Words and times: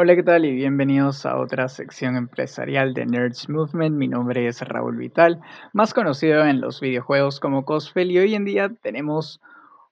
Hola, 0.00 0.14
¿qué 0.14 0.22
tal? 0.22 0.44
Y 0.44 0.52
bienvenidos 0.52 1.26
a 1.26 1.40
otra 1.40 1.68
sección 1.68 2.14
empresarial 2.14 2.94
de 2.94 3.04
Nerds 3.04 3.48
Movement. 3.48 3.96
Mi 3.96 4.06
nombre 4.06 4.46
es 4.46 4.60
Raúl 4.60 4.96
Vital, 4.96 5.40
más 5.72 5.92
conocido 5.92 6.46
en 6.46 6.60
los 6.60 6.80
videojuegos 6.80 7.40
como 7.40 7.64
Cosfel, 7.64 8.12
y 8.12 8.18
hoy 8.20 8.36
en 8.36 8.44
día 8.44 8.72
tenemos 8.80 9.40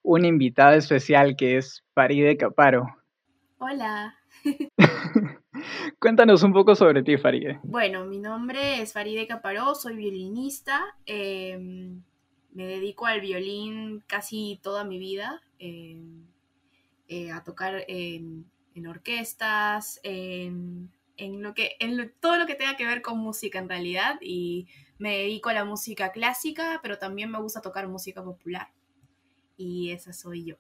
una 0.05 0.29
invitada 0.29 0.77
especial 0.77 1.35
que 1.35 1.57
es 1.57 1.83
Faride 1.93 2.37
Caparo. 2.37 2.87
Hola. 3.59 4.15
Cuéntanos 5.99 6.45
un 6.45 6.53
poco 6.53 6.77
sobre 6.77 7.03
ti, 7.03 7.17
Faride. 7.17 7.59
Bueno, 7.65 8.05
mi 8.05 8.21
nombre 8.21 8.81
es 8.81 8.93
Faride 8.93 9.27
Caparo, 9.27 9.75
soy 9.75 9.97
violinista. 9.97 10.85
Em, 11.05 12.01
me 12.53 12.65
dedico 12.65 13.07
al 13.07 13.21
violín 13.21 14.05
casi 14.07 14.61
toda 14.63 14.85
mi 14.85 15.01
vida, 15.01 15.43
em, 15.59 16.29
eh, 17.09 17.33
a 17.33 17.43
tocar 17.43 17.85
en 18.77 18.85
en 18.85 18.91
orquestas, 18.91 20.01
en, 20.03 20.91
lo 21.43 21.55
que, 21.55 21.77
en 21.81 22.13
todo 22.21 22.37
lo 22.37 22.47
que 22.47 22.55
tenga 22.55 22.77
que 22.77 22.87
ver 22.87 23.03
con 23.03 23.19
música 23.19 23.59
en 23.59 23.69
realidad. 23.69 24.19
Y 24.21 24.69
me 24.99 25.19
dedico 25.19 25.49
a 25.49 25.55
la 25.55 25.65
música 25.65 26.13
clásica, 26.13 26.81
pero 26.83 26.99
también 26.99 27.31
me 27.31 27.41
gusta 27.41 27.61
tocar 27.61 27.89
música 27.89 28.23
popular. 28.23 28.69
Y 29.57 29.91
esa 29.91 30.13
soy 30.13 30.45
yo. 30.45 30.57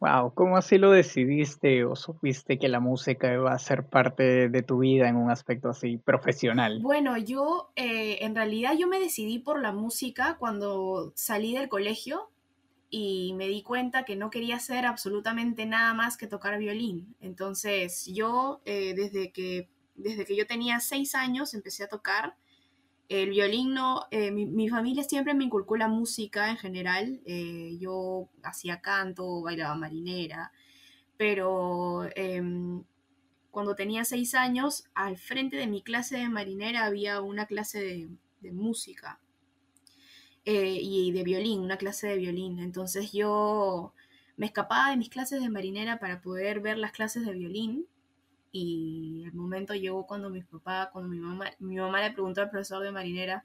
Wow, 0.00 0.32
¿cómo 0.32 0.56
así 0.56 0.78
lo 0.78 0.92
decidiste 0.92 1.84
o 1.84 1.96
supiste 1.96 2.56
que 2.58 2.68
la 2.68 2.78
música 2.78 3.32
iba 3.32 3.52
a 3.52 3.58
ser 3.58 3.84
parte 3.84 4.48
de 4.48 4.62
tu 4.62 4.78
vida 4.78 5.08
en 5.08 5.16
un 5.16 5.28
aspecto 5.28 5.70
así 5.70 5.96
profesional? 5.96 6.78
Bueno, 6.80 7.18
yo 7.18 7.72
eh, 7.74 8.18
en 8.20 8.36
realidad 8.36 8.74
yo 8.78 8.86
me 8.86 9.00
decidí 9.00 9.40
por 9.40 9.60
la 9.60 9.72
música 9.72 10.36
cuando 10.38 11.12
salí 11.16 11.52
del 11.52 11.68
colegio 11.68 12.30
y 12.90 13.34
me 13.34 13.48
di 13.48 13.62
cuenta 13.62 14.04
que 14.04 14.16
no 14.16 14.30
quería 14.30 14.56
hacer 14.56 14.86
absolutamente 14.86 15.66
nada 15.66 15.92
más 15.94 16.16
que 16.16 16.26
tocar 16.26 16.58
violín. 16.58 17.14
Entonces 17.20 18.06
yo 18.06 18.62
eh, 18.64 18.94
desde, 18.94 19.30
que, 19.30 19.68
desde 19.94 20.24
que 20.24 20.36
yo 20.36 20.46
tenía 20.46 20.80
seis 20.80 21.14
años 21.14 21.54
empecé 21.54 21.84
a 21.84 21.88
tocar. 21.88 22.36
El 23.08 23.30
violín 23.30 23.72
no, 23.74 24.06
eh, 24.10 24.30
mi, 24.30 24.68
familia 24.68 25.02
siempre 25.02 25.32
me 25.34 25.44
inculcó 25.44 25.76
la 25.76 25.88
música 25.88 26.50
en 26.50 26.56
general. 26.58 27.20
Eh, 27.24 27.76
yo 27.80 28.28
hacía 28.42 28.80
canto, 28.80 29.42
bailaba 29.42 29.74
marinera, 29.74 30.52
pero 31.16 32.06
em, 32.14 32.84
cuando 33.50 33.74
tenía 33.74 34.04
seis 34.04 34.34
años, 34.34 34.84
al 34.94 35.16
frente 35.16 35.56
de 35.56 35.66
mi 35.66 35.82
clase 35.82 36.18
de 36.18 36.28
marinera 36.28 36.84
había 36.84 37.20
una 37.22 37.46
clase 37.46 38.08
de 38.40 38.52
música 38.52 39.20
eh, 40.50 40.78
y 40.80 41.12
de 41.12 41.24
violín, 41.24 41.60
una 41.60 41.76
clase 41.76 42.06
de 42.06 42.16
violín. 42.16 42.58
Entonces 42.58 43.12
yo 43.12 43.92
me 44.38 44.46
escapaba 44.46 44.90
de 44.90 44.96
mis 44.96 45.10
clases 45.10 45.42
de 45.42 45.50
marinera 45.50 45.98
para 45.98 46.22
poder 46.22 46.60
ver 46.60 46.78
las 46.78 46.92
clases 46.92 47.26
de 47.26 47.34
violín 47.34 47.86
y 48.50 49.24
el 49.26 49.34
momento 49.34 49.74
llegó 49.74 50.06
cuando 50.06 50.30
mi 50.30 50.42
papá, 50.42 50.88
cuando 50.90 51.10
mi 51.10 51.20
mamá, 51.20 51.50
mi 51.58 51.76
mamá 51.76 52.00
le 52.00 52.12
preguntó 52.12 52.40
al 52.40 52.48
profesor 52.48 52.82
de 52.82 52.92
marinera, 52.92 53.44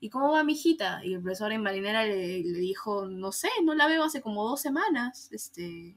¿y 0.00 0.10
cómo 0.10 0.32
va 0.32 0.44
mi 0.44 0.52
hijita? 0.52 1.02
Y 1.02 1.14
el 1.14 1.22
profesor 1.22 1.50
de 1.50 1.58
marinera 1.58 2.04
le, 2.04 2.42
dijo, 2.42 3.06
no 3.06 3.32
sé, 3.32 3.48
no 3.62 3.74
la 3.74 3.86
veo 3.86 4.04
hace 4.04 4.20
como 4.20 4.46
dos 4.46 4.60
semanas, 4.60 5.30
este, 5.32 5.96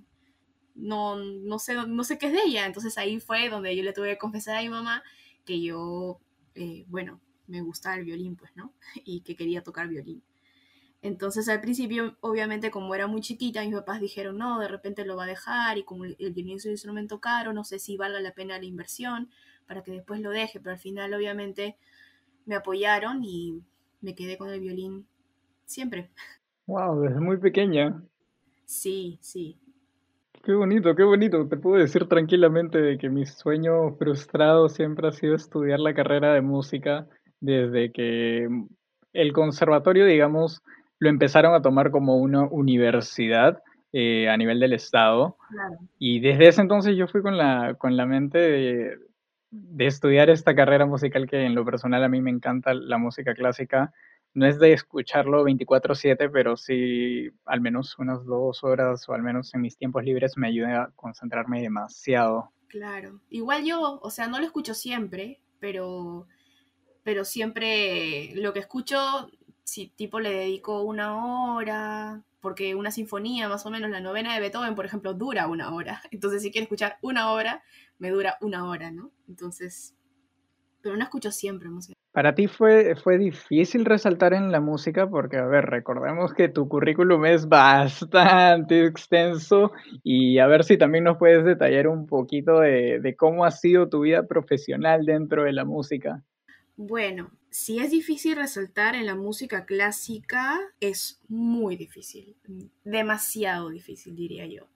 no, 0.76 1.18
no, 1.18 1.60
sé, 1.60 1.76
no 1.76 2.04
sé 2.06 2.18
qué 2.18 2.28
es 2.28 2.32
de 2.32 2.44
ella. 2.46 2.66
Entonces 2.68 2.98
ahí 2.98 3.20
fue 3.20 3.50
donde 3.50 3.76
yo 3.76 3.84
le 3.84 3.92
tuve 3.92 4.12
que 4.12 4.18
confesar 4.18 4.56
a 4.56 4.62
mi 4.62 4.70
mamá 4.70 5.04
que 5.44 5.62
yo, 5.62 6.22
eh, 6.56 6.86
bueno, 6.88 7.20
me 7.48 7.60
gustaba 7.62 7.98
el 7.98 8.06
violín, 8.06 8.38
pues, 8.38 8.52
¿no? 8.56 8.74
Y 9.04 9.22
que 9.22 9.36
quería 9.36 9.62
tocar 9.62 9.90
violín. 9.90 10.24
Entonces 11.08 11.48
al 11.48 11.62
principio, 11.62 12.18
obviamente 12.20 12.70
como 12.70 12.94
era 12.94 13.08
muy 13.08 13.22
chiquita, 13.22 13.64
mis 13.64 13.74
papás 13.74 14.02
dijeron, 14.02 14.38
no, 14.38 14.60
de 14.60 14.68
repente 14.68 15.06
lo 15.06 15.16
va 15.16 15.24
a 15.24 15.28
dejar 15.28 15.78
y 15.78 15.84
como 15.84 16.04
el 16.04 16.16
violín 16.34 16.58
es 16.58 16.66
un 16.66 16.72
instrumento 16.72 17.20
caro, 17.22 17.54
no 17.54 17.64
sé 17.64 17.80
si 17.80 17.96
valga 17.96 18.20
la 18.20 18.34
pena 18.34 18.60
la 18.60 18.66
inversión 18.66 19.30
para 19.68 19.84
que 19.84 19.92
después 19.92 20.20
lo 20.20 20.32
deje, 20.32 20.60
pero 20.60 20.74
al 20.74 20.80
final 20.80 21.14
obviamente 21.14 21.78
me 22.46 22.56
apoyaron 22.56 23.24
y 23.24 23.62
me 24.02 24.16
quedé 24.16 24.38
con 24.38 24.50
el 24.50 24.60
violín 24.60 25.08
siempre. 25.66 26.10
Wow, 26.66 27.00
desde 27.00 27.22
muy 27.22 27.38
pequeña. 27.38 28.04
Sí, 28.66 29.18
sí. 29.22 29.58
Qué 30.44 30.54
bonito, 30.54 30.94
qué 30.94 31.04
bonito. 31.04 31.48
Te 31.48 31.56
puedo 31.56 31.78
decir 31.78 32.10
tranquilamente 32.10 32.82
de 32.82 32.98
que 32.98 33.10
mi 33.10 33.26
sueño 33.26 33.96
frustrado 33.96 34.68
siempre 34.68 35.08
ha 35.08 35.12
sido 35.14 35.36
estudiar 35.36 35.80
la 35.80 35.94
carrera 35.94 36.34
de 36.34 36.42
música 36.42 37.08
desde 37.40 37.94
que 37.94 38.50
el 39.14 39.34
conservatorio, 39.34 40.06
digamos, 40.06 40.62
lo 41.00 41.10
empezaron 41.10 41.54
a 41.54 41.62
tomar 41.62 41.92
como 41.92 42.18
una 42.18 42.44
universidad 42.44 43.62
eh, 43.94 44.30
a 44.30 44.38
nivel 44.38 44.60
del 44.60 44.74
Estado. 44.74 45.38
Y 45.98 46.20
desde 46.20 46.50
ese 46.50 46.62
entonces 46.62 46.96
yo 46.98 47.08
fui 47.08 47.22
con 47.22 47.38
la, 47.38 47.76
con 47.76 47.96
la 47.96 48.06
mente 48.06 48.38
de, 48.38 48.98
estudiar 49.80 50.30
esta 50.30 50.56
carrera 50.56 50.86
musical 50.86 51.28
que 51.28 51.46
en 51.46 51.56
lo 51.56 51.64
personal 51.64 52.04
a 52.04 52.10
mí 52.10 52.22
me 52.22 52.32
encanta 52.32 52.74
la 52.74 52.98
música 52.98 53.34
clásica. 53.34 53.94
No 54.34 54.46
es 54.46 54.60
de 54.60 54.74
escucharlo 54.74 55.46
24/7, 55.46 56.30
pero 56.32 56.58
sí 56.58 57.30
al 57.46 57.62
menos 57.62 57.98
unas 57.98 58.26
dos 58.26 58.64
horas 58.64 59.08
o 59.08 59.14
al 59.14 59.24
menos 59.24 59.54
en 59.56 59.62
mis 59.62 59.78
tiempos 59.78 60.04
libres 60.04 60.38
me 60.38 60.48
ayuda 60.48 60.84
a 60.84 60.92
concentrarme 60.96 61.62
demasiado. 61.62 62.52
Claro, 62.68 63.22
igual 63.30 63.64
yo, 63.64 64.00
o 64.02 64.10
sea, 64.12 64.28
no 64.28 64.40
lo 64.40 64.46
escucho 64.46 64.74
siempre, 64.74 65.40
pero, 65.60 66.28
pero 67.04 67.24
siempre 67.24 68.36
lo 68.36 68.52
que 68.52 68.60
escucho 68.60 69.30
si 69.68 69.90
tipo 69.90 70.22
le 70.22 70.32
dedico 70.32 70.82
una 70.82 71.54
hora, 71.54 72.24
porque 72.40 72.74
una 72.74 72.90
sinfonía, 72.90 73.50
más 73.50 73.66
o 73.66 73.70
menos 73.70 73.92
la 73.92 74.00
novena 74.00 74.34
de 74.34 74.40
Beethoven, 74.40 74.76
por 74.76 74.86
ejemplo, 74.86 75.14
dura 75.14 75.48
una 75.48 75.74
hora. 75.74 76.02
Entonces, 76.12 76.42
si 76.42 76.52
quiero 76.52 76.64
escuchar 76.64 76.98
una 77.02 77.32
hora, 77.34 77.62
me 78.00 78.10
dura 78.10 78.38
una 78.40 78.70
hora, 78.70 78.92
¿no? 78.92 79.12
Entonces, 79.28 79.94
pero 80.82 80.96
no 80.96 81.04
escucho 81.04 81.32
siempre 81.32 81.70
música. 81.70 81.96
Para 82.14 82.34
ti 82.34 82.48
fue, 82.48 82.96
fue 82.96 83.18
difícil 83.18 83.84
resaltar 83.84 84.34
en 84.34 84.54
la 84.54 84.62
música 84.62 85.08
porque, 85.10 85.36
a 85.38 85.46
ver, 85.46 85.66
recordemos 85.66 86.34
que 86.34 86.48
tu 86.48 86.70
currículum 86.70 87.26
es 87.26 87.48
bastante 87.50 88.86
extenso 88.86 89.74
y 90.02 90.40
a 90.40 90.48
ver 90.48 90.64
si 90.64 90.78
también 90.78 91.04
nos 91.04 91.18
puedes 91.18 91.44
detallar 91.44 91.90
un 91.90 92.08
poquito 92.08 92.62
de, 92.62 93.02
de 93.02 93.16
cómo 93.18 93.44
ha 93.44 93.52
sido 93.52 93.90
tu 93.90 94.00
vida 94.00 94.26
profesional 94.26 95.06
dentro 95.06 95.44
de 95.44 95.52
la 95.52 95.66
música. 95.66 96.24
Bueno, 96.78 97.32
si 97.50 97.80
es 97.80 97.92
difícil 97.92 98.36
resaltar 98.36 98.96
en 98.96 99.06
la 99.06 99.16
música 99.16 99.66
clásica, 99.66 100.60
es 100.80 101.22
muy 101.28 101.76
difícil, 101.76 102.36
demasiado 102.84 103.70
difícil 103.70 104.16
diría 104.16 104.46
yo. 104.46 104.68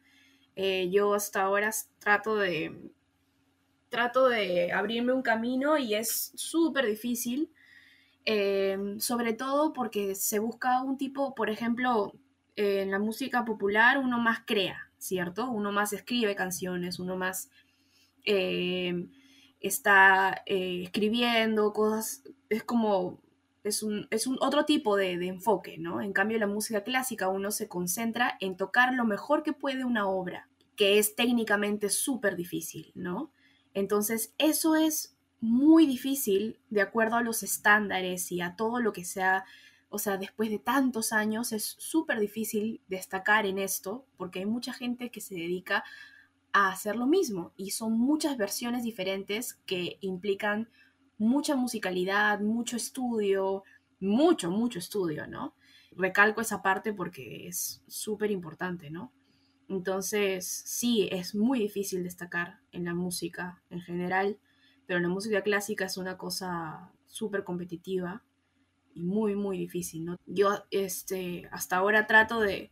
Eh, 0.55 0.89
yo 0.91 1.13
hasta 1.13 1.41
ahora 1.41 1.71
trato 1.99 2.35
de, 2.35 2.91
trato 3.89 4.29
de 4.29 4.71
abrirme 4.71 5.13
un 5.13 5.21
camino 5.21 5.77
y 5.77 5.95
es 5.95 6.31
súper 6.35 6.85
difícil, 6.85 7.49
eh, 8.25 8.77
sobre 8.99 9.33
todo 9.33 9.73
porque 9.73 10.15
se 10.15 10.39
busca 10.39 10.81
un 10.81 10.97
tipo, 10.97 11.33
por 11.35 11.49
ejemplo, 11.49 12.13
en 12.55 12.91
la 12.91 12.99
música 12.99 13.45
popular 13.45 13.97
uno 13.97 14.19
más 14.19 14.41
crea, 14.45 14.91
¿cierto? 14.97 15.49
Uno 15.49 15.71
más 15.71 15.93
escribe 15.93 16.35
canciones, 16.35 16.99
uno 16.99 17.15
más... 17.15 17.49
Eh, 18.23 19.07
está 19.61 20.41
eh, 20.45 20.83
escribiendo 20.83 21.71
cosas, 21.71 22.23
es 22.51 22.63
como, 22.63 23.21
es 23.63 23.81
un, 23.81 24.07
es 24.11 24.27
un 24.27 24.37
otro 24.41 24.65
tipo 24.65 24.97
de, 24.97 25.17
de, 25.17 25.27
enfoque, 25.27 25.77
¿no? 25.77 26.01
En 26.01 26.11
cambio, 26.11 26.37
la 26.37 26.47
música 26.47 26.83
clásica 26.83 27.29
uno 27.29 27.49
se 27.49 27.69
concentra 27.69 28.37
en 28.41 28.57
tocar 28.57 28.93
lo 28.93 29.05
mejor 29.05 29.41
que 29.41 29.53
puede 29.53 29.85
una 29.85 30.07
obra, 30.07 30.49
que 30.75 30.99
es 30.99 31.15
técnicamente 31.15 31.89
súper 31.89 32.35
difícil, 32.35 32.91
¿no? 32.93 33.31
Entonces, 33.73 34.33
eso 34.37 34.75
es 34.75 35.15
muy 35.39 35.85
difícil 35.85 36.59
de 36.69 36.81
acuerdo 36.81 37.15
a 37.15 37.23
los 37.23 37.41
estándares 37.41 38.31
y 38.33 38.41
a 38.41 38.57
todo 38.57 38.81
lo 38.81 38.91
que 38.91 39.05
sea, 39.05 39.45
o 39.89 39.97
sea, 39.97 40.17
después 40.17 40.49
de 40.49 40.59
tantos 40.59 41.13
años 41.13 41.53
es 41.53 41.75
súper 41.79 42.19
difícil 42.19 42.81
destacar 42.89 43.45
en 43.45 43.59
esto, 43.59 44.05
porque 44.17 44.39
hay 44.39 44.45
mucha 44.45 44.73
gente 44.73 45.09
que 45.09 45.21
se 45.21 45.35
dedica 45.35 45.85
a 46.51 46.69
hacer 46.69 46.97
lo 46.97 47.07
mismo 47.07 47.53
y 47.55 47.71
son 47.71 47.97
muchas 47.97 48.35
versiones 48.35 48.83
diferentes 48.83 49.53
que 49.65 49.97
implican 50.01 50.69
mucha 51.21 51.55
musicalidad, 51.55 52.39
mucho 52.39 52.75
estudio, 52.75 53.63
mucho, 53.99 54.49
mucho 54.49 54.79
estudio, 54.79 55.27
¿no? 55.27 55.53
Recalco 55.91 56.41
esa 56.41 56.61
parte 56.63 56.93
porque 56.93 57.47
es 57.47 57.83
súper 57.87 58.31
importante, 58.31 58.89
¿no? 58.89 59.13
Entonces, 59.69 60.63
sí, 60.65 61.07
es 61.11 61.35
muy 61.35 61.59
difícil 61.59 62.03
destacar 62.03 62.59
en 62.71 62.85
la 62.85 62.95
música 62.95 63.61
en 63.69 63.81
general, 63.81 64.39
pero 64.87 64.99
la 64.99 65.09
música 65.09 65.43
clásica 65.43 65.85
es 65.85 65.97
una 65.97 66.17
cosa 66.17 66.91
súper 67.05 67.43
competitiva 67.43 68.23
y 68.95 69.03
muy, 69.03 69.35
muy 69.35 69.59
difícil, 69.59 70.05
¿no? 70.05 70.17
Yo, 70.25 70.63
este, 70.71 71.47
hasta 71.51 71.77
ahora 71.77 72.07
trato 72.07 72.39
de, 72.39 72.71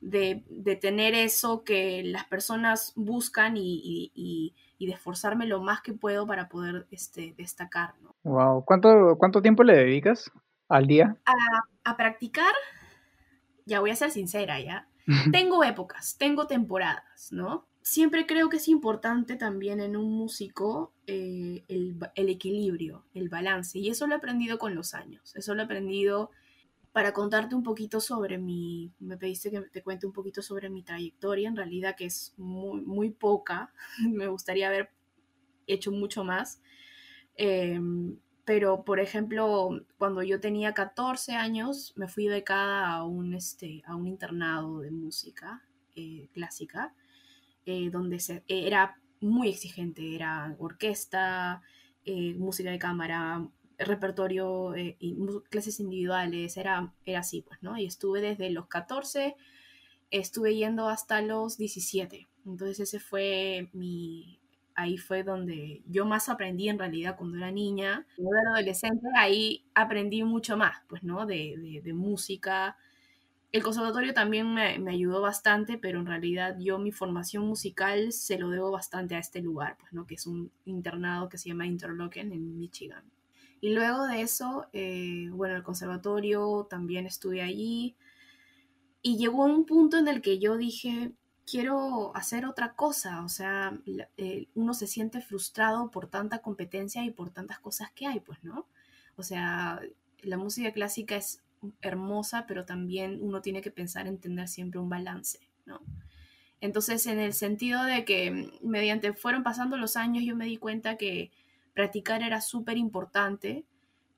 de, 0.00 0.78
tener 0.80 1.14
eso 1.14 1.64
que 1.64 2.02
las 2.04 2.26
personas 2.26 2.92
buscan 2.94 3.56
y, 3.56 4.54
de 4.86 4.92
esforzarme 4.92 5.46
lo 5.46 5.60
más 5.60 5.80
que 5.82 5.92
puedo 5.92 6.26
para 6.26 6.48
poder 6.48 6.86
este, 6.90 7.34
destacar. 7.36 7.94
¿no? 8.02 8.14
Wow. 8.24 8.64
¿Cuánto, 8.64 9.16
¿Cuánto 9.18 9.42
tiempo 9.42 9.64
le 9.64 9.76
dedicas 9.76 10.30
al 10.68 10.86
día? 10.86 11.16
A, 11.84 11.96
practicar, 11.96 12.52
ya 13.64 13.80
voy 13.80 13.90
a 13.90 13.96
ser 13.96 14.10
sincera, 14.10 14.60
¿ya? 14.60 14.88
tengo 15.32 15.64
épocas, 15.64 16.16
tengo 16.18 16.46
temporadas, 16.46 17.32
¿no? 17.32 17.66
siempre 17.80 18.26
creo 18.26 18.50
que 18.50 18.58
es 18.58 18.68
importante 18.68 19.36
también 19.36 19.80
en 19.80 19.96
un 19.96 20.12
músico 20.12 20.92
eh, 21.06 21.64
el, 21.68 21.96
el, 22.16 22.28
equilibrio, 22.28 23.06
el 23.14 23.30
balance. 23.30 23.78
Y 23.78 23.88
eso 23.88 24.06
lo 24.06 24.12
he 24.12 24.18
aprendido 24.18 24.58
con 24.58 24.74
los 24.74 24.92
años. 24.92 25.34
Eso 25.34 25.54
lo 25.54 25.62
he 25.62 25.64
aprendido 25.64 26.30
para 26.92 27.12
contarte 27.12 27.54
un 27.54 27.62
poquito 27.62 28.00
sobre 28.00 28.38
mi, 28.38 28.92
me 28.98 29.16
pediste 29.16 29.50
que 29.50 29.60
te 29.62 29.82
cuente 29.82 30.06
un 30.06 30.12
poquito 30.12 30.42
sobre 30.42 30.70
mi 30.70 30.82
trayectoria, 30.82 31.48
en 31.48 31.56
realidad 31.56 31.94
que 31.96 32.06
es 32.06 32.34
muy, 32.36 32.80
muy 32.82 33.10
poca. 33.10 33.72
me 34.10 34.28
gustaría 34.28 34.68
haber 34.68 34.90
hecho 35.66 35.92
mucho 35.92 36.24
más. 36.24 36.60
Em, 37.36 38.18
pero, 38.44 38.84
por 38.84 38.98
ejemplo, 39.00 39.70
cuando 39.98 40.22
yo 40.22 40.40
tenía 40.40 40.72
14 40.72 41.34
años, 41.34 41.92
me 41.96 42.08
fui 42.08 42.28
becada 42.28 42.88
a 42.94 43.04
un, 43.04 43.34
este, 43.34 43.82
a 43.86 43.94
un 43.94 44.06
internado 44.06 44.80
de 44.80 44.90
música 44.90 45.62
eh, 45.94 46.28
clásica 46.32 46.94
eh, 47.66 47.90
donde 47.90 48.18
se, 48.20 48.42
era 48.48 48.98
muy 49.20 49.50
exigente, 49.50 50.14
era 50.14 50.56
orquesta, 50.58 51.60
eh, 52.06 52.34
música 52.38 52.70
de 52.70 52.78
cámara, 52.78 53.46
repertorio 53.78 54.74
eh, 54.74 54.96
y 54.98 55.16
clases 55.50 55.80
individuales, 55.80 56.56
era, 56.56 56.92
era 57.04 57.20
así, 57.20 57.42
pues, 57.42 57.62
¿no? 57.62 57.78
Y 57.78 57.86
estuve 57.86 58.20
desde 58.20 58.50
los 58.50 58.66
14, 58.66 59.36
estuve 60.10 60.56
yendo 60.56 60.88
hasta 60.88 61.20
los 61.22 61.56
17. 61.58 62.28
Entonces 62.46 62.80
ese 62.80 63.00
fue 63.00 63.68
mi, 63.72 64.40
ahí 64.74 64.96
fue 64.96 65.22
donde 65.22 65.82
yo 65.86 66.06
más 66.06 66.28
aprendí 66.28 66.68
en 66.68 66.78
realidad 66.78 67.16
cuando 67.16 67.36
era 67.38 67.50
niña. 67.50 68.06
Cuando 68.16 68.36
era 68.36 68.50
adolescente, 68.54 69.06
ahí 69.16 69.64
aprendí 69.74 70.22
mucho 70.24 70.56
más, 70.56 70.78
pues, 70.88 71.02
¿no? 71.02 71.26
De, 71.26 71.56
de, 71.58 71.80
de 71.82 71.92
música, 71.92 72.76
el 73.50 73.62
conservatorio 73.62 74.12
también 74.12 74.52
me, 74.52 74.78
me, 74.78 74.90
ayudó 74.90 75.22
bastante, 75.22 75.78
pero 75.78 76.00
en 76.00 76.06
realidad 76.06 76.56
yo 76.58 76.78
mi 76.78 76.92
formación 76.92 77.46
musical 77.46 78.12
se 78.12 78.38
lo 78.38 78.50
debo 78.50 78.70
bastante 78.70 79.14
a 79.14 79.18
este 79.18 79.40
lugar, 79.40 79.76
pues, 79.78 79.92
¿no? 79.92 80.06
que 80.06 80.16
es 80.16 80.26
un 80.26 80.52
internado 80.66 81.28
que 81.28 81.38
se 81.38 81.48
llama 81.48 81.66
Interlochen 81.66 82.32
en 82.32 82.58
Michigan. 82.58 83.04
Y 83.60 83.74
luego 83.74 84.06
de 84.06 84.22
eso, 84.22 84.66
eh, 84.72 85.28
bueno, 85.32 85.56
el 85.56 85.62
conservatorio 85.62 86.66
también 86.70 87.06
estuve 87.06 87.42
allí 87.42 87.96
y 89.02 89.16
llegó 89.16 89.44
un 89.44 89.64
punto 89.64 89.96
en 89.96 90.08
el 90.08 90.20
que 90.22 90.38
yo 90.38 90.56
dije, 90.56 91.12
quiero 91.50 92.14
hacer 92.14 92.44
otra 92.46 92.74
cosa, 92.74 93.24
o 93.24 93.28
sea, 93.28 93.78
eh, 94.16 94.48
uno 94.54 94.74
se 94.74 94.86
siente 94.86 95.20
frustrado 95.20 95.90
por 95.90 96.08
tanta 96.08 96.38
competencia 96.38 97.04
y 97.04 97.10
por 97.10 97.30
tantas 97.30 97.58
cosas 97.58 97.90
que 97.92 98.06
hay, 98.06 98.20
pues, 98.20 98.42
¿no? 98.42 98.66
O 99.16 99.22
sea, 99.22 99.80
la 100.22 100.36
música 100.36 100.72
clásica 100.72 101.16
es 101.16 101.42
hermosa, 101.80 102.46
pero 102.46 102.64
también 102.64 103.18
uno 103.22 103.40
tiene 103.40 103.62
que 103.62 103.70
pensar 103.70 104.06
en 104.06 104.18
tener 104.18 104.48
siempre 104.48 104.80
un 104.80 104.88
balance, 104.88 105.40
¿no? 105.64 105.80
Entonces, 106.60 107.06
en 107.06 107.20
el 107.20 107.32
sentido 107.32 107.84
de 107.84 108.04
que 108.04 108.52
mediante 108.62 109.12
fueron 109.12 109.42
pasando 109.42 109.76
los 109.76 109.96
años, 109.96 110.24
yo 110.24 110.34
me 110.36 110.44
di 110.44 110.56
cuenta 110.56 110.96
que 110.96 111.30
practicar 111.78 112.24
era 112.24 112.40
súper 112.40 112.76
importante, 112.76 113.64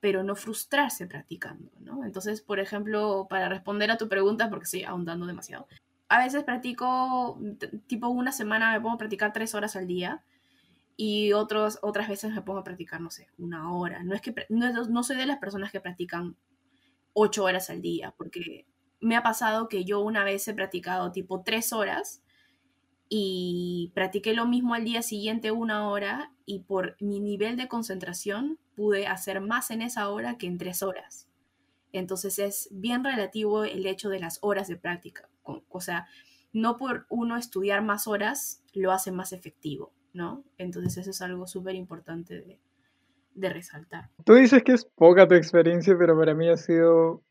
pero 0.00 0.22
no 0.22 0.34
frustrarse 0.34 1.06
practicando, 1.06 1.70
¿no? 1.80 2.06
Entonces, 2.06 2.40
por 2.40 2.58
ejemplo, 2.58 3.26
para 3.28 3.50
responder 3.50 3.90
a 3.90 3.98
tu 3.98 4.08
pregunta, 4.08 4.48
porque 4.48 4.64
estoy 4.64 4.84
ahondando 4.84 5.26
demasiado, 5.26 5.68
a 6.08 6.24
veces 6.24 6.42
practico, 6.42 7.38
tipo 7.86 8.08
una 8.08 8.32
semana 8.32 8.72
me 8.72 8.80
pongo 8.80 8.94
a 8.94 8.98
practicar 8.98 9.34
tres 9.34 9.54
horas 9.54 9.76
al 9.76 9.86
día, 9.86 10.24
y 10.96 11.34
otros, 11.34 11.78
otras 11.82 12.08
veces 12.08 12.32
me 12.32 12.40
pongo 12.40 12.60
a 12.60 12.64
practicar, 12.64 13.02
no 13.02 13.10
sé, 13.10 13.28
una 13.36 13.74
hora. 13.74 14.02
No 14.04 14.14
es 14.14 14.22
que 14.22 14.34
no, 14.48 14.72
no 14.86 15.02
soy 15.02 15.16
de 15.16 15.26
las 15.26 15.38
personas 15.38 15.70
que 15.70 15.80
practican 15.82 16.34
ocho 17.12 17.44
horas 17.44 17.68
al 17.68 17.82
día, 17.82 18.14
porque 18.16 18.64
me 19.00 19.16
ha 19.16 19.22
pasado 19.22 19.68
que 19.68 19.84
yo 19.84 20.00
una 20.00 20.24
vez 20.24 20.48
he 20.48 20.54
practicado 20.54 21.12
tipo 21.12 21.42
tres 21.42 21.74
horas 21.74 22.22
y 23.12 23.90
practiqué 23.92 24.34
lo 24.34 24.46
mismo 24.46 24.72
al 24.72 24.84
día 24.84 25.02
siguiente 25.02 25.50
una 25.50 25.88
hora 25.88 26.32
y 26.46 26.60
por 26.60 26.96
mi 27.00 27.18
nivel 27.18 27.56
de 27.56 27.66
concentración 27.66 28.58
pude 28.76 29.08
hacer 29.08 29.40
más 29.40 29.72
en 29.72 29.82
esa 29.82 30.08
hora 30.08 30.38
que 30.38 30.46
en 30.46 30.58
tres 30.58 30.80
horas. 30.82 31.28
Entonces 31.92 32.38
es 32.38 32.68
bien 32.70 33.02
relativo 33.02 33.64
el 33.64 33.84
hecho 33.86 34.10
de 34.10 34.20
las 34.20 34.38
horas 34.42 34.68
de 34.68 34.76
práctica. 34.76 35.28
O 35.42 35.80
sea, 35.80 36.06
no 36.52 36.76
por 36.76 37.06
uno 37.10 37.36
estudiar 37.36 37.82
más 37.82 38.06
horas 38.06 38.62
lo 38.74 38.92
hace 38.92 39.10
más 39.10 39.32
efectivo, 39.32 39.92
¿no? 40.12 40.44
Entonces 40.56 40.96
eso 40.98 41.10
es 41.10 41.20
algo 41.20 41.48
súper 41.48 41.74
importante 41.74 42.40
de, 42.40 42.60
de 43.34 43.48
resaltar. 43.48 44.10
Tú 44.24 44.34
dices 44.34 44.62
que 44.62 44.72
es 44.72 44.84
poca 44.84 45.26
tu 45.26 45.34
experiencia, 45.34 45.96
pero 45.98 46.16
para 46.16 46.32
mí 46.32 46.48
ha 46.48 46.56
sido, 46.56 47.22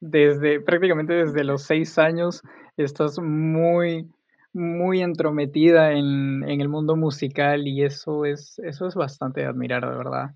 desde 0.00 0.60
prácticamente 0.60 1.12
desde 1.12 1.44
los 1.44 1.64
seis 1.64 1.98
años, 1.98 2.42
estás 2.78 3.18
muy, 3.18 4.08
muy 4.56 5.02
entrometida 5.02 5.92
en, 5.92 6.42
en, 6.48 6.60
el 6.60 6.68
mundo 6.68 6.96
musical 6.96 7.68
y 7.68 7.84
eso 7.84 8.24
es, 8.24 8.58
eso 8.60 8.86
es 8.86 8.94
bastante 8.94 9.42
de 9.42 9.46
admirar, 9.46 9.88
de 9.88 9.96
verdad. 9.96 10.30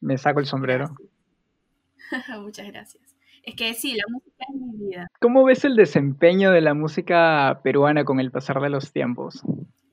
Me 0.00 0.18
saco 0.18 0.40
el 0.40 0.46
sombrero. 0.46 0.94
Gracias. 2.10 2.38
Muchas 2.40 2.66
gracias. 2.68 3.02
Es 3.42 3.54
que 3.54 3.74
sí, 3.74 3.94
la 3.94 4.04
música 4.10 4.44
es 4.48 4.60
mi 4.60 4.86
vida. 4.86 5.06
¿Cómo 5.20 5.44
ves 5.44 5.64
el 5.64 5.76
desempeño 5.76 6.50
de 6.50 6.60
la 6.60 6.74
música 6.74 7.60
peruana 7.62 8.04
con 8.04 8.18
el 8.18 8.30
pasar 8.30 8.60
de 8.60 8.70
los 8.70 8.92
tiempos? 8.92 9.42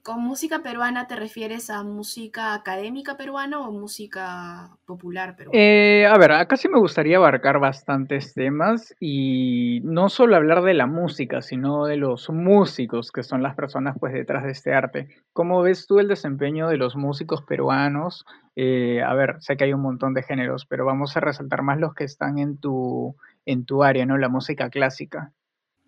¿Con 0.04 0.22
música 0.22 0.62
peruana 0.62 1.08
te 1.08 1.16
refieres 1.16 1.70
a 1.70 1.82
música 1.82 2.54
académica 2.54 3.16
peruana 3.16 3.62
o 3.62 3.72
música 3.72 4.78
popular 4.86 5.38
peruana? 5.38 5.58
Eh, 5.58 6.06
a 6.06 6.18
ver, 6.18 6.34
acá 6.34 6.58
sí 6.58 6.68
me 6.68 6.78
gustaría 6.78 7.16
abarcar 7.16 7.58
bastantes 7.58 8.34
temas 8.34 8.94
y 9.00 9.80
no 9.86 10.10
solo 10.10 10.36
hablar 10.36 10.62
de 10.64 10.74
la 10.74 10.88
música, 10.88 11.42
sino 11.42 11.86
de 11.86 11.96
los 11.96 12.30
músicos, 12.30 13.14
que 13.14 13.24
son 13.24 13.42
las 13.42 13.56
personas 13.56 13.96
pues 13.98 14.12
detrás 14.12 14.44
de 14.44 14.52
este 14.52 14.74
arte. 14.74 15.08
¿Cómo 15.32 15.62
ves 15.62 15.88
tú 15.88 16.00
el 16.00 16.10
desempeño 16.10 16.68
de 16.68 16.76
los 16.76 16.98
músicos 16.98 17.42
peruanos? 17.42 18.26
Eh, 18.58 19.02
a 19.02 19.14
ver, 19.14 19.38
sé 19.40 19.56
que 19.56 19.64
hay 19.64 19.74
un 19.74 19.84
montón 19.84 20.14
de 20.14 20.24
géneros, 20.24 20.66
pero 20.66 20.84
vamos 20.84 21.16
a 21.16 21.22
resaltar 21.22 21.62
más 21.62 21.80
los 21.80 21.94
que 21.96 22.04
están 22.04 22.40
en 22.40 22.58
tu, 22.58 23.16
en 23.46 23.64
tu 23.64 23.84
área, 23.84 24.06
¿no? 24.06 24.18
La 24.18 24.28
música 24.28 24.70
clásica. 24.70 25.32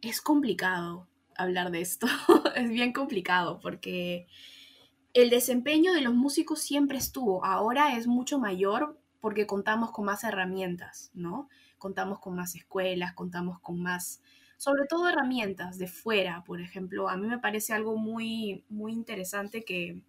Es 0.01 0.21
complicado 0.21 1.05
hablar 1.37 1.71
de 1.71 1.81
esto. 1.81 2.07
es 2.55 2.69
bien 2.69 2.93
complicado 2.93 3.59
porque 3.59 4.27
el 5.13 5.29
desempeño 5.29 5.93
de 5.93 6.01
los 6.01 6.13
músicos 6.13 6.61
siempre 6.61 6.97
estuvo. 6.97 7.43
Ahora 7.45 7.97
es 7.97 8.07
mucho 8.07 8.39
mayor 8.39 8.99
porque 9.21 9.47
contamos 9.47 9.91
con 9.91 10.05
más 10.05 10.23
herramientas, 10.23 11.09
¿no? 11.13 11.49
Contamos 11.77 12.19
con 12.19 12.35
más 12.35 12.55
escuelas, 12.55 13.13
contamos 13.13 13.59
con 13.59 13.81
más, 13.81 14.21
sobre 14.57 14.85
todo 14.87 15.09
herramientas 15.09 15.77
de 15.77 15.87
fuera, 15.87 16.43
por 16.43 16.61
ejemplo. 16.61 17.09
A 17.09 17.17
mí 17.17 17.27
me 17.27 17.39
parece 17.39 17.73
algo 17.73 17.97
muy, 17.97 18.65
muy 18.69 18.93
interesante 18.93 19.63
que 19.63 20.01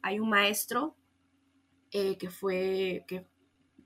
hay 0.00 0.18
un 0.18 0.28
maestro 0.30 0.96
eh, 1.90 2.16
que 2.16 2.30
fue, 2.30 3.04
que 3.06 3.26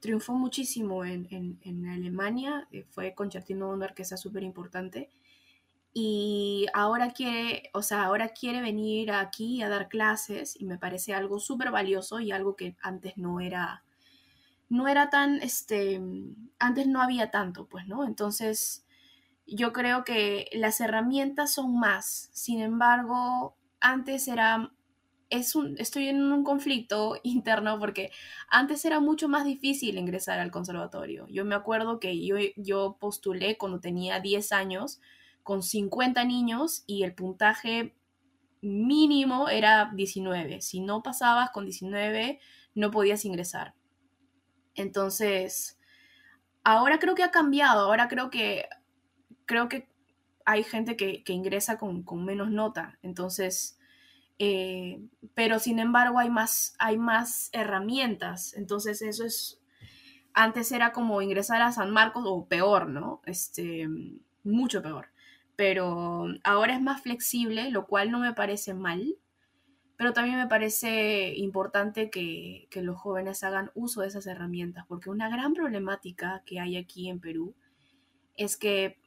triunfó 0.00 0.34
muchísimo 0.34 1.04
en, 1.04 1.26
en, 1.60 1.86
Alemania, 1.88 2.68
eh, 2.70 2.84
fue 2.88 3.14
concertino 3.14 3.68
de 3.68 3.74
una 3.74 3.86
orquesta 3.86 4.16
súper 4.16 4.44
importante 4.44 5.10
y 5.98 6.66
ahora 6.74 7.12
quiere, 7.12 7.70
o 7.72 7.80
sea, 7.80 8.04
ahora 8.04 8.28
quiere 8.28 8.60
venir 8.60 9.12
aquí 9.12 9.62
a 9.62 9.70
dar 9.70 9.88
clases 9.88 10.54
y 10.60 10.66
me 10.66 10.76
parece 10.76 11.14
algo 11.14 11.40
súper 11.40 11.70
valioso 11.70 12.20
y 12.20 12.32
algo 12.32 12.54
que 12.54 12.76
antes 12.82 13.16
no 13.16 13.40
era, 13.40 13.82
no 14.68 14.88
era 14.88 15.08
tan, 15.08 15.40
este, 15.40 15.98
antes 16.58 16.86
no 16.86 17.00
había 17.00 17.30
tanto, 17.30 17.66
pues, 17.66 17.86
¿no? 17.86 18.04
Entonces, 18.04 18.84
yo 19.46 19.72
creo 19.72 20.04
que 20.04 20.50
las 20.52 20.82
herramientas 20.82 21.54
son 21.54 21.80
más, 21.80 22.28
sin 22.34 22.60
embargo, 22.60 23.56
antes 23.80 24.28
era, 24.28 24.74
es 25.30 25.56
un, 25.56 25.76
estoy 25.78 26.08
en 26.08 26.30
un 26.30 26.44
conflicto 26.44 27.18
interno 27.22 27.78
porque 27.78 28.10
antes 28.50 28.84
era 28.84 29.00
mucho 29.00 29.30
más 29.30 29.46
difícil 29.46 29.96
ingresar 29.96 30.40
al 30.40 30.50
conservatorio. 30.50 31.26
Yo 31.28 31.46
me 31.46 31.54
acuerdo 31.54 32.00
que 32.00 32.22
yo, 32.22 32.36
yo 32.56 32.98
postulé 33.00 33.56
cuando 33.56 33.80
tenía 33.80 34.20
10 34.20 34.52
años, 34.52 35.00
con 35.46 35.62
50 35.62 36.24
niños 36.24 36.82
y 36.88 37.04
el 37.04 37.14
puntaje 37.14 37.94
mínimo 38.62 39.48
era 39.48 39.92
19. 39.94 40.60
Si 40.60 40.80
no 40.80 41.04
pasabas 41.04 41.50
con 41.50 41.64
19, 41.64 42.40
no 42.74 42.90
podías 42.90 43.24
ingresar. 43.24 43.72
Entonces, 44.74 45.78
ahora 46.64 46.98
creo 46.98 47.14
que 47.14 47.22
ha 47.22 47.30
cambiado, 47.30 47.82
ahora 47.82 48.08
creo 48.08 48.28
que, 48.28 48.68
creo 49.44 49.68
que 49.68 49.88
hay 50.44 50.64
gente 50.64 50.96
que, 50.96 51.22
ingresa 51.28 51.78
con, 51.78 52.04
menos 52.24 52.50
nota. 52.50 52.98
Entonces, 53.02 53.78
eh, 54.40 55.00
pero 55.34 55.60
sin 55.60 55.78
embargo 55.78 56.18
hay 56.18 56.28
más, 56.28 56.74
hay 56.80 56.98
más 56.98 57.50
herramientas. 57.52 58.52
Entonces, 58.54 59.00
eso 59.00 59.24
es, 59.24 59.62
antes 60.34 60.72
era 60.72 60.90
como 60.90 61.22
ingresar 61.22 61.62
a 61.62 61.70
San 61.70 61.92
Marcos 61.92 62.24
o 62.26 62.48
peor, 62.48 62.88
¿no? 62.88 63.22
Este, 63.26 63.86
mucho 64.42 64.82
peor 64.82 65.14
pero 65.56 66.26
ahora 66.44 66.74
es 66.74 66.82
más 66.82 67.02
flexible, 67.02 67.70
lo 67.70 67.86
cual 67.86 68.10
no 68.10 68.18
me 68.20 68.34
parece 68.34 68.74
mal, 68.74 69.16
pero 69.96 70.12
también 70.12 70.36
me 70.36 70.46
parece 70.46 71.34
importante 71.36 72.10
que, 72.10 72.68
los 72.74 72.98
jóvenes 72.98 73.42
hagan 73.42 73.70
uso 73.74 74.02
de 74.02 74.08
esas 74.08 74.26
herramientas, 74.26 74.84
porque 74.86 75.10
una 75.10 75.30
gran 75.30 75.54
problemática 75.54 76.42
que 76.44 76.60
hay 76.60 76.76
aquí 76.76 77.08
en 77.08 77.20
Perú 77.20 77.54
es 78.36 78.56
que 78.56 78.98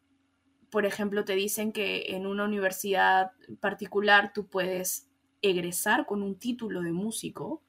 por 0.70 0.86
ejemplo, 0.86 1.26
te 1.26 1.36
dicen 1.36 1.72
que 1.72 2.16
en 2.16 2.28
una 2.28 2.46
universidad 2.46 3.32
particular 3.60 4.34
tú 4.34 4.48
puedes 4.48 5.08
egresar 5.42 6.06
con 6.06 6.22
un 6.22 6.38
título 6.38 6.82
de 6.82 6.92
músico, 6.92 7.64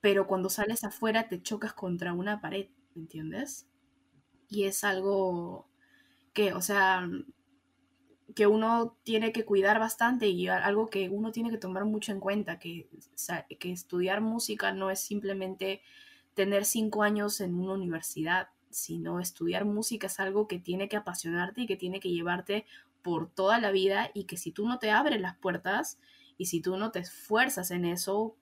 pero 0.00 0.26
cuando 0.26 0.50
sales 0.50 0.84
afuera 0.84 1.28
te 1.28 1.40
chocas 1.40 1.72
contra 1.72 2.12
una 2.12 2.40
pared, 2.40 2.68
¿me 2.94 3.02
entiendes? 3.02 3.66
Y 4.48 4.64
es 4.64 4.84
algo 4.84 5.68
que, 6.34 6.52
o 6.52 6.60
sea, 6.60 7.08
que 8.34 8.46
uno 8.46 8.98
tiene 9.04 9.32
que 9.32 9.44
cuidar 9.44 9.78
bastante 9.78 10.28
y 10.28 10.48
algo 10.48 10.90
que 10.90 11.08
uno 11.08 11.32
tiene 11.32 11.50
que 11.50 11.58
tomar 11.58 11.84
mucho 11.84 12.12
en 12.12 12.20
cuenta, 12.20 12.58
que, 12.58 12.90
que 13.58 13.72
estudiar 13.72 14.20
música 14.20 14.72
no 14.72 14.90
es 14.90 15.00
simplemente 15.00 15.80
tener 16.34 16.64
cinco 16.64 17.02
años 17.02 17.40
en 17.40 17.54
una 17.54 17.74
universidad, 17.74 18.48
sino 18.70 19.20
estudiar 19.20 19.64
música 19.64 20.08
es 20.08 20.20
algo 20.20 20.48
que 20.48 20.58
tiene 20.58 20.88
que 20.88 20.96
apasionarte 20.96 21.62
y 21.62 21.66
que 21.66 21.76
tiene 21.76 22.00
que 22.00 22.10
llevarte 22.10 22.66
por 23.02 23.30
toda 23.30 23.60
la 23.60 23.70
vida 23.70 24.10
y 24.14 24.24
que 24.24 24.36
si 24.36 24.50
tú 24.50 24.66
no 24.66 24.78
te 24.78 24.90
abres 24.90 25.20
las 25.20 25.36
puertas 25.36 25.98
y 26.36 26.46
si 26.46 26.60
tú 26.60 26.76
no 26.76 26.90
te 26.90 27.00
esfuerzas 27.00 27.70
en 27.70 27.84
eso, 27.84 28.36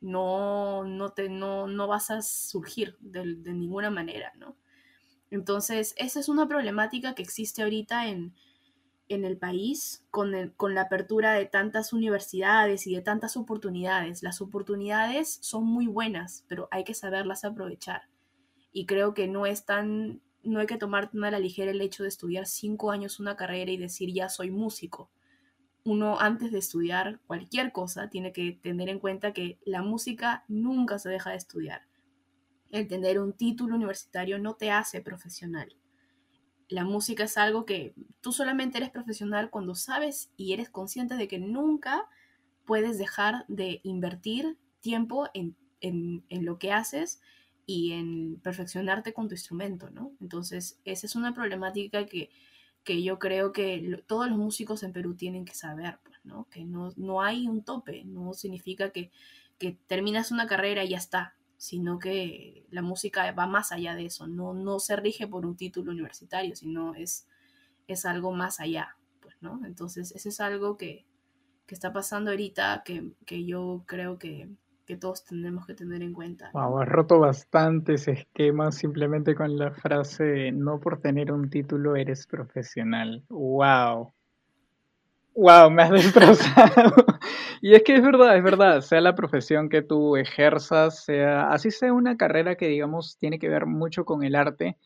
no, 0.00 0.84
no, 0.84 1.10
te, 1.10 1.28
no, 1.28 1.66
no 1.66 1.86
vas 1.86 2.10
a 2.10 2.22
surgir 2.22 2.96
de, 3.00 3.24
ninguna 3.52 3.90
manera, 3.90 4.32
¿no? 4.36 4.56
Entonces, 5.30 5.94
esa 5.96 6.20
es 6.20 6.28
una 6.28 6.46
problemática 6.46 7.14
que 7.14 7.22
existe 7.22 7.62
ahorita 7.62 8.08
en, 8.08 8.34
en 9.08 9.24
el 9.24 9.36
país 9.36 10.04
con, 10.10 10.52
con, 10.56 10.74
la 10.74 10.82
apertura 10.82 11.32
de 11.32 11.46
tantas 11.46 11.92
universidades 11.92 12.86
y 12.86 12.94
de 12.94 13.02
tantas 13.02 13.36
oportunidades. 13.36 14.22
Las 14.22 14.40
oportunidades 14.40 15.38
son 15.42 15.64
muy 15.64 15.86
buenas, 15.86 16.44
pero 16.48 16.68
hay 16.70 16.84
que 16.84 16.94
saberlas 16.94 17.44
aprovechar. 17.44 18.02
Y 18.72 18.86
creo 18.86 19.14
que 19.14 19.28
no 19.28 19.46
es 19.46 19.64
tan, 19.64 20.20
no 20.42 20.60
hay 20.60 20.66
que 20.66 20.76
tomar 20.76 21.10
tan 21.10 21.24
a 21.24 21.30
la 21.30 21.38
ligera 21.38 21.70
el 21.70 21.80
hecho 21.80 22.02
de 22.02 22.08
estudiar 22.08 22.46
cinco 22.46 22.90
años 22.90 23.20
una 23.20 23.36
carrera 23.36 23.70
y 23.70 23.76
decir 23.76 24.12
ya 24.12 24.28
soy 24.28 24.50
músico. 24.50 25.10
Uno 25.84 26.18
antes 26.18 26.50
de 26.50 26.58
estudiar 26.58 27.20
cualquier 27.26 27.70
cosa 27.70 28.10
tiene 28.10 28.32
que 28.32 28.58
tener 28.60 28.88
en 28.88 28.98
cuenta 28.98 29.32
que 29.32 29.58
la 29.64 29.82
música 29.82 30.44
nunca 30.48 30.98
se 30.98 31.08
deja 31.08 31.30
de 31.30 31.36
estudiar. 31.36 31.82
El 32.70 32.88
tener 32.88 33.20
un 33.20 33.32
título 33.32 33.74
universitario 33.74 34.38
no 34.38 34.54
te 34.54 34.70
hace 34.70 35.00
profesional 35.00 35.76
la 36.68 36.84
música 36.84 37.24
es 37.24 37.36
algo 37.38 37.64
que 37.64 37.94
tú 38.20 38.32
solamente 38.32 38.78
eres 38.78 38.90
profesional 38.90 39.50
cuando 39.50 39.74
sabes 39.74 40.30
y 40.36 40.52
eres 40.52 40.68
consciente 40.68 41.16
de 41.16 41.28
que 41.28 41.38
nunca 41.38 42.08
puedes 42.64 42.98
dejar 42.98 43.44
de 43.48 43.80
invertir 43.84 44.58
tiempo 44.80 45.28
en, 45.32 45.56
lo 46.30 46.58
que 46.58 46.72
haces 46.72 47.20
y 47.66 47.92
en 47.92 48.40
perfeccionarte 48.40 49.12
con 49.12 49.28
tu 49.28 49.34
instrumento, 49.34 49.90
¿no? 49.90 50.12
Entonces, 50.20 50.80
esa 50.84 51.06
es 51.06 51.14
una 51.14 51.34
problemática 51.34 52.06
que, 52.06 52.30
que 52.82 53.02
yo 53.02 53.18
creo 53.18 53.52
que 53.52 54.02
todos 54.06 54.28
los 54.28 54.38
músicos 54.38 54.82
en 54.82 54.92
Perú 54.92 55.14
tienen 55.14 55.44
que 55.44 55.54
saber, 55.54 56.00
pues, 56.02 56.16
¿no? 56.24 56.48
Que 56.50 56.64
no, 56.64 56.92
no 56.96 57.22
hay 57.22 57.46
un 57.46 57.62
tope, 57.62 58.04
no 58.04 58.34
significa 58.34 58.90
que, 58.90 59.12
que 59.58 59.78
terminas 59.86 60.32
una 60.32 60.48
carrera 60.48 60.84
y 60.84 60.90
ya 60.90 60.98
está, 60.98 61.36
sino 61.56 61.98
que 61.98 62.66
la 62.70 62.82
música 62.82 63.30
va 63.32 63.46
más 63.46 63.72
allá 63.72 63.94
de 63.94 64.06
eso, 64.06 64.26
no, 64.26 64.54
no 64.54 64.78
se 64.78 64.96
rige 64.96 65.26
por 65.26 65.46
un 65.46 65.56
título 65.56 65.92
universitario, 65.92 66.54
sino 66.54 66.94
es, 66.94 67.26
es 67.86 68.04
algo 68.04 68.32
más 68.32 68.60
allá, 68.60 68.96
pues, 69.20 69.36
¿no? 69.40 69.60
Entonces, 69.64 70.12
eso 70.12 70.28
es 70.28 70.40
algo 70.40 70.76
que, 70.76 71.06
está 71.68 71.92
pasando 71.92 72.30
ahorita 72.30 72.84
que, 72.84 73.44
yo 73.44 73.82
creo 73.86 74.18
que, 74.18 74.48
todos 75.00 75.24
tenemos 75.24 75.66
que 75.66 75.74
tener 75.74 76.00
en 76.02 76.12
cuenta. 76.12 76.50
Wow, 76.52 76.78
has 76.78 76.88
roto 76.88 77.18
bastantes 77.18 78.06
esquemas 78.06 78.76
simplemente 78.76 79.34
con 79.34 79.56
la 79.56 79.72
frase, 79.72 80.52
no 80.52 80.78
por 80.78 81.00
tener 81.00 81.32
un 81.32 81.50
título 81.50 81.96
eres 81.96 82.24
profesional. 82.28 83.24
Wow. 83.28 84.12
Wow, 85.36 85.70
me 85.70 85.82
has 85.82 85.90
destrozado. 85.92 86.94
y 87.60 87.74
es 87.74 87.82
que 87.82 87.96
es 87.96 88.02
verdad, 88.02 88.36
es 88.38 88.42
verdad, 88.42 88.80
sea 88.80 89.02
la 89.02 89.14
profesión 89.14 89.68
que 89.68 89.82
tú 89.82 90.16
ejerzas, 90.16 91.04
sea, 91.04 91.50
así 91.52 91.70
sea 91.70 91.92
una 91.92 92.16
carrera 92.16 92.54
que 92.56 92.68
digamos 92.68 93.18
tiene 93.18 93.38
que 93.38 93.50
ver 93.50 93.66
mucho 93.66 94.06
con 94.06 94.22
el 94.24 94.34
arte, 94.34 94.78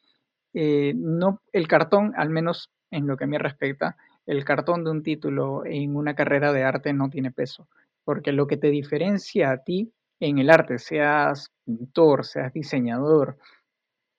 eh, 0.55 0.95
no, 0.97 1.41
el 1.53 1.69
cartón, 1.69 2.15
al 2.17 2.31
menos 2.31 2.71
en 2.91 3.07
lo 3.07 3.17
que 3.17 3.25
a 3.25 3.27
mí 3.29 3.39
respecta, 3.39 3.97
el 4.27 4.45
cartón 4.45 4.85
de 4.85 4.91
un 4.93 5.03
título 5.05 5.65
en 5.67 5.97
una 5.97 6.15
carrera 6.17 6.53
de 6.53 6.65
arte 6.65 6.93
no 6.95 7.11
tiene 7.11 7.33
peso, 7.33 7.69
porque 8.05 8.33
lo 8.33 8.47
que 8.49 8.57
te 8.59 8.69
diferencia 8.71 9.53
a 9.53 9.59
ti 9.65 9.93
en 10.21 10.39
el 10.39 10.51
arte, 10.51 10.79
seas 10.79 11.53
pintor, 11.65 12.27
seas 12.27 12.53
diseñador, 12.53 13.39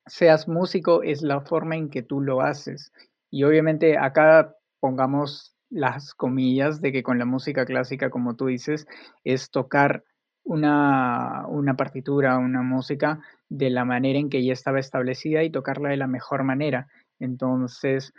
seas 0.07 0.47
músico, 0.47 1.03
es 1.03 1.21
la 1.21 1.41
forma 1.41 1.75
en 1.75 1.89
que 1.89 2.03
tú 2.03 2.21
lo 2.21 2.41
haces. 2.41 2.91
Y 3.31 3.43
obviamente 3.43 3.97
acá 3.97 4.55
pongamos 4.79 5.50
las 5.71 6.13
comillas 6.13 6.81
de 6.81 6.91
que 6.91 7.01
con 7.01 7.17
la 7.17 7.25
música 7.25 7.65
clásica, 7.65 8.09
como 8.09 8.35
tú 8.35 8.47
dices, 8.47 8.85
es 9.23 9.49
tocar 9.49 10.03
una, 10.43 11.45
una, 11.47 11.75
partitura, 11.75 12.37
una 12.37 12.61
música 12.61 13.19
de 13.49 13.69
la 13.69 13.85
manera 13.85 14.19
en 14.19 14.29
que 14.29 14.43
ya 14.43 14.53
estaba 14.53 14.79
establecida 14.79 15.43
y 15.43 15.49
tocarla 15.49 15.89
de 15.89 15.97
la 15.97 16.07
mejor 16.07 16.43
manera. 16.43 16.87
Entonces, 17.19 18.13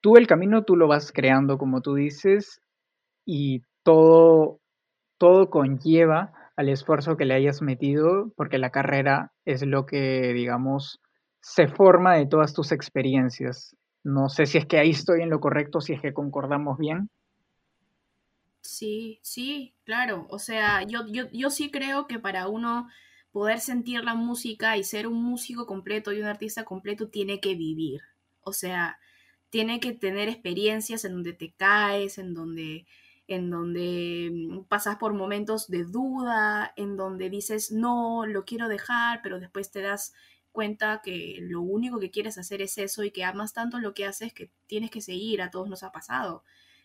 tú 0.00 0.16
el 0.16 0.26
camino 0.26 0.64
tú 0.64 0.76
lo 0.76 0.88
vas 0.88 1.12
creando, 1.12 1.56
como 1.56 1.82
tú 1.82 1.94
dices, 1.94 2.60
y 3.24 3.62
todo, 3.82 4.60
todo 5.18 5.50
conlleva 5.50 6.32
al 6.56 6.68
esfuerzo 6.68 7.16
que 7.16 7.26
le 7.26 7.34
hayas 7.34 7.62
metido, 7.62 8.32
porque 8.36 8.58
la 8.58 8.70
carrera 8.70 9.32
es 9.44 9.64
lo 9.64 9.86
que, 9.86 10.32
digamos, 10.32 11.00
se 11.40 11.68
forma 11.68 12.14
de 12.14 12.26
todas 12.26 12.54
tus 12.54 12.72
experiencias. 12.72 13.76
No 14.06 14.28
sé 14.28 14.46
si 14.46 14.56
es 14.56 14.66
que 14.66 14.78
ahí 14.78 14.90
estoy 14.90 15.22
en 15.22 15.30
lo 15.30 15.40
correcto, 15.40 15.80
si 15.80 15.92
es 15.92 16.00
que 16.00 16.14
concordamos 16.14 16.78
bien. 16.78 17.10
Sí, 18.60 19.18
sí, 19.20 19.74
claro. 19.82 20.28
O 20.30 20.38
sea, 20.38 20.84
yo, 20.84 21.00
yo, 21.08 21.50
sí 21.50 21.72
creo 21.72 22.06
que 22.06 22.20
para 22.20 22.46
uno 22.46 22.88
poder 23.32 23.58
sentir 23.58 24.04
la 24.04 24.14
música 24.14 24.76
y 24.76 24.84
ser 24.84 25.08
un 25.08 25.20
músico 25.24 25.66
completo 25.66 26.12
y 26.12 26.20
un 26.20 26.26
artista 26.26 26.64
completo 26.64 27.08
tiene 27.08 27.40
que 27.40 27.56
vivir. 27.56 28.00
O 28.42 28.52
sea, 28.52 29.00
tiene 29.50 29.80
que 29.80 29.92
tener 29.92 30.28
experiencias 30.28 31.04
en 31.04 31.14
donde 31.14 31.32
te 31.32 31.52
caes, 31.54 32.18
en 32.18 32.32
donde, 32.32 32.86
en 33.26 33.50
donde 33.50 34.30
mm, 34.32 34.64
pasas 34.68 34.98
por 34.98 35.14
momentos 35.14 35.66
de 35.66 35.82
duda, 35.82 36.72
en 36.76 36.96
donde 36.96 37.28
dices, 37.28 37.72
no, 37.72 38.24
lo 38.24 38.44
quiero 38.44 38.68
dejar, 38.68 39.20
pero 39.24 39.40
después 39.40 39.72
te 39.72 39.80
das 39.80 40.14
cuenta 40.56 41.02
que 41.04 41.36
lo 41.42 41.60
único 41.60 42.00
que 42.00 42.10
quieres 42.10 42.38
hacer 42.38 42.62
es 42.62 42.78
eso 42.78 43.04
y 43.04 43.10
que 43.10 43.24
amas 43.24 43.52
tanto 43.52 43.78
lo 43.78 43.92
que 43.92 44.06
haces 44.06 44.32
que 44.32 44.50
tienes 44.66 44.90
que 44.90 45.02
seguir, 45.02 45.42
a 45.42 45.50
todos 45.50 45.68
nos 45.68 45.82
ha 45.82 45.92
pasado. 45.92 46.44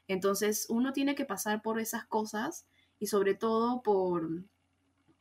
Entonces 0.10 0.66
uno 0.68 0.92
tiene 0.92 1.16
que 1.16 1.24
pasar 1.24 1.62
por 1.62 1.80
esas 1.80 2.06
cosas 2.06 2.66
y 3.00 3.08
sobre 3.08 3.34
todo 3.34 3.82
por, 3.82 4.44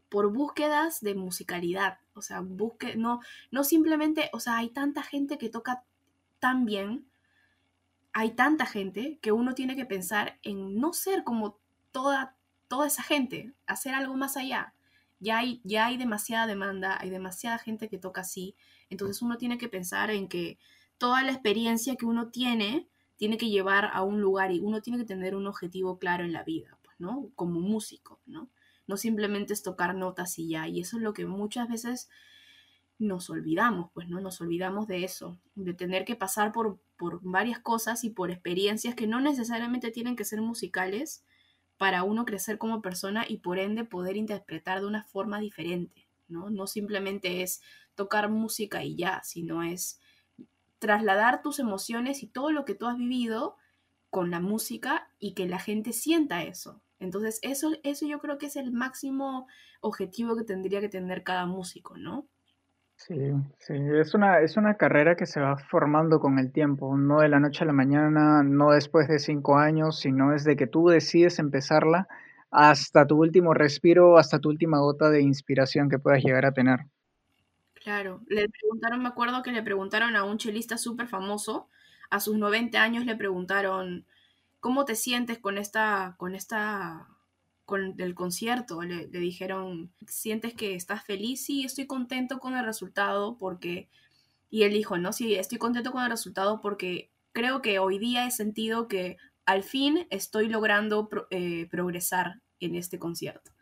por 0.08 0.32
búsquedas 0.32 1.00
de 1.00 1.14
musicalidad. 1.14 1.98
O 2.12 2.22
sea, 2.22 2.40
busque, 2.40 2.96
no, 2.96 3.20
no 3.52 3.62
simplemente, 3.62 4.30
o 4.32 4.40
sea, 4.40 4.56
hay 4.56 4.70
tanta 4.70 5.04
gente 5.04 5.38
que 5.38 5.48
toca 5.48 5.84
tan 6.40 6.64
bien, 6.64 7.06
hay 8.12 8.32
tanta 8.32 8.66
gente 8.66 9.20
que 9.22 9.30
uno 9.30 9.54
tiene 9.54 9.76
que 9.76 9.86
pensar 9.86 10.40
en 10.42 10.80
no 10.80 10.92
ser 10.92 11.22
como 11.22 11.56
toda, 11.92 12.34
toda 12.66 12.88
esa 12.88 13.04
gente, 13.04 13.54
hacer 13.68 13.94
algo 13.94 14.16
más 14.16 14.36
allá 14.36 14.74
ya 15.20 15.38
hay, 15.38 15.60
ya 15.64 15.86
hay 15.86 15.96
demasiada 15.96 16.46
demanda, 16.46 16.98
hay 17.00 17.10
demasiada 17.10 17.58
gente 17.58 17.88
que 17.88 17.98
toca 17.98 18.22
así, 18.22 18.56
entonces 18.88 19.22
uno 19.22 19.36
tiene 19.36 19.58
que 19.58 19.68
pensar 19.68 20.10
en 20.10 20.28
que 20.28 20.58
toda 20.98 21.22
la 21.22 21.32
experiencia 21.32 21.96
que 21.96 22.06
uno 22.06 22.30
tiene 22.30 22.88
tiene 23.16 23.36
que 23.36 23.50
llevar 23.50 23.90
a 23.92 24.02
un 24.02 24.22
lugar 24.22 24.50
y 24.50 24.60
uno 24.60 24.80
tiene 24.80 24.98
que 24.98 25.04
tener 25.04 25.34
un 25.34 25.46
objetivo 25.46 25.98
claro 25.98 26.24
en 26.24 26.32
la 26.32 26.42
vida, 26.42 26.78
pues, 26.82 26.98
¿no? 26.98 27.30
Como 27.34 27.60
músico, 27.60 28.18
¿no? 28.24 28.48
No 28.86 28.96
simplemente 28.96 29.52
es 29.52 29.62
tocar 29.62 29.94
notas 29.94 30.38
y 30.38 30.48
ya, 30.48 30.66
y 30.66 30.80
eso 30.80 30.96
es 30.96 31.02
lo 31.02 31.12
que 31.12 31.26
muchas 31.26 31.68
veces 31.68 32.08
nos 32.98 33.28
olvidamos, 33.28 33.90
pues, 33.92 34.08
¿no? 34.08 34.20
Nos 34.20 34.40
olvidamos 34.40 34.86
de 34.86 35.04
eso, 35.04 35.38
de 35.54 35.74
tener 35.74 36.06
que 36.06 36.16
pasar 36.16 36.50
por, 36.50 36.80
por 36.96 37.20
varias 37.22 37.58
cosas 37.58 38.04
y 38.04 38.10
por 38.10 38.30
experiencias 38.30 38.94
que 38.94 39.06
no 39.06 39.20
necesariamente 39.20 39.90
tienen 39.90 40.16
que 40.16 40.24
ser 40.24 40.40
musicales, 40.40 41.22
para 41.80 42.02
uno 42.02 42.26
crecer 42.26 42.58
como 42.58 42.82
persona 42.82 43.24
y 43.26 43.38
por 43.38 43.58
ende 43.58 43.84
poder 43.84 44.18
interpretar 44.18 44.80
de 44.80 44.86
una 44.86 45.04
forma 45.04 45.40
diferente, 45.40 46.10
¿no? 46.28 46.50
No 46.50 46.66
simplemente 46.66 47.40
es 47.40 47.62
tocar 47.94 48.28
música 48.28 48.84
y 48.84 48.96
ya, 48.96 49.22
sino 49.24 49.62
es 49.62 49.98
trasladar 50.78 51.40
tus 51.40 51.58
emociones 51.58 52.22
y 52.22 52.26
todo 52.26 52.52
lo 52.52 52.66
que 52.66 52.74
tú 52.74 52.86
has 52.86 52.98
vivido 52.98 53.56
con 54.10 54.30
la 54.30 54.40
música 54.40 55.10
y 55.18 55.32
que 55.32 55.48
la 55.48 55.58
gente 55.58 55.94
sienta 55.94 56.42
eso. 56.42 56.82
Entonces, 56.98 57.38
eso, 57.40 57.70
eso 57.82 58.06
yo 58.06 58.18
creo 58.18 58.36
que 58.36 58.48
es 58.48 58.56
el 58.56 58.72
máximo 58.72 59.46
objetivo 59.80 60.36
que 60.36 60.44
tendría 60.44 60.82
que 60.82 60.90
tener 60.90 61.24
cada 61.24 61.46
músico, 61.46 61.96
¿no? 61.96 62.28
Sí, 63.06 63.14
sí, 63.58 63.72
es 63.98 64.12
una, 64.12 64.40
es 64.40 64.58
una 64.58 64.74
carrera 64.76 65.16
que 65.16 65.24
se 65.24 65.40
va 65.40 65.56
formando 65.56 66.20
con 66.20 66.38
el 66.38 66.52
tiempo, 66.52 66.98
no 66.98 67.20
de 67.20 67.30
la 67.30 67.40
noche 67.40 67.64
a 67.64 67.66
la 67.66 67.72
mañana, 67.72 68.42
no 68.42 68.72
después 68.72 69.08
de 69.08 69.18
cinco 69.18 69.56
años, 69.56 69.98
sino 69.98 70.32
desde 70.32 70.54
que 70.54 70.66
tú 70.66 70.88
decides 70.88 71.38
empezarla 71.38 72.06
hasta 72.50 73.06
tu 73.06 73.16
último 73.16 73.54
respiro, 73.54 74.18
hasta 74.18 74.38
tu 74.38 74.50
última 74.50 74.80
gota 74.80 75.08
de 75.08 75.22
inspiración 75.22 75.88
que 75.88 75.98
puedas 75.98 76.22
llegar 76.22 76.44
a 76.44 76.52
tener. 76.52 76.80
Claro, 77.72 78.20
le 78.28 78.50
preguntaron, 78.50 79.02
me 79.02 79.08
acuerdo 79.08 79.42
que 79.42 79.52
le 79.52 79.62
preguntaron 79.62 80.14
a 80.14 80.24
un 80.24 80.36
chelista 80.36 80.76
súper 80.76 81.08
famoso, 81.08 81.68
a 82.10 82.20
sus 82.20 82.36
90 82.36 82.82
años 82.82 83.06
le 83.06 83.16
preguntaron, 83.16 84.04
¿cómo 84.60 84.84
te 84.84 84.94
sientes 84.94 85.38
con 85.38 85.56
esta, 85.56 86.16
con 86.18 86.34
esta, 86.34 87.08
con 87.70 87.94
el 87.98 88.14
concierto? 88.14 88.82
Le, 88.82 89.06
le 89.08 89.18
dijeron, 89.20 89.90
¿sientes 90.06 90.52
que 90.52 90.74
estás 90.74 91.04
feliz? 91.04 91.44
Sí, 91.46 91.64
estoy 91.64 91.86
contento 91.86 92.38
con 92.38 92.56
el 92.56 92.66
resultado 92.66 93.38
porque, 93.38 93.88
y 94.50 94.64
él 94.64 94.72
dijo, 94.74 94.98
no, 94.98 95.14
sí, 95.14 95.36
estoy 95.36 95.56
contento 95.56 95.92
con 95.92 96.02
el 96.02 96.10
resultado 96.10 96.60
porque 96.60 97.10
creo 97.32 97.62
que 97.62 97.78
hoy 97.78 97.98
día 97.98 98.26
he 98.26 98.30
sentido 98.30 98.88
que 98.88 99.16
al 99.46 99.62
fin 99.62 100.06
estoy 100.10 100.48
logrando 100.48 101.08
eh, 101.30 101.68
progresar 101.70 102.40
en 102.58 102.74
este 102.74 102.98
concierto. 102.98 103.52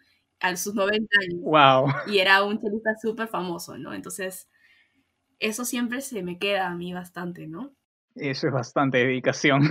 A 0.41 0.57
sus 0.57 0.75
90 0.75 1.07
años. 1.21 1.43
Wow. 1.43 2.12
Y 2.12 2.19
era 2.19 2.43
un 2.45 2.61
chelista 2.61 2.91
súper 3.00 3.29
famoso, 3.29 3.77
¿no? 3.77 3.93
Entonces, 3.93 4.49
eso 5.38 5.65
siempre 5.65 6.00
se 6.00 6.23
me 6.23 6.38
queda 6.38 6.69
a 6.69 6.75
mí 6.75 6.93
bastante, 6.93 7.47
¿no? 7.47 7.75
Eso 8.15 8.47
es 8.47 8.53
bastante 8.53 8.99
dedicación. 8.99 9.62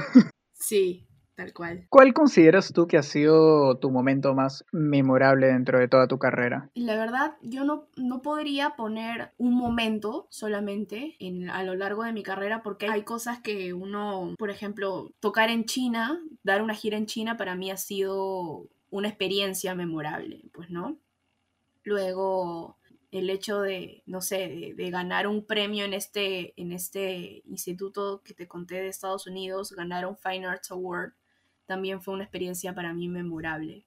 Sí, 0.59 1.06
tal 1.37 1.53
cual. 1.53 1.85
¿Cuál 1.89 2.13
consideras 2.13 2.73
tú 2.73 2.87
que 2.87 2.97
ha 2.97 3.03
sido 3.03 3.77
tu 3.77 3.91
momento 3.91 4.33
más 4.33 4.65
memorable 4.71 5.47
dentro 5.47 5.79
de 5.79 5.87
toda 5.87 6.07
tu 6.07 6.17
carrera? 6.17 6.71
La 6.73 6.97
verdad, 6.97 7.35
yo 7.43 7.63
no, 7.63 7.87
no 7.95 8.23
podría 8.23 8.71
poner 8.71 9.33
un 9.37 9.53
momento 9.53 10.27
solamente 10.31 11.15
en, 11.19 11.51
a 11.51 11.63
lo 11.63 11.75
largo 11.75 12.03
de 12.03 12.11
mi 12.11 12.23
carrera 12.23 12.63
porque 12.63 12.87
hay 12.87 13.03
cosas 13.03 13.39
que 13.39 13.73
uno, 13.73 14.33
por 14.39 14.49
ejemplo, 14.49 15.11
tocar 15.19 15.51
en 15.51 15.65
China, 15.65 16.19
dar 16.41 16.63
una 16.63 16.73
gira 16.73 16.97
en 16.97 17.05
China 17.05 17.37
para 17.37 17.55
mí 17.55 17.69
ha 17.69 17.77
sido 17.77 18.67
una 18.89 19.07
experiencia 19.07 19.75
memorable, 19.75 20.41
pues, 20.53 20.71
¿no? 20.71 20.97
Luego, 21.83 22.77
el 23.11 23.29
hecho 23.29 23.61
de, 23.61 24.01
no 24.07 24.21
sé, 24.21 24.73
de, 24.75 24.89
ganar 24.89 25.27
un 25.27 25.45
premio 25.45 25.85
en 25.85 25.93
este, 25.93 26.59
en 26.59 26.71
este 26.71 27.43
instituto 27.45 28.23
que 28.23 28.33
te 28.33 28.47
conté 28.47 28.75
de 28.75 28.87
Estados 28.87 29.27
Unidos, 29.27 29.71
ganar 29.71 30.07
un 30.07 30.17
Fine 30.17 30.47
Arts 30.47 30.71
Award, 30.71 31.13
también 31.67 32.01
fue 32.01 32.15
una 32.15 32.23
experiencia 32.23 32.73
para 32.73 32.93
mí 32.93 33.07
memorable. 33.07 33.85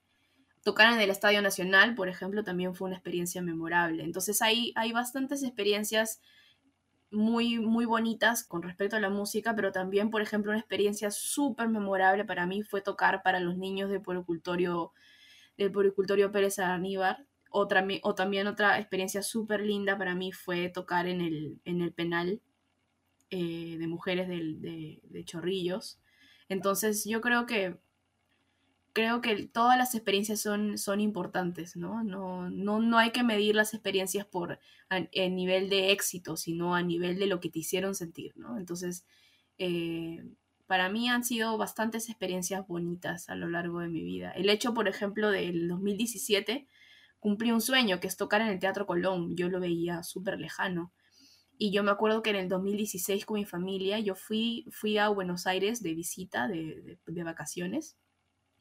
Tocar 0.63 0.93
en 0.93 1.01
el 1.01 1.11
Estadio 1.11 1.43
Nacional, 1.43 1.95
por 1.95 2.09
ejemplo, 2.09 2.45
también 2.45 2.75
fue 2.75 2.87
una 2.87 2.97
experiencia 2.97 3.43
memorable. 3.43 4.05
Entonces 4.05 4.41
hay, 4.43 4.73
hay 4.77 4.93
bastantes 4.93 5.43
experiencias 5.43 6.21
muy, 7.11 7.59
muy 7.59 7.87
bonitas 7.87 8.45
con 8.45 8.63
respecto 8.63 8.97
a 8.97 9.01
la 9.01 9.11
música, 9.11 9.57
pero 9.57 9.73
también, 9.73 10.11
por 10.11 10.23
ejemplo, 10.23 10.53
una 10.53 10.61
experiencia 10.61 11.11
súper 11.11 11.69
memorable 11.69 12.25
para 12.25 12.47
mí 12.47 12.63
fue 12.63 12.83
tocar 12.83 13.23
para 13.23 13.41
los 13.41 13.57
niños 13.57 13.91
del 13.91 14.03
Poricultorio, 14.03 14.93
del 15.57 15.73
Poricultorio 15.73 16.31
Pérez 16.31 16.59
Aníbar, 16.61 17.27
otra, 17.51 17.85
o 18.03 18.15
también 18.15 18.47
otra 18.47 18.79
experiencia 18.79 19.23
súper 19.23 19.61
linda 19.63 19.99
para 19.99 20.15
mí 20.15 20.31
fue 20.31 20.69
tocar 20.69 21.09
en 21.09 21.21
el, 21.21 21.61
en 21.65 21.81
el 21.81 21.93
penal 21.93 22.41
eh, 23.31 23.77
de 23.79 23.87
mujeres 23.87 24.29
de, 24.29 25.01
de, 25.03 25.25
Chorrillos. 25.25 26.01
Entonces 26.51 27.05
yo 27.07 27.23
creo 27.23 27.47
que 27.47 27.79
creo 28.93 29.21
que 29.21 29.47
todas 29.47 29.79
las 29.79 29.95
experiencias 29.95 30.41
son, 30.41 30.77
son 30.77 31.01
importantes, 31.01 31.77
¿no? 31.77 32.03
No, 32.03 32.51
¿no? 32.51 32.81
no 32.81 32.99
hay 32.99 33.13
que 33.13 33.23
medir 33.23 33.55
las 33.55 33.73
experiencias 33.73 34.27
por 34.27 34.59
el 35.13 35.35
nivel 35.37 35.71
de 35.71 35.93
éxito, 35.93 36.37
sino 36.37 36.75
a 36.75 36.83
nivel 36.83 37.19
de 37.19 37.27
lo 37.27 37.41
que 37.41 37.51
te 37.51 37.61
hicieron 37.61 37.95
sentir, 37.95 38.37
¿no? 38.37 38.59
Entonces, 38.59 39.07
eh, 39.59 40.25
para 40.67 40.89
mí 40.89 41.09
han 41.09 41.25
sido 41.25 41.57
bastantes 41.57 42.09
experiencias 42.09 42.67
bonitas 42.67 43.29
a 43.29 43.37
lo 43.37 43.49
largo 43.49 43.81
de 43.81 43.89
mi 43.89 44.03
vida. 44.03 44.33
El 44.33 44.51
hecho, 44.51 44.75
por 44.75 44.89
ejemplo, 44.89 45.31
del 45.31 45.69
2017 45.69 46.67
cumplí 47.21 47.53
un 47.53 47.61
sueño, 47.61 48.01
que 48.01 48.09
es 48.09 48.17
tocar 48.17 48.41
en 48.41 48.49
el 48.49 48.59
Teatro 48.59 48.87
Colón. 48.87 49.37
Yo 49.37 49.49
lo 49.49 49.61
veía 49.61 50.03
súper 50.03 50.41
lejano. 50.41 50.93
Y 51.63 51.73
yo 51.73 51.83
me 51.83 51.91
acuerdo 51.91 52.23
que 52.23 52.31
en 52.31 52.37
el 52.37 52.49
2016 52.49 53.27
con 53.27 53.35
mi 53.35 53.45
familia, 53.45 53.99
yo 53.99 54.15
fui, 54.15 54.65
fui 54.71 54.97
a 54.97 55.11
Buenos 55.11 55.47
Aires 55.47 55.83
de 55.83 55.93
visita, 55.93 56.49
de, 56.49 56.99
vacaciones. 57.23 57.99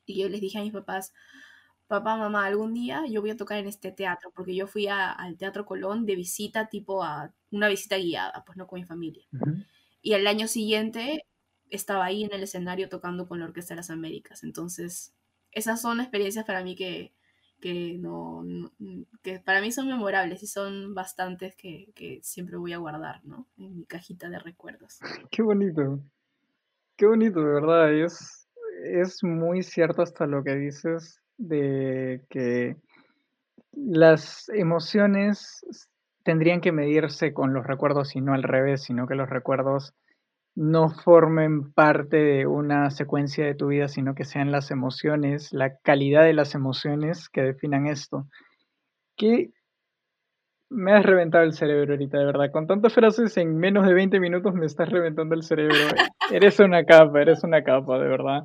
Y 0.06 0.20
yo 0.20 0.27
les 0.27 0.41
dije 0.41 0.58
a 0.60 0.63
mis 0.63 0.74
papás, 0.74 1.13
papá, 1.88 2.18
mamá, 2.18 2.46
algún 2.46 2.74
día 2.74 3.06
yo 3.10 3.22
voy 3.22 3.29
a 3.29 3.38
tocar 3.38 3.58
en 3.58 3.68
este 3.68 3.94
teatro, 3.94 4.34
porque 4.36 4.53
yo 4.53 4.68
fui 4.68 4.88
al 4.88 5.38
Teatro 5.38 5.65
Colón 5.65 6.06
de 6.06 6.18
visita, 6.18 6.68
tipo 6.68 7.01
a 7.01 7.34
una 7.52 7.69
visita 7.69 7.95
guiada, 7.97 8.43
pues 8.45 8.58
no 8.58 8.67
con 8.67 8.82
mi 8.82 8.86
familia. 8.86 9.26
Y 10.02 10.12
el 10.12 10.28
año 10.28 10.50
siguiente 10.50 11.26
estaba 11.69 12.04
ahí 12.04 12.26
en 12.26 12.34
el 12.34 12.43
escenario 12.43 12.89
tocando 12.89 13.30
con 13.30 13.39
la 13.39 13.45
Orquesta 13.45 13.76
de 13.76 13.78
las 13.78 13.91
Américas. 13.91 14.43
Entonces, 14.43 15.13
esas 15.54 15.82
son 15.82 16.02
experiencias 16.02 16.43
para 16.43 16.65
mí 16.65 16.76
que, 16.76 17.13
que 17.60 17.98
no, 18.00 18.43
que 19.22 19.39
para 19.39 19.62
mí 19.62 19.72
son 19.72 19.88
memorables 19.88 20.43
y 20.43 20.48
son 20.48 20.93
bastantes 20.93 21.56
que, 21.56 21.91
que, 21.95 22.19
siempre 22.24 22.58
voy 22.58 22.74
a 22.74 22.78
guardar, 22.78 23.24
¿no? 23.26 23.48
En 23.58 23.76
mi 23.78 23.86
cajita 23.86 24.30
de 24.30 24.39
recuerdos. 24.39 25.00
Qué 25.32 25.41
bonito, 25.41 26.00
qué 26.95 27.06
bonito, 27.06 27.39
de 27.39 27.54
verdad. 27.54 27.93
Es, 27.93 28.48
es 28.84 29.24
muy 29.24 29.63
cierto 29.63 30.02
hasta 30.02 30.28
lo 30.28 30.43
que 30.43 30.56
dices 30.56 31.22
de 31.38 32.22
que 32.30 32.76
las 33.72 34.50
emociones 34.50 35.88
tendrían 36.24 36.62
que 36.62 36.72
medirse 36.72 37.34
con 37.34 37.54
los 37.54 37.65
recuerdos 37.65 38.15
y 38.15 38.22
no 38.22 38.34
al 38.34 38.43
revés, 38.43 38.84
sino 38.84 39.08
que 39.08 39.15
los 39.15 39.30
recuerdos 39.30 39.93
no 40.60 40.89
formen 40.89 41.72
parte 41.72 42.17
de 42.17 42.45
una 42.45 42.91
secuencia 42.91 43.45
de 43.45 43.56
tu 43.56 43.67
vida, 43.67 43.88
sino 43.88 44.13
que 44.13 44.26
sean 44.26 44.52
las 44.52 44.72
emociones, 44.72 45.54
la 45.54 45.78
calidad 45.78 46.26
de 46.26 46.34
las 46.34 46.54
emociones 46.54 47.30
que 47.30 47.41
definan 47.41 47.88
esto. 47.88 48.28
Que 49.15 49.52
me 50.69 50.91
has 50.91 51.06
reventado 51.06 51.45
el 51.45 51.54
cerebro 51.54 51.93
ahorita, 51.93 52.17
de 52.17 52.26
verdad. 52.26 52.52
Con 52.52 52.67
tantas 52.67 52.93
frases 52.93 53.38
en 53.38 53.56
menos 53.56 53.88
de 53.88 53.93
20 53.93 54.19
minutos 54.19 54.54
me 54.54 54.65
estás 54.65 54.89
reventando 54.89 55.34
el 55.34 55.43
cerebro. 55.43 55.78
eres 56.30 56.60
una 56.60 56.84
capa, 56.84 57.22
eres 57.22 57.41
una 57.45 57.63
capa, 57.63 57.98
de 57.98 58.10
verdad. 58.10 58.43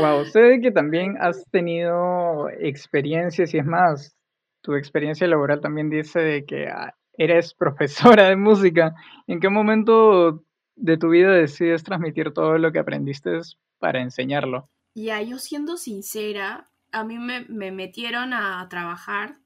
Wow, 0.00 0.24
sé 0.24 0.58
que 0.60 0.72
también 0.72 1.16
has 1.20 1.44
tenido 1.52 2.50
experiencias 2.58 3.54
y 3.54 3.58
es 3.58 3.66
más, 3.66 4.16
tu 4.62 4.74
experiencia 4.74 5.28
laboral 5.28 5.60
también 5.60 5.90
dice 5.90 6.18
de 6.18 6.44
que 6.44 6.66
ah, 6.66 6.92
eres 7.20 7.52
profesora 7.64 8.28
de 8.28 8.36
música. 8.36 8.94
¿En 9.26 9.40
qué 9.40 9.48
momento 9.50 10.44
de 10.74 10.96
tu 10.96 11.10
vida 11.10 11.30
decides 11.30 11.84
transmitir 11.84 12.32
todo 12.32 12.56
lo 12.58 12.72
que 12.72 12.78
aprendiste 12.78 13.38
para 13.78 14.00
enseñarlo? 14.00 14.70
Ya, 14.94 15.20
yo 15.22 15.38
siendo 15.38 15.76
sincera, 15.76 16.70
a 16.90 17.04
mí 17.04 17.18
me, 17.18 17.44
metieron 17.70 18.32
a 18.32 18.66
trabajar, 18.68 19.38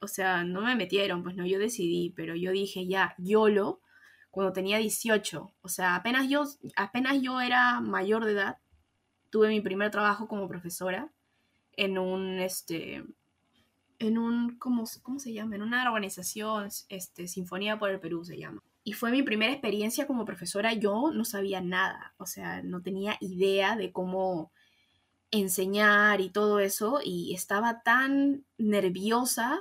o 0.00 0.08
sea, 0.08 0.44
no 0.44 0.62
me 0.62 0.74
metieron, 0.74 1.22
pues 1.22 1.36
no, 1.36 1.46
yo 1.46 1.58
decidí, 1.58 2.12
pero 2.16 2.34
yo 2.34 2.50
dije 2.52 2.86
ya, 2.88 3.14
YOLO, 3.18 3.80
cuando 4.30 4.52
tenía 4.52 4.78
18, 4.78 5.54
o 5.60 5.68
sea, 5.68 5.96
apenas 5.96 6.28
yo, 6.28 6.44
apenas 6.74 7.20
yo 7.20 7.40
era 7.40 7.80
mayor 7.80 8.24
de 8.24 8.32
edad, 8.32 8.58
tuve 9.28 9.48
mi 9.48 9.60
primer 9.60 9.90
trabajo 9.90 10.26
como 10.26 10.48
profesora 10.48 11.12
en 11.72 11.98
un, 11.98 12.38
este, 12.38 13.04
en 14.00 14.18
un, 14.18 14.56
¿cómo, 14.58 14.84
¿cómo 15.02 15.20
se 15.20 15.32
llama? 15.32 15.54
En 15.54 15.62
una 15.62 15.86
organización, 15.86 16.68
este, 16.88 17.28
Sinfonía 17.28 17.78
por 17.78 17.90
el 17.90 18.00
Perú 18.00 18.24
se 18.24 18.38
llama. 18.38 18.62
Y 18.82 18.94
fue 18.94 19.10
mi 19.12 19.22
primera 19.22 19.52
experiencia 19.52 20.06
como 20.06 20.24
profesora. 20.24 20.72
Yo 20.72 21.12
no 21.12 21.24
sabía 21.24 21.60
nada, 21.60 22.14
o 22.16 22.26
sea, 22.26 22.62
no 22.62 22.82
tenía 22.82 23.18
idea 23.20 23.76
de 23.76 23.92
cómo 23.92 24.52
enseñar 25.30 26.22
y 26.22 26.30
todo 26.30 26.60
eso. 26.60 27.00
Y 27.04 27.34
estaba 27.34 27.82
tan 27.82 28.46
nerviosa 28.56 29.60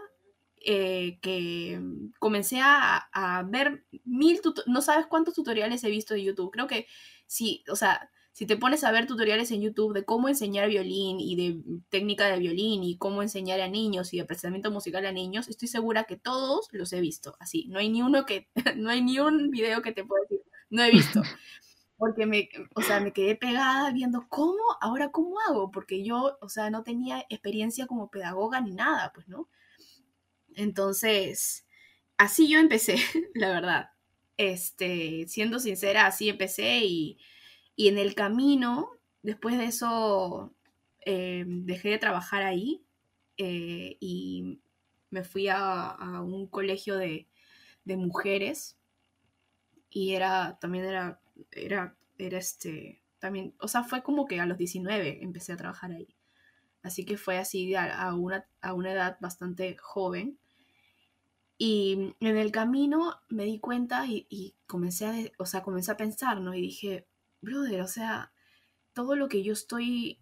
eh, 0.62 1.20
que 1.22 1.82
comencé 2.18 2.62
a, 2.62 3.10
a 3.12 3.44
ver 3.44 3.84
mil, 4.06 4.40
no 4.68 4.82
sabes 4.82 5.06
cuántos 5.08 5.34
tutoriales 5.34 5.84
he 5.84 5.90
visto 5.90 6.14
de 6.14 6.24
YouTube. 6.24 6.52
Creo 6.52 6.68
que 6.68 6.88
sí, 7.28 7.66
o 7.70 7.76
sea, 7.76 8.10
si 8.40 8.46
te 8.46 8.56
pones 8.56 8.86
a 8.86 8.92
ver 8.94 9.06
tutoriales 9.06 9.52
en 9.52 9.60
YouTube 9.60 9.94
de 9.94 10.06
cómo 10.06 10.30
enseñar 10.30 10.70
violín 10.70 11.20
y 11.20 11.36
de 11.36 11.62
técnica 11.90 12.28
de 12.28 12.40
violín 12.40 12.86
y 12.86 12.98
cómo 12.98 13.22
enseñar 13.22 13.60
a 13.60 13.68
niños 13.68 14.14
y 14.14 14.18
de 14.18 14.24
procesamiento 14.24 14.72
musical 14.72 15.06
a 15.06 15.12
niños, 15.12 15.50
estoy 15.50 15.68
segura 15.68 16.06
que 16.06 16.16
todos 16.16 16.70
los 16.72 16.94
he 16.94 17.02
visto. 17.02 17.36
Así, 17.42 17.68
no 17.68 17.80
hay 17.80 17.90
ni 17.90 18.02
uno 18.02 18.26
que, 18.26 18.48
no 18.78 18.92
hay 18.92 19.02
ni 19.02 19.20
un 19.20 19.50
video 19.50 19.82
que 19.82 19.92
te 19.92 20.06
pueda 20.06 20.22
decir, 20.22 20.40
no 20.70 20.82
he 20.82 20.90
visto. 20.90 21.22
Porque 21.98 22.26
me, 22.26 22.48
o 22.76 22.82
sea, 22.82 23.02
me 23.02 23.12
quedé 23.12 23.36
pegada 23.36 23.92
viendo 23.92 24.26
cómo, 24.30 24.64
ahora 24.80 25.12
cómo 25.12 25.36
hago, 25.42 25.70
porque 25.70 26.02
yo, 26.02 26.38
o 26.40 26.48
sea, 26.48 26.70
no 26.70 26.82
tenía 26.84 27.26
experiencia 27.28 27.88
como 27.88 28.10
pedagoga 28.10 28.62
ni 28.62 28.72
nada, 28.72 29.12
pues, 29.14 29.28
¿no? 29.28 29.50
Entonces, 30.56 31.68
así 32.16 32.48
yo 32.48 32.58
empecé, 32.58 32.96
la 33.36 33.50
verdad. 33.50 33.90
Este, 34.38 35.28
siendo 35.28 35.60
sincera, 35.60 36.06
así 36.06 36.30
empecé 36.30 36.86
y 36.86 37.20
y 37.80 37.88
en 37.88 37.98
el 37.98 38.14
camino, 38.14 38.92
después 39.22 39.58
de 39.58 39.64
eso, 39.64 40.54
eh, 41.06 41.46
dejé 41.48 41.88
de 41.88 41.98
trabajar 41.98 42.44
ahí 42.44 42.84
eh, 43.38 43.96
y 44.02 44.60
me 45.12 45.24
fui 45.24 45.48
a, 45.48 45.96
un 46.22 46.48
colegio 46.48 46.98
de, 46.98 47.30
mujeres 47.86 48.78
y 49.90 50.14
era, 50.14 50.60
también 50.60 50.84
era, 50.84 51.22
era, 51.52 51.96
era 52.18 52.38
este, 52.38 53.02
también, 53.18 53.56
o 53.62 53.70
sea, 53.70 53.86
fue 53.86 54.04
como 54.04 54.28
que 54.28 54.42
a 54.42 54.46
los 54.46 54.58
19 54.58 55.24
empecé 55.24 55.54
a 55.54 55.58
trabajar 55.58 55.94
ahí. 55.94 56.18
Así 56.84 57.06
que 57.06 57.16
fue 57.16 57.38
así 57.38 57.76
a, 57.76 58.14
una, 58.14 58.46
a 58.60 58.74
una 58.74 58.92
edad 58.92 59.18
bastante 59.22 59.78
joven. 59.80 60.38
Y 61.58 62.14
en 62.20 62.36
el 62.36 62.52
camino 62.52 63.22
me 63.30 63.46
di 63.46 63.58
cuenta 63.62 64.06
y, 64.06 64.58
comencé 64.68 65.06
a, 65.06 65.14
o 65.38 65.46
sea, 65.46 65.64
comencé 65.64 65.92
a 65.94 65.98
pensar, 65.98 66.42
¿no? 66.42 66.54
Y 66.54 66.60
dije, 66.60 67.08
brother, 67.42 67.82
o 67.82 67.88
sea, 67.88 68.32
todo 68.94 69.16
lo 69.16 69.30
que 69.30 69.44
yo 69.44 69.54
estoy, 69.54 70.20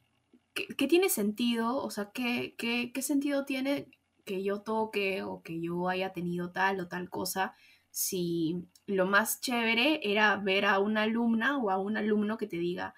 ¿qué, 0.53 0.87
tiene 0.87 1.09
sentido? 1.09 1.77
O 1.77 1.89
sea, 1.91 2.11
¿qué, 2.13 2.55
¿qué, 2.57 2.91
qué, 2.93 3.01
sentido 3.01 3.45
tiene 3.45 3.89
que 4.25 4.43
yo 4.43 4.61
toque 4.61 5.23
o 5.23 5.41
que 5.41 5.61
yo 5.61 5.89
haya 5.89 6.13
tenido 6.13 6.51
tal 6.51 6.79
o 6.81 6.87
tal 6.87 7.09
cosa 7.09 7.55
si 7.91 8.67
lo 8.85 9.07
más 9.07 9.41
chévere 9.41 10.01
era 10.03 10.35
ver 10.37 10.65
a 10.65 10.79
una 10.79 11.03
alumna 11.03 11.57
o 11.57 11.71
a 11.71 11.79
un 11.79 11.97
alumno 11.97 12.37
que 12.37 12.45
te 12.45 12.57
diga, 12.57 12.93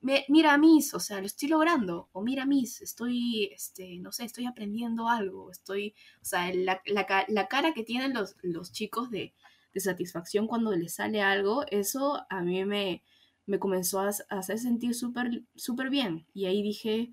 mira 0.00 0.58
Miss, 0.58 0.94
o 0.94 1.00
sea, 1.00 1.20
lo 1.20 1.26
estoy 1.26 1.48
logrando, 1.48 2.08
o 2.12 2.22
mira 2.22 2.46
Miss, 2.46 2.80
estoy, 2.80 3.50
este, 3.54 3.98
no 3.98 4.12
sé, 4.12 4.24
estoy 4.24 4.46
aprendiendo 4.46 5.08
algo, 5.08 5.50
estoy, 5.50 5.94
o 6.20 6.24
sea, 6.24 6.50
la, 6.52 7.46
cara 7.48 7.74
que 7.74 7.84
tienen 7.84 8.14
los, 8.14 8.36
los 8.42 8.72
chicos 8.72 9.10
de, 9.10 9.34
satisfacción 9.76 10.48
cuando 10.48 10.74
les 10.74 10.94
sale 10.94 11.22
algo, 11.22 11.64
eso 11.70 12.26
a 12.28 12.42
mí 12.42 12.64
me, 12.64 13.04
me 13.50 13.58
comenzó 13.58 13.98
a, 13.98 14.10
hacer 14.28 14.58
sentir 14.60 14.94
súper 14.94 15.42
súper 15.56 15.90
bien. 15.90 16.24
Y 16.32 16.46
ahí 16.46 16.62
dije, 16.62 17.12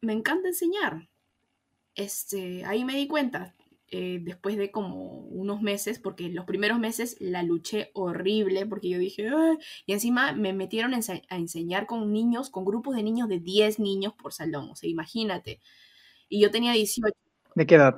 me 0.00 0.12
encanta 0.12 0.46
enseñar. 0.46 1.08
Este, 1.96 2.64
ahí 2.64 2.84
me 2.84 2.94
di 2.94 3.08
cuenta, 3.08 3.56
eh, 3.88 4.20
después 4.22 4.56
de 4.56 4.70
como 4.70 5.22
unos 5.22 5.60
meses, 5.60 5.98
porque 5.98 6.28
los 6.28 6.44
primeros 6.44 6.78
meses 6.78 7.16
la 7.18 7.42
luché 7.42 7.90
horrible, 7.94 8.64
porque 8.64 8.90
yo 8.90 8.98
dije, 9.00 9.28
y 9.86 9.92
encima 9.92 10.34
me 10.34 10.52
metieron 10.52 10.94
a 10.94 11.36
enseñar 11.36 11.86
con 11.86 12.12
niños, 12.12 12.48
con 12.48 12.64
grupos 12.64 12.94
de 12.94 13.02
niños 13.02 13.28
de 13.28 13.40
10 13.40 13.80
niños 13.80 14.14
por 14.14 14.32
salón, 14.32 14.70
o 14.70 14.76
sea, 14.76 14.88
imagínate. 14.88 15.60
Y 16.28 16.40
yo 16.40 16.52
tenía 16.52 16.72
18. 16.72 17.12
¿De 17.56 17.66
qué 17.66 17.74
edad? 17.74 17.96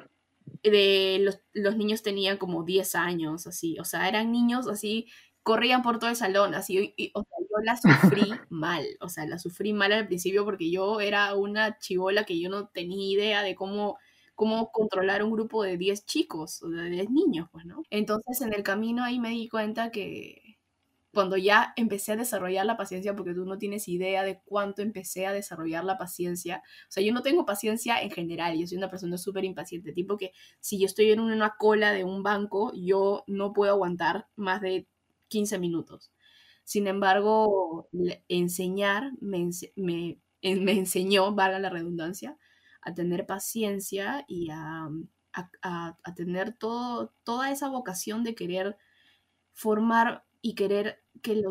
De 0.63 1.19
los, 1.21 1.41
los 1.53 1.77
niños 1.77 2.03
tenían 2.03 2.39
como 2.39 2.65
10 2.65 2.95
años, 2.95 3.47
así, 3.47 3.79
o 3.79 3.85
sea, 3.85 4.09
eran 4.09 4.33
niños 4.33 4.69
así, 4.69 5.07
corrían 5.43 5.83
por 5.83 5.99
todo 5.99 6.11
el 6.11 6.17
salón, 6.17 6.55
así, 6.55 6.95
o 7.15 7.23
sea, 7.23 7.39
yo 7.41 7.57
la 7.65 7.77
sufrí 7.77 8.23
mal, 8.51 8.85
o 9.01 9.09
sea, 9.09 9.27
la 9.27 9.39
sufrí 9.39 9.73
mal 9.73 9.93
al 9.93 10.07
principio 10.07 10.45
porque 10.45 10.71
yo 10.71 11.01
era 11.01 11.35
una 11.35 11.79
chivola 11.79 12.25
que 12.25 12.39
yo 12.41 12.51
no 12.51 12.69
tenía 12.69 13.11
idea 13.13 13.43
de 13.43 13.55
cómo 13.55 13.99
cómo 14.35 14.73
controlar 14.73 15.23
un 15.23 15.33
grupo 15.33 15.63
de 15.63 15.77
10 15.77 16.07
chicos 16.07 16.63
o 16.63 16.71
de 16.71 16.89
10 16.89 17.11
niños, 17.11 17.49
pues, 17.53 17.67
¿no? 17.67 17.83
Entonces 17.91 18.41
en 18.41 18.55
el 18.55 18.63
camino 18.63 19.05
ahí 19.05 19.21
me 19.21 19.29
di 19.29 19.49
cuenta 19.51 19.91
que 19.91 20.57
cuando 21.13 21.37
ya 21.37 21.73
empecé 21.77 22.13
a 22.13 22.17
desarrollar 22.17 22.65
la 22.67 22.77
paciencia, 22.77 23.17
porque 23.17 23.35
tú 23.35 23.45
no 23.45 23.59
tienes 23.59 23.89
idea 23.89 24.23
de 24.23 24.41
cuánto 24.45 24.83
empecé 24.83 25.27
a 25.27 25.33
desarrollar 25.33 25.85
la 25.85 25.99
paciencia, 25.99 26.63
o 26.89 26.91
sea, 26.93 27.03
yo 27.03 27.13
no 27.13 27.23
tengo 27.23 27.45
paciencia 27.47 28.01
en 28.01 28.11
general, 28.11 28.57
yo 28.59 28.67
soy 28.67 28.79
una 28.79 28.91
persona 28.91 29.19
súper 29.19 29.45
impaciente, 29.45 29.93
tipo 29.93 30.17
que 30.17 30.33
si 30.61 30.79
yo 30.79 30.87
estoy 30.87 31.11
en 31.11 31.21
una 31.21 31.57
cola 31.59 31.93
de 31.93 32.05
un 32.05 32.23
banco, 32.23 32.73
yo 32.75 33.25
no 33.27 33.53
puedo 33.53 33.73
aguantar 33.73 34.29
más 34.37 34.61
de 34.61 34.87
15 35.31 35.59
minutos. 35.59 36.13
Sin 36.65 36.87
embargo, 36.87 37.89
enseñar 38.29 39.13
me, 39.21 39.49
enseñó, 40.43 41.35
valga 41.35 41.59
la 41.59 41.71
redundancia, 41.71 42.37
a 42.83 42.95
tener 42.95 43.27
paciencia 43.27 44.25
y 44.29 44.51
a, 44.51 44.91
tener 46.15 46.55
toda 46.55 47.51
esa 47.51 47.69
vocación 47.69 48.25
de 48.25 48.35
querer 48.35 48.77
formar 49.53 50.25
y 50.43 50.55
querer 50.55 51.03
que, 51.23 51.43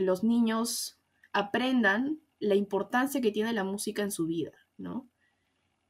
los 0.00 0.24
niños 0.24 0.98
aprendan 1.32 2.20
la 2.40 2.54
importancia 2.54 3.20
que 3.20 3.32
tiene 3.32 3.52
la 3.52 3.64
música 3.64 4.02
en 4.02 4.10
su 4.10 4.26
vida, 4.26 4.52
¿no? 4.76 5.08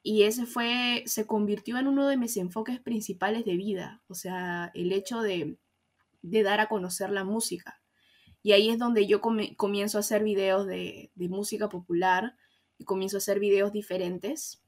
Y 0.03 0.23
ese 0.23 0.47
fue, 0.47 1.03
se 1.07 1.27
convirtió 1.27 1.79
en 1.79 1.87
uno 1.87 2.09
de 2.09 2.17
mis 2.17 2.37
enfoques 2.37 2.81
principales 2.81 3.45
de 3.45 3.57
vida, 3.57 4.03
o 4.09 4.15
sea, 4.15 4.71
el 4.75 4.93
hecho 4.93 5.21
de, 5.21 5.59
dar 6.23 6.61
a 6.61 6.69
conocer 6.69 7.11
la 7.11 7.25
música. 7.25 7.81
Y 8.43 8.53
ahí 8.53 8.71
es 8.71 8.79
donde 8.79 9.07
yo 9.07 9.21
comienzo 9.21 9.99
a 9.99 10.01
hacer 10.01 10.23
videos 10.23 10.67
de, 10.67 11.11
de 11.15 11.29
música 11.29 11.69
popular, 11.69 12.35
y 12.79 12.85
comienzo 12.85 13.17
a 13.17 13.19
hacer 13.19 13.41
videos 13.41 13.73
diferentes. 13.73 14.63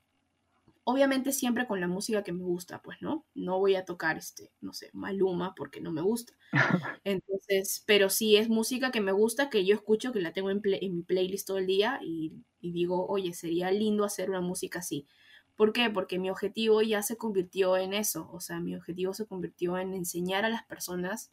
Obviamente 0.83 1.33
siempre 1.33 1.67
con 1.67 1.81
la 1.81 1.87
música 1.87 2.25
que 2.25 2.33
me 2.33 2.43
gusta, 2.43 2.83
pues, 2.83 2.99
¿no? 3.01 3.25
No 3.35 3.59
voy 3.59 3.77
a 3.77 3.85
tocar, 3.85 4.19
este, 4.19 4.53
no 4.61 4.73
sé, 4.73 4.91
Maluma 4.93 5.55
porque 5.55 5.81
no 5.81 5.93
me 5.93 6.01
gusta. 6.01 6.33
Entonces, 7.05 7.85
pero 7.87 8.11
sí 8.11 8.37
es 8.37 8.49
música 8.49 8.91
que 8.91 9.01
me 9.01 9.13
gusta, 9.13 9.51
que 9.51 9.65
yo 9.65 9.75
escucho, 9.75 10.13
que 10.13 10.21
la 10.21 10.33
tengo 10.33 10.51
en, 10.51 10.61
mi 10.63 11.03
playlist 11.03 11.47
todo 11.47 11.59
el 11.59 11.67
día 11.67 12.01
y, 12.03 12.33
y 12.61 12.73
digo, 12.73 13.07
oye, 13.07 13.33
sería 13.35 13.71
lindo 13.71 14.05
hacer 14.05 14.31
una 14.31 14.41
música 14.41 14.81
así. 14.81 15.07
¿Por 15.55 15.73
qué? 15.73 15.91
Porque 15.91 16.19
mi 16.19 16.31
objetivo 16.31 16.83
ya 16.83 17.03
se 17.03 17.17
convirtió 17.17 17.77
en 17.77 17.93
eso, 17.93 18.29
o 18.33 18.41
sea, 18.41 18.61
mi 18.61 18.75
objetivo 18.75 19.13
se 19.13 19.27
convirtió 19.27 19.77
en 19.79 19.93
enseñar 19.93 20.45
a 20.45 20.49
las 20.49 20.65
personas 20.65 21.31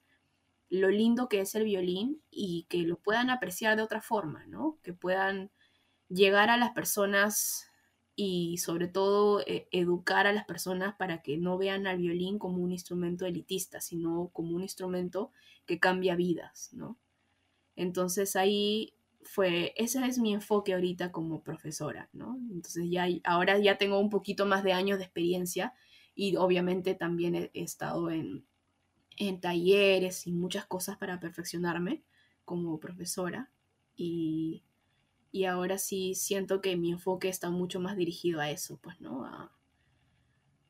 lo 0.69 0.89
lindo 0.89 1.29
que 1.29 1.41
es 1.41 1.55
el 1.55 1.63
violín 1.63 2.21
y 2.29 2.65
que 2.69 2.79
lo 2.79 2.97
puedan 2.97 3.29
apreciar 3.29 3.77
de 3.77 3.83
otra 3.83 4.01
forma, 4.01 4.45
¿no? 4.47 4.77
Que 4.83 4.93
puedan 4.93 5.51
llegar 6.09 6.49
a 6.49 6.57
las 6.57 6.71
personas 6.71 7.67
y 8.15 8.57
sobre 8.57 8.87
todo 8.87 9.41
eh, 9.41 9.67
educar 9.71 10.27
a 10.27 10.33
las 10.33 10.45
personas 10.45 10.95
para 10.95 11.21
que 11.21 11.37
no 11.37 11.57
vean 11.57 11.87
al 11.87 11.99
violín 11.99 12.39
como 12.39 12.57
un 12.57 12.71
instrumento 12.71 13.25
elitista, 13.25 13.79
sino 13.79 14.29
como 14.33 14.55
un 14.55 14.63
instrumento 14.63 15.31
que 15.65 15.79
cambia 15.79 16.15
vidas, 16.15 16.69
¿no? 16.73 16.97
Entonces 17.75 18.35
ahí 18.35 18.93
fue, 19.21 19.73
ese 19.77 20.05
es 20.05 20.19
mi 20.19 20.33
enfoque 20.33 20.73
ahorita 20.73 21.11
como 21.11 21.43
profesora, 21.43 22.09
¿no? 22.11 22.39
Entonces 22.51 22.85
ya 22.89 23.07
ahora 23.23 23.59
ya 23.59 23.77
tengo 23.77 23.99
un 23.99 24.09
poquito 24.09 24.45
más 24.45 24.63
de 24.63 24.73
años 24.73 24.97
de 24.97 25.05
experiencia 25.05 25.73
y 26.15 26.35
obviamente 26.37 26.95
también 26.95 27.35
he, 27.35 27.51
he 27.53 27.61
estado 27.61 28.09
en, 28.09 28.45
en 29.17 29.41
talleres 29.41 30.27
y 30.27 30.31
muchas 30.31 30.65
cosas 30.65 30.97
para 30.97 31.19
perfeccionarme 31.19 32.03
como 32.45 32.79
profesora 32.79 33.49
y 33.95 34.63
y 35.31 35.45
ahora 35.45 35.77
sí 35.77 36.15
siento 36.15 36.61
que 36.61 36.75
mi 36.77 36.91
enfoque 36.91 37.29
está 37.29 37.49
mucho 37.49 37.79
más 37.79 37.95
dirigido 37.95 38.39
a 38.39 38.49
eso, 38.49 38.79
pues, 38.81 38.99
¿no? 39.01 39.25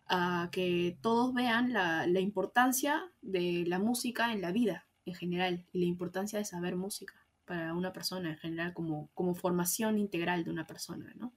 A, 0.09 0.49
que 0.51 0.97
todos 1.01 1.33
vean 1.33 1.73
la, 1.73 2.19
importancia 2.19 3.11
de 3.21 3.65
la 3.67 3.77
música 3.77 4.31
en 4.31 4.41
la 4.41 4.53
vida 4.53 4.85
en 5.05 5.15
general 5.15 5.65
y 5.73 5.79
la 5.79 5.85
importancia 5.85 6.39
de 6.39 6.45
saber 6.45 6.77
música 6.77 7.13
para 7.45 7.73
una 7.73 7.91
persona 7.91 8.29
en 8.29 8.37
general 8.37 8.73
como, 8.73 9.09
como 9.13 9.35
formación 9.35 9.97
integral 9.97 10.45
de 10.45 10.51
una 10.51 10.65
persona, 10.65 11.13
¿no? 11.17 11.33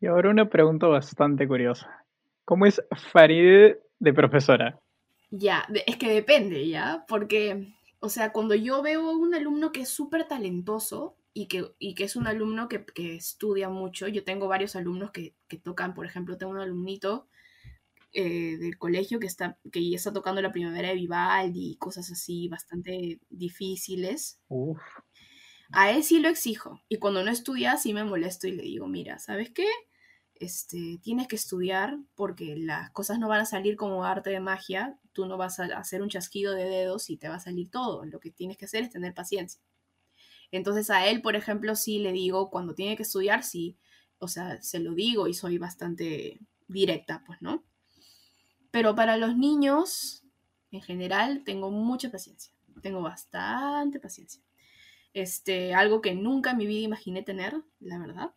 Y 0.00 0.06
ahora 0.06 0.30
una 0.30 0.48
pregunta 0.48 0.86
bastante 0.86 1.48
curiosa. 1.48 2.04
¿Cómo 2.44 2.66
es 2.66 2.80
Farid 3.12 3.74
de 3.98 4.12
profesora? 4.12 4.80
Ya, 5.30 5.66
es 5.86 5.96
que 5.96 6.08
depende, 6.08 6.68
¿ya? 6.68 7.04
Porque, 7.08 7.74
o 8.00 8.08
sea, 8.08 8.32
cuando 8.32 8.54
yo 8.54 8.82
veo 8.82 9.10
a 9.10 9.16
un 9.16 9.34
alumno 9.34 9.72
que 9.72 9.82
es 9.82 9.88
súper 9.88 10.28
talentoso, 10.28 11.16
y 11.38 11.48
que, 11.48 11.70
y 11.78 11.94
que 11.94 12.04
es 12.04 12.16
un 12.16 12.26
alumno 12.26 12.66
que, 12.66 12.86
que, 12.86 13.14
estudia 13.14 13.68
mucho. 13.68 14.08
Yo 14.08 14.24
tengo 14.24 14.48
varios 14.48 14.74
alumnos 14.74 15.10
que, 15.10 15.34
que 15.48 15.58
tocan, 15.58 15.92
por 15.92 16.06
ejemplo, 16.06 16.38
tengo 16.38 16.52
un 16.52 16.60
alumnito 16.60 17.28
eh, 18.18 18.56
del 18.56 18.78
colegio 18.78 19.20
que, 19.20 19.26
está, 19.26 19.58
que 19.70 19.86
ya 19.86 19.96
está 19.96 20.10
tocando 20.10 20.40
la 20.40 20.50
primavera 20.50 20.88
de 20.88 20.94
Vivaldi 20.94 21.72
y 21.72 21.76
cosas 21.76 22.10
así 22.10 22.48
bastante 22.48 23.20
difíciles. 23.28 24.40
A 25.70 25.90
él 25.90 26.02
sí 26.02 26.20
lo 26.20 26.30
exijo. 26.30 26.80
Y 26.88 26.96
cuando 26.96 27.22
no 27.22 27.30
estudia, 27.30 27.76
sí 27.76 27.92
me 27.92 28.04
molesto 28.04 28.48
y 28.48 28.52
le 28.52 28.62
digo, 28.62 28.86
mira, 28.88 29.18
¿sabes 29.18 29.50
qué? 29.50 29.68
Este, 30.34 30.98
tienes 31.02 31.28
que 31.28 31.36
estudiar 31.36 31.98
porque 32.14 32.56
las 32.56 32.90
cosas 32.92 33.18
no 33.18 33.28
van 33.28 33.42
a 33.42 33.44
salir 33.44 33.76
como 33.76 34.04
arte 34.04 34.30
de 34.30 34.40
magia. 34.40 34.98
Tú 35.16 35.24
no 35.24 35.38
vas 35.38 35.58
a 35.60 35.64
hacer 35.78 36.02
un 36.02 36.10
chasquido 36.10 36.52
de 36.52 36.64
dedos 36.64 37.08
y 37.08 37.16
te 37.16 37.30
va 37.30 37.36
a 37.36 37.40
salir 37.40 37.70
todo. 37.70 38.04
Lo 38.04 38.20
que 38.20 38.30
tienes 38.30 38.58
que 38.58 38.66
hacer 38.66 38.82
es 38.82 38.90
tener 38.90 39.14
paciencia. 39.14 39.62
Entonces 40.50 40.90
a 40.90 41.06
él, 41.06 41.22
por 41.22 41.36
ejemplo, 41.36 41.74
sí 41.74 42.00
le 42.00 42.12
digo, 42.12 42.50
cuando 42.50 42.74
tiene 42.74 42.96
que 42.96 43.02
estudiar, 43.02 43.42
sí, 43.42 43.78
o 44.18 44.28
sea, 44.28 44.60
se 44.60 44.78
lo 44.78 44.92
digo 44.92 45.26
y 45.26 45.32
soy 45.32 45.56
bastante 45.56 46.38
directa, 46.68 47.24
pues, 47.26 47.40
¿no? 47.40 47.64
Pero 48.70 48.94
para 48.94 49.16
los 49.16 49.38
niños, 49.38 50.22
en 50.70 50.82
general, 50.82 51.44
tengo 51.44 51.70
mucha 51.70 52.10
paciencia, 52.10 52.52
tengo 52.82 53.00
bastante 53.00 53.98
paciencia. 53.98 54.42
Este, 55.14 55.72
algo 55.72 56.02
que 56.02 56.14
nunca 56.14 56.50
en 56.50 56.58
mi 56.58 56.66
vida 56.66 56.84
imaginé 56.84 57.22
tener, 57.22 57.54
la 57.80 57.98
verdad, 57.98 58.34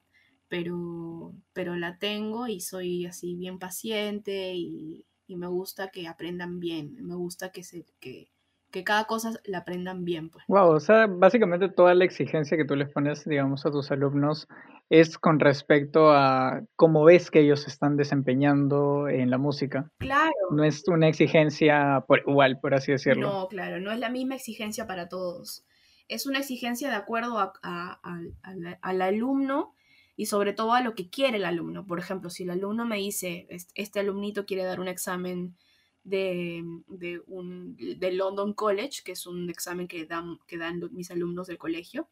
pero, 0.47 1.35
pero 1.51 1.75
la 1.75 1.99
tengo 1.99 2.47
y 2.47 2.61
soy 2.61 3.05
así 3.05 3.35
bien 3.35 3.59
paciente 3.59 4.53
y, 4.55 5.05
y 5.29 5.35
me 5.35 5.47
gusta 5.47 5.89
que 5.89 6.07
aprendan 6.07 6.59
bien, 6.59 6.97
me 7.05 7.13
gusta 7.13 7.51
que, 7.51 7.63
se, 7.63 7.85
que, 7.99 8.31
que 8.71 8.83
cada 8.83 9.05
cosa 9.05 9.39
la 9.45 9.59
aprendan 9.59 10.03
bien. 10.03 10.31
Pues. 10.31 10.43
Wow, 10.47 10.71
o 10.71 10.79
sea, 10.79 11.05
básicamente 11.05 11.69
toda 11.69 11.93
la 11.93 12.03
exigencia 12.03 12.57
que 12.57 12.65
tú 12.65 12.75
les 12.75 12.89
pones, 12.89 13.23
digamos, 13.25 13.63
a 13.63 13.71
tus 13.71 13.91
alumnos 13.91 14.47
es 14.89 15.19
con 15.19 15.39
respecto 15.39 16.09
a 16.11 16.63
cómo 16.75 17.03
ves 17.03 17.29
que 17.29 17.41
ellos 17.41 17.61
se 17.61 17.69
están 17.69 17.95
desempeñando 17.95 19.07
en 19.07 19.29
la 19.29 19.37
música. 19.37 19.91
Claro. 19.99 20.33
No 20.49 20.63
es 20.63 20.83
una 20.87 21.07
exigencia 21.07 22.03
por 22.07 22.23
igual, 22.27 22.59
por 22.59 22.73
así 22.73 22.91
decirlo. 22.91 23.29
No, 23.29 23.47
claro, 23.49 23.79
no 23.79 23.91
es 23.91 23.99
la 23.99 24.09
misma 24.09 24.33
exigencia 24.33 24.87
para 24.87 25.07
todos. 25.09 25.63
Es 26.07 26.25
una 26.25 26.39
exigencia 26.39 26.89
de 26.89 26.95
acuerdo 26.95 27.37
al 27.61 29.01
alumno 29.03 29.75
y 30.19 30.25
sobre 30.25 30.51
todo 30.51 30.73
a 30.73 30.82
lo 30.82 30.95
que 30.95 31.10
quiere 31.10 31.38
el 31.38 31.45
alumno. 31.45 31.86
Por 31.86 31.97
ejemplo, 31.97 32.29
si 32.29 32.43
el 32.43 32.49
alumno 32.49 32.86
me 32.86 32.97
dice, 32.97 33.47
este 33.73 34.01
alumnito 34.01 34.45
quiere 34.45 34.65
dar 34.65 34.82
un 34.82 34.89
examen 34.89 35.55
de, 36.03 36.62
de, 36.89 37.21
un, 37.25 37.77
de 37.77 38.12
London 38.12 38.51
College, 38.51 39.01
que 39.05 39.13
es 39.13 39.25
un 39.25 39.49
examen 39.49 39.88
que 39.88 40.05
dan, 40.05 40.38
que 40.45 40.58
dan 40.58 40.82
mis 40.91 41.10
alumnos 41.10 41.47
del 41.47 41.58
colegio. 41.58 42.10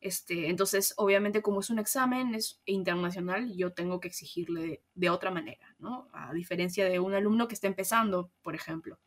Este, 0.00 0.48
entonces, 0.48 0.94
obviamente, 0.96 1.42
como 1.42 1.60
es 1.60 1.70
un 1.70 1.78
examen 1.78 2.34
es 2.34 2.60
internacional, 2.64 3.54
yo 3.54 3.72
tengo 3.72 4.00
que 4.00 4.08
exigirle 4.08 4.82
de, 4.96 5.10
otra 5.10 5.30
manera, 5.30 5.76
¿no? 5.78 6.08
A 6.12 6.32
diferencia 6.32 6.86
de 6.86 6.98
un 6.98 7.14
alumno 7.14 7.46
que 7.46 7.54
está 7.54 7.68
empezando, 7.68 8.32
por 8.42 8.56
ejemplo. 8.56 8.98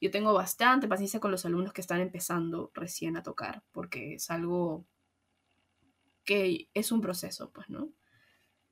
Yo 0.00 0.10
tengo 0.10 0.34
bastante 0.34 0.88
paciencia 0.88 1.20
con 1.20 1.30
los 1.30 1.46
alumnos 1.46 1.72
que 1.72 1.82
están 1.82 2.00
empezando 2.00 2.72
recién 2.74 3.16
a 3.16 3.22
tocar, 3.22 3.62
porque 3.70 4.14
es 4.14 4.28
algo 4.28 4.86
que 6.24 6.68
es 6.74 6.92
un 6.92 7.00
proceso, 7.00 7.50
pues, 7.52 7.68
¿no? 7.70 7.90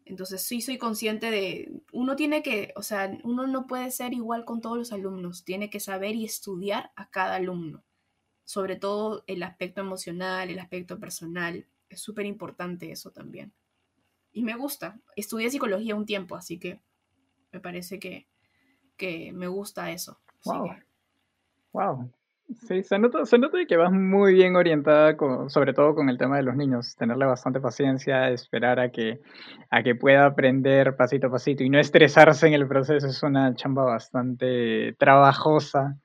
Entonces 0.04 0.42
sí 0.42 0.60
soy 0.60 0.78
consciente 0.78 1.30
de, 1.30 1.70
uno 1.92 2.16
tiene 2.16 2.42
que, 2.42 2.72
o 2.76 2.82
sea, 2.82 3.18
uno 3.24 3.46
no 3.46 3.66
puede 3.66 3.90
ser 3.90 4.14
igual 4.14 4.44
con 4.44 4.60
todos 4.60 4.78
los 4.78 4.92
alumnos, 4.92 5.44
tiene 5.44 5.68
que 5.68 5.80
saber 5.80 6.14
y 6.16 6.24
estudiar 6.24 6.92
a 6.96 7.10
cada 7.10 7.36
alumno 7.36 7.84
sobre 8.48 8.76
todo 8.76 9.24
el 9.26 9.42
aspecto 9.42 9.82
emocional, 9.82 10.48
el 10.48 10.58
aspecto 10.58 10.98
personal. 10.98 11.66
Es 11.90 12.00
súper 12.00 12.24
importante 12.24 12.90
eso 12.90 13.10
también. 13.10 13.52
Y 14.32 14.42
me 14.42 14.56
gusta. 14.56 14.98
Estudié 15.16 15.50
psicología 15.50 15.94
un 15.94 16.06
tiempo, 16.06 16.34
así 16.34 16.58
que 16.58 16.80
me 17.52 17.60
parece 17.60 17.98
que, 17.98 18.26
que 18.96 19.34
me 19.34 19.48
gusta 19.48 19.90
eso. 19.90 20.18
Wow. 20.46 20.76
Wow. 21.72 22.10
Sí, 22.48 22.82
se 22.82 22.98
nota, 22.98 23.26
se 23.26 23.38
nota 23.38 23.58
que 23.66 23.76
vas 23.76 23.92
muy 23.92 24.32
bien 24.32 24.56
orientada, 24.56 25.14
sobre 25.48 25.74
todo 25.74 25.94
con 25.94 26.08
el 26.08 26.16
tema 26.16 26.38
de 26.38 26.42
los 26.42 26.56
niños. 26.56 26.96
Tenerle 26.96 27.26
bastante 27.26 27.60
paciencia, 27.60 28.30
esperar 28.30 28.80
a 28.80 28.90
que, 28.90 29.20
a 29.70 29.82
que 29.82 29.94
pueda 29.94 30.24
aprender 30.24 30.96
pasito 30.96 31.26
a 31.26 31.30
pasito 31.30 31.62
y 31.62 31.68
no 31.68 31.78
estresarse 31.78 32.46
en 32.46 32.54
el 32.54 32.66
proceso. 32.66 33.06
Es 33.06 33.22
una 33.22 33.54
chamba 33.54 33.84
bastante 33.84 34.94
trabajosa, 34.98 35.98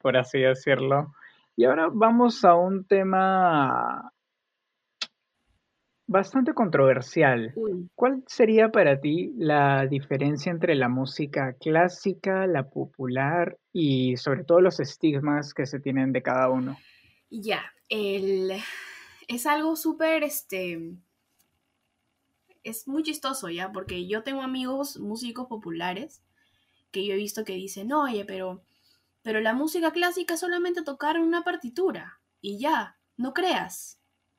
por 0.00 0.16
así 0.16 0.40
decirlo. 0.40 1.12
Y 1.54 1.66
ahora 1.66 1.88
vamos 1.92 2.46
a 2.46 2.54
un 2.54 2.86
tema 2.86 4.10
bastante 6.08 6.54
controversial. 6.54 7.54
¿Cuál 7.94 8.24
sería 8.26 8.70
para 8.70 9.00
ti 9.00 9.32
la 9.36 9.86
diferencia 9.86 10.50
entre 10.50 10.74
la 10.74 10.88
música 10.88 11.52
clásica, 11.52 12.46
la 12.46 12.68
popular 12.68 13.58
y 13.72 14.16
sobre 14.16 14.42
todo 14.42 14.60
los 14.60 14.80
estigmas 14.80 15.54
que 15.54 15.66
se 15.66 15.78
tienen 15.78 16.12
de 16.12 16.22
cada 16.22 16.48
uno? 16.48 16.76
Ya, 17.30 17.62
el... 17.88 18.50
es 19.28 19.46
algo 19.46 19.76
súper, 19.76 20.24
este, 20.24 20.96
es 22.64 22.88
muy 22.88 23.02
chistoso 23.02 23.50
ya, 23.50 23.70
porque 23.70 24.08
yo 24.08 24.22
tengo 24.22 24.42
amigos 24.42 24.98
músicos 24.98 25.46
populares 25.46 26.22
que 26.90 27.06
yo 27.06 27.12
he 27.12 27.18
visto 27.18 27.44
que 27.44 27.52
dicen, 27.52 27.92
oye, 27.92 28.24
pero 28.24 28.62
pero 29.22 29.40
la 29.40 29.52
música 29.52 29.90
clásica 29.90 30.34
es 30.34 30.40
solamente 30.40 30.82
tocar 30.82 31.18
una 31.18 31.44
partitura 31.44 32.18
y 32.40 32.58
ya, 32.58 32.96
no 33.18 33.34
creas, 33.34 33.97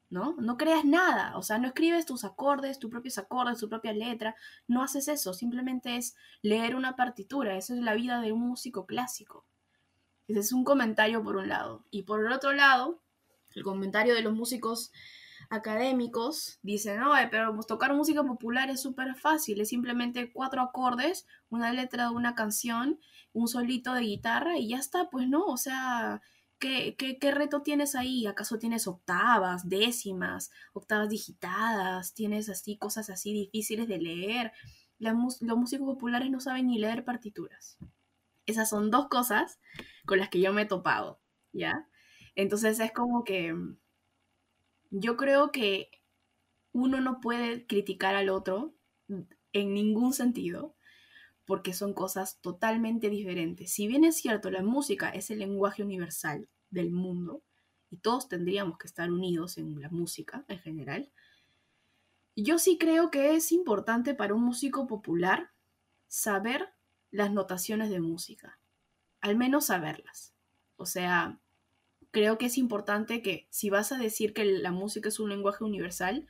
¿no? 0.09 0.35
No 0.39 0.57
creas 0.57 0.85
nada, 0.85 1.37
o 1.37 1.43
sea, 1.43 1.57
no 1.57 1.67
escribes 1.67 2.05
tus 2.05 2.23
acordes, 2.23 2.79
tus 2.79 2.89
propios 2.89 3.17
acordes, 3.17 3.59
tu 3.59 3.69
propia 3.69 3.93
letra, 3.93 4.35
no 4.67 4.81
haces 4.81 5.07
eso, 5.07 5.33
simplemente 5.33 5.97
es 5.97 6.15
leer 6.41 6.75
una 6.75 6.95
partitura, 6.95 7.55
esa 7.57 7.73
es 7.73 7.81
la 7.81 7.93
vida 7.93 8.21
de 8.21 8.31
un 8.31 8.41
músico 8.41 8.85
clásico. 8.85 9.45
Ese 10.27 10.39
es 10.39 10.53
un 10.53 10.63
comentario 10.63 11.23
por 11.23 11.37
un 11.37 11.47
lado. 11.47 11.85
Y 11.89 12.03
por 12.03 12.23
el 12.23 12.31
otro 12.31 12.53
lado, 12.53 13.01
el 13.55 13.63
comentario 13.63 14.13
de 14.13 14.21
los 14.21 14.33
músicos 14.33 14.91
académicos 15.49 16.59
dicen, 16.61 16.99
no, 16.99 17.13
pero 17.31 17.53
pues, 17.55 17.65
tocar 17.65 17.93
música 17.95 18.23
popular 18.23 18.69
es 18.69 18.81
súper 18.81 19.15
fácil, 19.15 19.61
es 19.61 19.69
simplemente 19.69 20.31
cuatro 20.31 20.61
acordes, 20.61 21.25
una 21.49 21.73
letra 21.73 22.05
de 22.05 22.15
una 22.15 22.35
canción, 22.35 22.99
un 23.33 23.47
solito 23.47 23.93
de 23.93 24.01
guitarra 24.01 24.57
y 24.57 24.69
ya 24.69 24.77
está, 24.77 25.09
pues 25.09 25.27
no, 25.27 25.45
o 25.45 25.57
sea, 25.57 26.21
¿qué, 26.59 27.31
reto 27.33 27.61
tienes 27.61 27.95
ahí? 27.95 28.27
¿Acaso 28.27 28.59
tienes 28.59 28.87
octavas, 28.87 29.67
décimas, 29.67 30.51
octavas 30.73 31.09
digitadas? 31.09 32.13
¿Tienes 32.13 32.49
así 32.49 32.77
cosas 32.77 33.09
así 33.09 33.33
difíciles 33.33 33.87
de 33.87 33.97
leer? 33.97 34.51
los 34.99 35.57
músicos 35.57 35.87
populares 35.87 36.29
no 36.29 36.41
saben 36.41 36.67
ni 36.67 36.77
leer 36.77 37.05
partituras. 37.05 37.77
Esas 38.45 38.69
son 38.69 38.91
dos 38.91 39.07
cosas 39.07 39.57
con 40.05 40.19
las 40.19 40.27
que 40.27 40.41
yo 40.41 40.51
me 40.51 40.63
he 40.63 40.65
topado, 40.65 41.21
¿ya? 41.53 41.87
Entonces 42.35 42.81
es 42.81 42.91
como 42.91 43.23
que 43.23 43.55
yo 44.91 45.15
creo 45.15 45.51
que 45.51 45.89
uno 46.73 46.99
no 46.99 47.21
puede 47.21 47.65
criticar 47.65 48.15
al 48.15 48.29
otro 48.29 48.73
en 49.53 49.73
ningún 49.73 50.13
sentido, 50.13 50.75
porque 51.49 51.73
son 51.73 51.95
cosas 51.95 52.39
totalmente 52.41 53.09
diferentes. 53.09 53.71
Si 53.71 53.87
bien 53.87 54.03
es 54.03 54.17
cierto, 54.17 54.51
la 54.51 54.61
música 54.61 55.09
es 55.09 55.31
el 55.31 55.39
lenguaje 55.39 55.81
universal 55.81 56.47
del 56.69 56.91
mundo, 56.91 57.41
y 57.89 57.97
todos 57.97 58.29
tendríamos 58.29 58.77
que 58.77 58.85
estar 58.85 59.11
unidos 59.11 59.57
en 59.57 59.81
la 59.81 59.89
música 59.89 60.45
en 60.47 60.59
general, 60.59 61.11
yo 62.35 62.59
sí 62.59 62.77
creo 62.77 63.09
que 63.09 63.33
es 63.33 63.51
importante 63.51 64.13
para 64.13 64.35
un 64.35 64.43
músico 64.43 64.85
popular 64.85 65.49
saber 66.07 66.69
las 67.09 67.31
notaciones 67.31 67.89
de 67.89 67.99
música, 67.99 68.59
al 69.19 69.35
menos 69.35 69.65
saberlas. 69.65 70.35
O 70.75 70.85
sea, 70.85 71.41
creo 72.11 72.37
que 72.37 72.45
es 72.45 72.59
importante 72.59 73.23
que 73.23 73.47
si 73.49 73.71
vas 73.71 73.91
a 73.91 73.97
decir 73.97 74.35
que 74.35 74.45
la 74.45 74.71
música 74.71 75.09
es 75.09 75.19
un 75.19 75.29
lenguaje 75.29 75.63
universal, 75.63 76.27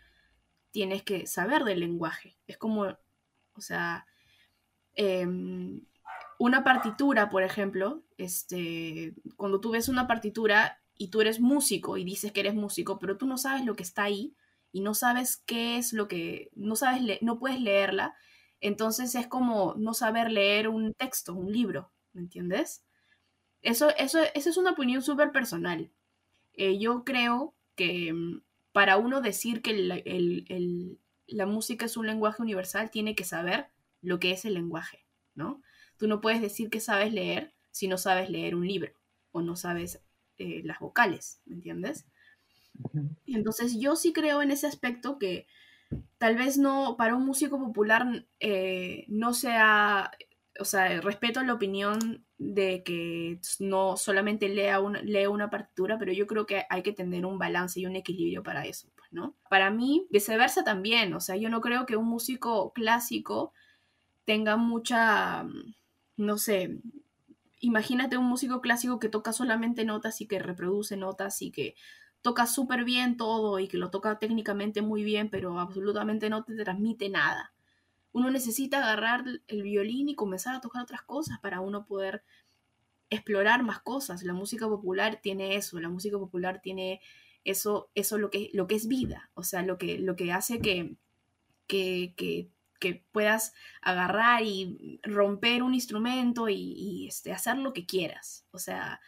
tienes 0.72 1.04
que 1.04 1.28
saber 1.28 1.66
del 1.66 1.82
lenguaje. 1.82 2.38
Es 2.48 2.58
como, 2.58 2.98
o 3.52 3.60
sea, 3.60 4.06
em, 5.00 5.80
una 6.38 6.66
partitura, 6.66 7.30
por 7.30 7.42
ejemplo, 7.44 8.04
este, 8.18 9.14
cuando 9.38 9.62
tú 9.62 9.72
ves 9.72 9.88
una 9.88 10.08
partitura 10.08 10.82
y 10.98 11.08
tú 11.08 11.22
eres 11.22 11.40
músico 11.40 11.96
y 11.96 12.04
dices 12.04 12.34
que 12.34 12.42
eres 12.42 12.54
músico, 12.54 13.00
pero 13.00 13.18
tú 13.18 13.26
no 13.26 13.38
sabes 13.38 13.66
lo 13.66 13.78
que 13.78 13.84
está 13.84 14.04
ahí 14.04 14.36
y 14.74 14.82
no 14.82 14.94
sabes 14.94 15.38
qué 15.46 15.78
es 15.78 15.94
lo 15.94 16.10
que, 16.10 16.52
no 16.54 16.76
sabes, 16.76 17.22
no 17.22 17.40
puedes 17.40 17.62
leerla, 17.62 18.14
entonces 18.60 19.16
es 19.16 19.28
como 19.28 19.74
no 19.78 19.94
saber 19.94 20.32
leer 20.32 20.68
un 20.68 20.94
texto, 20.94 21.34
un 21.34 21.52
libro, 21.54 21.92
¿me 22.12 22.20
entiendes? 22.20 22.84
Eso, 23.62 23.90
eso, 23.98 24.20
esa 24.34 24.50
es 24.50 24.58
una 24.58 24.72
opinión 24.72 25.02
súper 25.02 25.32
personal. 25.32 25.92
Eh, 26.54 26.78
yo 26.78 27.06
creo 27.06 27.56
que 27.76 28.12
mm, 28.12 28.42
para 28.74 28.98
uno 28.98 29.22
decir 29.22 29.62
que 29.62 29.74
la 31.28 31.46
música 31.46 31.86
es 31.86 31.96
un 31.96 32.08
lenguaje 32.08 32.42
universal, 32.42 32.92
tiene 32.92 33.16
que 33.16 33.24
saber 33.24 33.70
lo 34.02 34.20
que 34.20 34.32
es 34.32 34.46
el 34.46 34.54
lenguaje, 34.54 35.06
¿no? 35.36 35.62
Tú 35.98 36.08
no 36.08 36.22
puedes 36.22 36.42
decir 36.42 36.70
que 36.70 36.80
sabes 36.80 37.14
leer 37.14 37.54
si 37.72 37.88
no 37.88 37.98
sabes 37.98 38.30
leer 38.30 38.56
un 38.56 38.68
libro 38.68 38.94
o 39.32 39.42
no 39.42 39.56
sabes 39.56 40.02
eh, 40.38 40.62
las 40.64 40.80
vocales, 40.80 41.42
¿me 41.46 41.56
entiendes? 41.56 42.06
Entonces 43.26 43.78
yo 43.80 43.96
sí 43.96 44.14
creo 44.14 44.42
en 44.42 44.52
ese 44.52 44.68
aspecto 44.68 45.20
que 45.20 45.48
tal 46.18 46.36
vez 46.36 46.58
no, 46.58 46.96
para 46.98 47.16
un 47.16 47.26
músico 47.26 47.60
popular 47.60 48.26
eh, 48.40 49.06
no 49.08 49.34
sea 49.34 50.12
o 50.60 50.66
sea, 50.66 51.02
respeto 51.02 51.42
la 51.44 51.54
opinión 51.54 52.26
de 52.38 52.84
que 52.84 53.40
no 53.60 53.98
solamente 53.98 54.50
lea 54.50 54.80
una, 54.80 55.50
partitura, 55.50 55.98
pero 55.98 56.12
yo 56.12 56.28
creo 56.28 56.46
que 56.46 56.66
hay 56.70 56.84
que 56.84 56.94
tener 56.94 57.26
un 57.26 57.40
balance 57.40 57.80
y 57.80 57.86
un 57.86 57.96
equilibrio 57.96 58.44
para 58.44 58.66
eso, 58.66 58.90
pues, 58.96 59.12
¿no? 59.12 59.36
Para 59.50 59.72
mí, 59.72 60.08
viceversa 60.12 60.64
también, 60.64 61.14
o 61.14 61.20
sea, 61.20 61.36
yo 61.36 61.50
no 61.50 61.62
creo 61.62 61.86
que 61.86 61.96
un 61.96 62.08
músico 62.08 62.74
clásico 62.74 63.54
tenga 64.30 64.58
mucha, 64.58 65.44
no 66.16 66.38
sé, 66.38 66.78
imagínate 67.60 68.16
un 68.16 68.26
músico 68.26 68.62
clásico 68.62 69.00
que 69.00 69.10
toca 69.10 69.34
solamente 69.34 69.86
notas 69.86 70.22
y 70.22 70.28
que 70.28 70.38
reproduce 70.38 70.98
notas 70.98 71.42
y 71.42 71.50
que 71.50 71.74
toca 72.22 72.46
súper 72.46 72.84
bien 72.84 73.18
todo 73.18 73.58
y 73.58 73.68
que 73.68 73.78
lo 73.78 73.90
toca 73.90 74.20
técnicamente 74.20 74.84
muy 74.84 75.04
bien, 75.04 75.32
pero 75.32 75.60
absolutamente 75.60 76.30
no 76.30 76.44
te 76.44 76.56
transmite 76.56 77.10
nada 77.10 77.54
uno 78.12 78.32
necesita 78.32 78.80
agarrar 78.80 79.24
el 79.48 79.64
violín 79.64 80.10
y 80.10 80.16
comenzar 80.16 80.56
a 80.56 80.62
tocar 80.62 80.84
otras 80.84 81.02
cosas 81.04 81.40
para 81.40 81.62
uno 81.62 81.86
poder 81.86 82.24
explorar 83.10 83.64
más 83.64 83.80
cosas. 83.80 84.24
La 84.24 84.34
música 84.34 84.68
popular 84.68 85.20
tiene 85.22 85.56
eso, 85.56 85.80
la 85.80 85.90
música 85.90 86.18
popular 86.18 86.62
tiene 86.62 87.02
eso, 87.44 87.90
eso 87.96 88.18
lo 88.18 88.30
que, 88.30 88.50
lo 88.54 88.68
que 88.68 88.76
es 88.76 88.88
vida, 88.88 89.32
o 89.34 89.44
sea, 89.44 89.62
lo 89.64 89.78
que, 89.78 90.00
lo 90.00 90.16
que 90.16 90.32
hace 90.32 90.60
que, 90.60 90.96
que, 91.68 92.14
que, 92.18 92.50
puedas 93.12 93.54
agarrar 93.82 94.44
y 94.44 95.00
romper 95.04 95.64
un 95.64 95.74
instrumento 95.74 96.50
y, 96.50 97.08
este, 97.08 97.32
hacer 97.32 97.58
lo 97.58 97.74
que 97.74 97.86
quieras, 97.86 98.46
o 98.52 98.58
sea, 98.58 99.00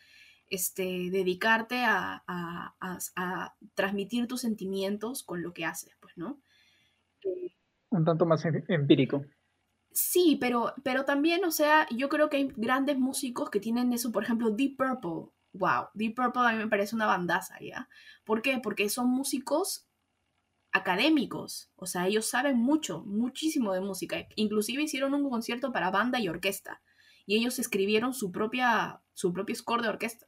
este, 0.50 1.10
dedicarte 1.12 1.84
a, 1.84 2.24
a, 2.28 2.76
a, 3.16 3.56
transmitir 3.74 4.28
tus 4.28 4.42
sentimientos 4.42 5.24
con 5.24 5.42
lo 5.42 5.54
que 5.54 5.66
haces, 5.66 5.96
pues, 6.00 6.18
¿no? 6.18 6.42
Eh, 7.24 7.56
un 7.90 8.06
tanto 8.06 8.26
más 8.26 8.44
em, 8.46 8.64
empírico. 8.68 9.26
Sí, 9.92 10.38
pero, 10.40 10.74
pero 10.84 11.06
también, 11.06 11.44
o 11.46 11.52
sea, 11.52 11.88
yo 11.90 12.10
creo 12.10 12.30
que 12.30 12.38
hay 12.38 12.54
grandes 12.56 12.98
músicos 12.98 13.50
que 13.50 13.60
tienen 13.60 13.92
eso, 13.94 14.12
por 14.12 14.24
ejemplo, 14.24 14.50
Deep 14.50 14.78
Purple. 14.78 15.32
Wow, 15.54 15.90
Deep 15.94 16.16
Purple 16.16 16.44
a 16.48 16.52
mí 16.54 16.58
me 16.58 16.70
parece 16.70 16.96
una 16.96 17.06
bandaza, 17.06 17.58
¿ya? 17.60 17.90
¿Por 18.24 18.42
qué? 18.42 18.60
Porque 18.64 18.88
son 18.90 19.10
músicos 19.10 19.90
académicos, 20.72 21.70
o 21.76 21.86
sea, 21.86 22.08
ellos 22.08 22.26
saben 22.26 22.58
mucho, 22.58 23.04
muchísimo 23.06 23.74
de 23.74 23.82
música. 23.82 24.28
Inclusive 24.36 24.84
hicieron 24.84 25.14
un 25.14 25.30
concierto 25.30 25.72
para 25.72 25.92
banda 25.92 26.20
y 26.20 26.30
orquesta. 26.30 26.82
y 27.26 27.36
ellos 27.38 27.60
escribieron 27.60 28.14
su 28.14 28.32
propia, 28.32 29.02
su 29.14 29.32
propio 29.32 29.56
score 29.56 29.84
de 29.84 29.90
orquesta. 29.90 30.28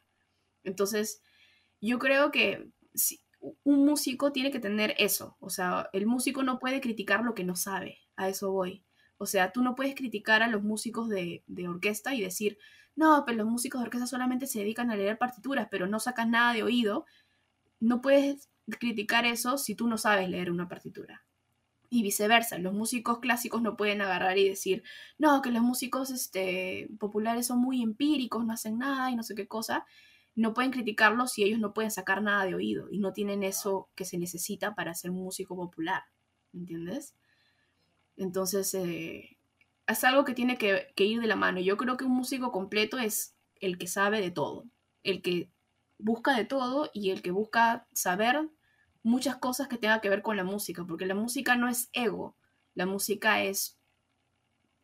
Entonces, 0.63 1.21
yo 1.81 1.99
creo 1.99 2.31
que 2.31 2.69
un 3.63 3.85
músico 3.85 4.31
tiene 4.31 4.51
que 4.51 4.59
tener 4.59 4.95
eso, 4.97 5.37
o 5.39 5.49
sea, 5.49 5.89
el 5.93 6.05
músico 6.05 6.43
no 6.43 6.59
puede 6.59 6.79
criticar 6.81 7.23
lo 7.25 7.33
que 7.33 7.43
no 7.43 7.55
sabe, 7.55 7.99
a 8.15 8.29
eso 8.29 8.51
voy. 8.51 8.85
O 9.17 9.25
sea, 9.25 9.51
tú 9.51 9.61
no 9.61 9.75
puedes 9.75 9.95
criticar 9.95 10.43
a 10.43 10.47
los 10.47 10.63
músicos 10.63 11.09
de, 11.09 11.43
de 11.47 11.67
orquesta 11.67 12.13
y 12.15 12.21
decir, 12.21 12.57
no, 12.95 13.23
pero 13.25 13.39
los 13.39 13.47
músicos 13.47 13.81
de 13.81 13.85
orquesta 13.85 14.07
solamente 14.07 14.47
se 14.47 14.59
dedican 14.59 14.91
a 14.91 14.95
leer 14.95 15.17
partituras, 15.17 15.67
pero 15.71 15.87
no 15.87 15.99
sacan 15.99 16.31
nada 16.31 16.53
de 16.53 16.63
oído. 16.63 17.05
No 17.79 18.01
puedes 18.01 18.49
criticar 18.79 19.25
eso 19.25 19.57
si 19.57 19.75
tú 19.75 19.87
no 19.87 19.97
sabes 19.97 20.29
leer 20.29 20.51
una 20.51 20.67
partitura. 20.67 21.25
Y 21.89 22.01
viceversa, 22.01 22.57
los 22.57 22.73
músicos 22.73 23.19
clásicos 23.19 23.61
no 23.61 23.77
pueden 23.77 24.01
agarrar 24.01 24.37
y 24.37 24.49
decir, 24.49 24.83
no, 25.19 25.41
que 25.41 25.51
los 25.51 25.61
músicos 25.61 26.09
este, 26.09 26.89
populares 26.99 27.47
son 27.47 27.59
muy 27.59 27.83
empíricos, 27.83 28.45
no 28.45 28.53
hacen 28.53 28.79
nada 28.79 29.11
y 29.11 29.15
no 29.15 29.23
sé 29.23 29.35
qué 29.35 29.47
cosa. 29.47 29.85
No 30.35 30.55
pueden 30.55 30.71
criticarlos 30.71 31.33
si 31.33 31.43
ellos 31.43 31.59
no 31.59 31.73
pueden 31.73 31.91
sacar 31.91 32.23
nada 32.23 32.45
de 32.45 32.55
oído 32.55 32.89
y 32.89 32.97
no 32.97 33.13
tienen 33.13 33.43
eso 33.43 33.89
que 33.93 34.05
se 34.05 34.17
necesita 34.17 34.73
para 34.73 34.95
ser 34.95 35.11
músico 35.11 35.55
popular. 35.55 36.03
¿Entiendes? 36.51 37.15
Entonces, 38.17 38.73
eh, 38.73 39.37
es 39.85 40.03
algo 40.03 40.25
que 40.25 40.33
tiene 40.33 40.57
que, 40.57 40.87
que 40.95 41.05
ir 41.05 41.21
de 41.21 41.27
la 41.27 41.35
mano. 41.35 41.59
Yo 41.59 41.77
creo 41.77 41.97
que 41.97 42.05
un 42.05 42.15
músico 42.15 42.51
completo 42.51 42.97
es 42.97 43.35
el 43.59 43.77
que 43.77 43.87
sabe 43.87 44.19
de 44.19 44.31
todo, 44.31 44.65
el 45.03 45.21
que 45.21 45.52
busca 46.03 46.35
de 46.35 46.43
todo 46.43 46.89
y 46.93 47.11
el 47.11 47.21
que 47.21 47.31
busca 47.31 47.87
saber 47.93 48.49
muchas 49.03 49.37
cosas 49.37 49.69
que 49.69 49.77
tengan 49.77 50.01
que 50.01 50.09
ver 50.09 50.21
con 50.21 50.35
la 50.35 50.43
música, 50.43 50.83
porque 50.85 51.05
la 51.05 51.15
música 51.15 51.55
no 51.55 51.69
es 51.69 51.89
ego, 51.93 52.35
la 52.75 52.85
música 52.85 53.41
es, 53.41 53.77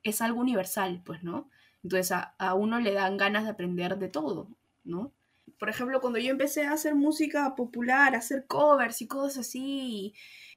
es 0.01 0.21
algo 0.21 0.39
universal, 0.39 1.01
pues, 1.05 1.21
¿no? 1.21 1.49
Entonces 1.83 2.11
a, 2.11 2.53
uno 2.53 2.79
le 2.79 2.93
dan 2.93 3.17
ganas 3.17 3.43
de 3.43 3.49
aprender 3.49 3.97
de 3.97 4.07
todo, 4.07 4.47
¿no? 4.85 5.11
Por 5.59 5.69
ejemplo, 5.69 5.99
cuando 5.99 6.19
yo 6.19 6.31
empecé 6.31 6.65
a 6.65 6.73
hacer 6.73 6.95
música 6.95 7.53
popular, 7.55 8.15
a 8.15 8.19
hacer 8.19 8.45
covers 8.47 9.01
y 9.01 9.07
cosas 9.07 9.39
así, 9.47 10.13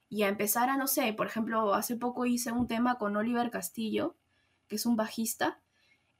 y 0.09 0.23
a 0.23 0.29
empezar 0.29 0.69
a, 0.69 0.77
no 0.77 0.87
sé, 0.87 1.11
por 1.11 1.27
ejemplo, 1.27 1.73
hace 1.73 1.97
poco 1.97 2.25
hice 2.25 2.53
un 2.53 2.67
tema 2.67 2.97
con 2.97 3.17
Oliver 3.17 3.49
Castillo, 3.49 4.15
que 4.69 4.77
es 4.77 4.85
un 4.85 4.95
bajista, 4.95 5.59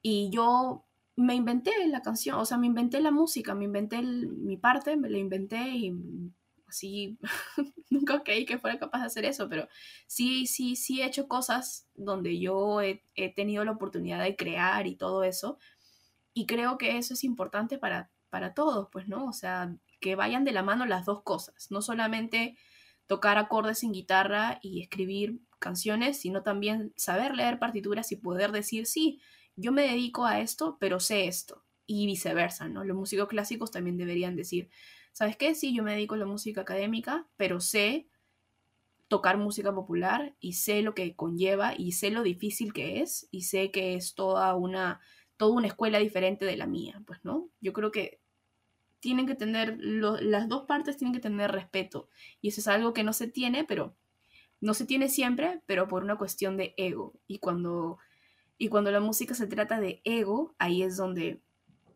y 0.01 0.29
yo 0.32 0.84
me 1.15 1.36
inventé 1.36 1.71
la 1.88 2.02
canción, 2.02 2.38
o 2.39 2.45
sea, 2.45 2.58
me 2.58 2.67
inventé 2.67 2.99
la 3.02 3.12
música, 3.12 3.54
me 3.54 3.65
inventé 3.65 4.02
mi 4.02 4.58
parte, 4.58 4.95
me 4.97 5.10
la 5.10 5.17
inventé 5.17 5.69
y 5.69 5.93
así 6.67 7.17
nunca 7.89 8.23
creí 8.23 8.45
que 8.45 8.58
fuera 8.58 8.80
capaz 8.80 8.99
de 8.99 9.06
hacer 9.06 9.26
eso, 9.26 9.47
pero 9.47 9.67
sí, 10.08 10.47
sí, 10.47 10.76
sí 10.76 11.02
he 11.02 11.06
hecho 11.06 11.28
cosas 11.28 11.88
donde 11.93 12.39
yo 12.39 12.82
he, 12.82 13.04
tenido 13.36 13.63
la 13.63 13.71
oportunidad 13.73 14.23
de 14.23 14.36
crear 14.36 14.88
y 14.88 14.95
todo 14.95 15.23
eso. 15.23 15.58
Y 16.34 16.47
creo 16.47 16.78
que 16.80 16.97
eso 16.97 17.13
es 17.13 17.23
importante 17.23 17.78
para, 17.78 18.12
para 18.30 18.56
todos, 18.56 18.89
pues, 18.91 19.08
¿no? 19.08 19.26
O 19.28 19.34
sea, 19.34 19.76
que 19.99 20.15
vayan 20.15 20.43
de 20.43 20.52
la 20.52 20.63
mano 20.63 20.86
las 20.86 21.06
dos 21.06 21.21
cosas, 21.23 21.67
no 21.69 21.82
solamente 21.82 22.58
tocar 23.06 23.38
acordes 23.38 23.84
en 23.84 23.91
guitarra 23.91 24.60
y 24.62 24.82
escribir 24.82 25.41
canciones, 25.60 26.19
sino 26.19 26.41
también 26.41 26.93
saber 26.97 27.36
leer 27.36 27.60
partituras 27.60 28.12
y 28.12 28.15
poder 28.15 28.52
decir, 28.52 28.88
sí, 28.88 29.21
yo 29.56 29.72
me 29.72 29.84
dedico 29.84 30.26
a 30.26 30.39
esto, 30.39 30.78
pero 30.80 31.00
sé 31.00 31.28
esto. 31.28 31.63
Y 31.86 32.06
viceversa, 32.06 32.70
¿no? 32.70 32.84
Los 32.84 32.98
músicos 32.98 33.28
clásicos 33.28 33.72
también 33.72 33.98
deberían 33.98 34.36
decir, 34.36 34.70
¿sabes 35.12 35.38
qué? 35.38 35.54
Sí, 35.56 35.76
yo 35.76 35.84
me 35.84 35.94
dedico 35.94 36.16
a 36.16 36.20
la 36.20 36.26
música 36.26 36.62
académica, 36.62 37.28
pero 37.38 37.60
sé 37.60 38.08
tocar 39.08 39.38
música 39.38 39.74
popular 39.74 40.36
y 40.39 40.54
sé 40.54 40.82
lo 40.82 40.96
que 40.96 41.16
conlleva 41.16 41.74
y 41.78 41.92
sé 41.92 42.10
lo 42.10 42.24
difícil 42.24 42.74
que 42.74 43.02
es 43.02 43.28
y 43.32 43.44
sé 43.44 43.70
que 43.70 43.94
es 43.96 44.16
toda 44.16 44.56
una, 44.56 45.02
toda 45.38 45.54
una 45.54 45.68
escuela 45.68 46.00
diferente 46.00 46.46
de 46.46 46.58
la 46.58 46.66
mía, 46.66 47.04
pues, 47.06 47.20
¿no? 47.24 47.50
Yo 47.62 47.74
creo 47.74 47.92
que 47.92 48.20
tienen 49.00 49.28
que 49.28 49.36
tener, 49.36 49.78
las 49.80 50.48
dos 50.48 50.63
partes 50.66 50.98
tienen 50.98 51.13
que 51.13 51.20
tener 51.20 51.52
respeto 51.52 52.10
y 52.42 52.48
eso 52.48 52.62
es 52.62 52.68
algo 52.68 52.94
que 52.94 53.04
no 53.04 53.13
se 53.13 53.28
tiene, 53.28 53.66
pero 53.66 53.96
no 54.62 54.74
se 54.74 54.86
tiene 54.86 55.10
siempre, 55.10 55.62
pero 55.66 55.88
por 55.88 56.04
una 56.04 56.18
cuestión 56.18 56.56
de 56.58 56.74
ego. 56.78 57.13
Y 57.28 57.39
cuando 57.39 58.00
y 58.58 58.70
cuando 58.70 58.92
la 58.92 59.00
música 59.00 59.34
se 59.34 59.48
trata 59.48 59.80
de 59.80 60.02
ego, 60.04 60.54
ahí 60.60 60.84
es 60.84 60.98
donde, 60.98 61.42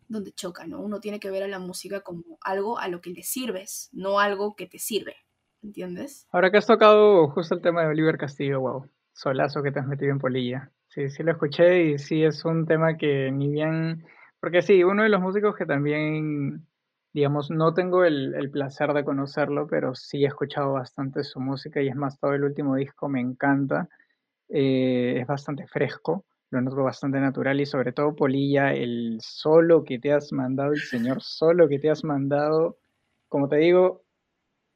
donde 0.08 0.32
choca, 0.32 0.66
¿no? 0.66 0.82
Uno 0.82 1.00
tiene 1.00 1.20
que 1.20 1.32
ver 1.32 1.44
a 1.44 1.48
la 1.48 1.60
música 1.60 2.02
como 2.02 2.24
algo 2.42 2.80
a 2.80 2.88
lo 2.88 3.02
que 3.02 3.12
le 3.12 3.24
sirves, 3.24 3.90
no 3.94 4.20
algo 4.20 4.56
que 4.56 4.68
te 4.68 4.80
sirve, 4.80 5.16
¿entiendes? 5.62 6.28
Ahora 6.32 6.52
que 6.52 6.58
has 6.58 6.68
tocado 6.68 7.30
justo 7.30 7.56
el 7.56 7.62
tema 7.62 7.82
de 7.82 7.88
Oliver 7.88 8.18
Castillo, 8.18 8.60
wow, 8.62 8.90
solazo 9.14 9.64
que 9.64 9.72
te 9.72 9.80
has 9.80 9.88
metido 9.88 10.12
en 10.12 10.20
polilla. 10.20 10.72
Sí, 10.88 11.10
sí 11.10 11.24
lo 11.24 11.32
escuché 11.32 11.84
y 11.84 11.98
sí 12.00 12.24
es 12.24 12.44
un 12.46 12.66
tema 12.66 12.98
que 12.98 13.32
ni 13.32 13.50
bien, 13.50 14.06
porque 14.40 14.62
sí, 14.62 14.84
uno 14.84 15.04
de 15.04 15.10
los 15.10 15.22
músicos 15.22 15.56
que 15.56 15.66
también, 15.66 16.66
digamos, 17.14 17.52
no 17.52 17.74
tengo 17.74 18.04
el, 18.04 18.34
el 18.34 18.50
placer 18.50 18.94
de 18.94 19.04
conocerlo, 19.04 19.68
pero 19.68 19.94
sí 19.94 20.24
he 20.24 20.28
escuchado 20.28 20.74
bastante 20.74 21.24
su 21.24 21.40
música 21.40 21.82
y 21.82 21.90
es 21.90 21.96
más, 21.96 22.20
todo 22.20 22.34
el 22.34 22.44
último 22.44 22.76
disco 22.76 23.10
me 23.10 23.20
encanta, 23.20 23.90
eh, 24.50 25.20
es 25.20 25.28
bastante 25.28 25.68
fresco 25.68 26.26
lo 26.50 26.62
noto 26.62 26.84
bastante 26.84 27.20
natural 27.20 27.60
y 27.60 27.66
sobre 27.66 27.92
todo 27.92 28.16
Polilla, 28.16 28.74
el 28.74 29.18
solo 29.22 29.84
que 29.84 30.00
te 30.00 30.14
has 30.14 30.32
mandado, 30.32 30.72
el 30.72 30.82
señor 30.82 31.22
solo 31.22 31.68
que 31.68 31.80
te 31.80 31.90
has 31.90 32.04
mandado, 32.04 32.78
como 33.28 33.50
te 33.50 33.58
digo, 33.58 34.04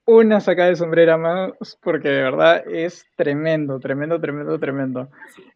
una 0.05 0.41
sacada 0.41 0.69
de 0.69 0.75
sombrera 0.75 1.17
más, 1.17 1.77
porque 1.81 2.09
de 2.09 2.23
verdad 2.23 2.63
es 2.67 3.05
tremendo, 3.15 3.79
tremendo, 3.79 4.19
tremendo, 4.19 4.59
tremendo. 4.59 5.09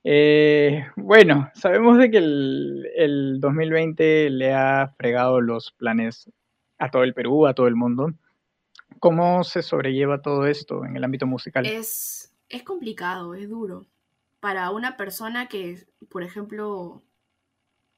Eh, 0.03 0.85
bueno, 0.95 1.49
sabemos 1.53 1.97
de 1.97 2.11
que 2.11 2.17
el, 2.19 2.87
el 2.95 3.39
2020 3.41 4.29
le 4.29 4.53
ha 4.53 4.93
fregado 4.97 5.41
los 5.41 5.73
planes 5.73 6.29
a 6.77 6.89
todo 6.89 7.03
el 7.03 7.13
Perú, 7.13 7.47
a 7.47 7.53
todo 7.53 7.67
el 7.67 7.75
mundo. 7.75 8.13
¿Cómo 8.99 9.43
se 9.43 9.61
sobrelleva 9.61 10.21
todo 10.21 10.45
esto 10.45 10.85
en 10.85 10.95
el 10.95 11.03
ámbito 11.03 11.27
musical? 11.27 11.65
Es, 11.65 12.33
es 12.47 12.63
complicado, 12.63 13.35
es 13.35 13.49
duro 13.49 13.85
para 14.45 14.69
una 14.69 14.95
persona 14.95 15.47
que, 15.47 15.87
por 16.07 16.21
ejemplo, 16.21 17.03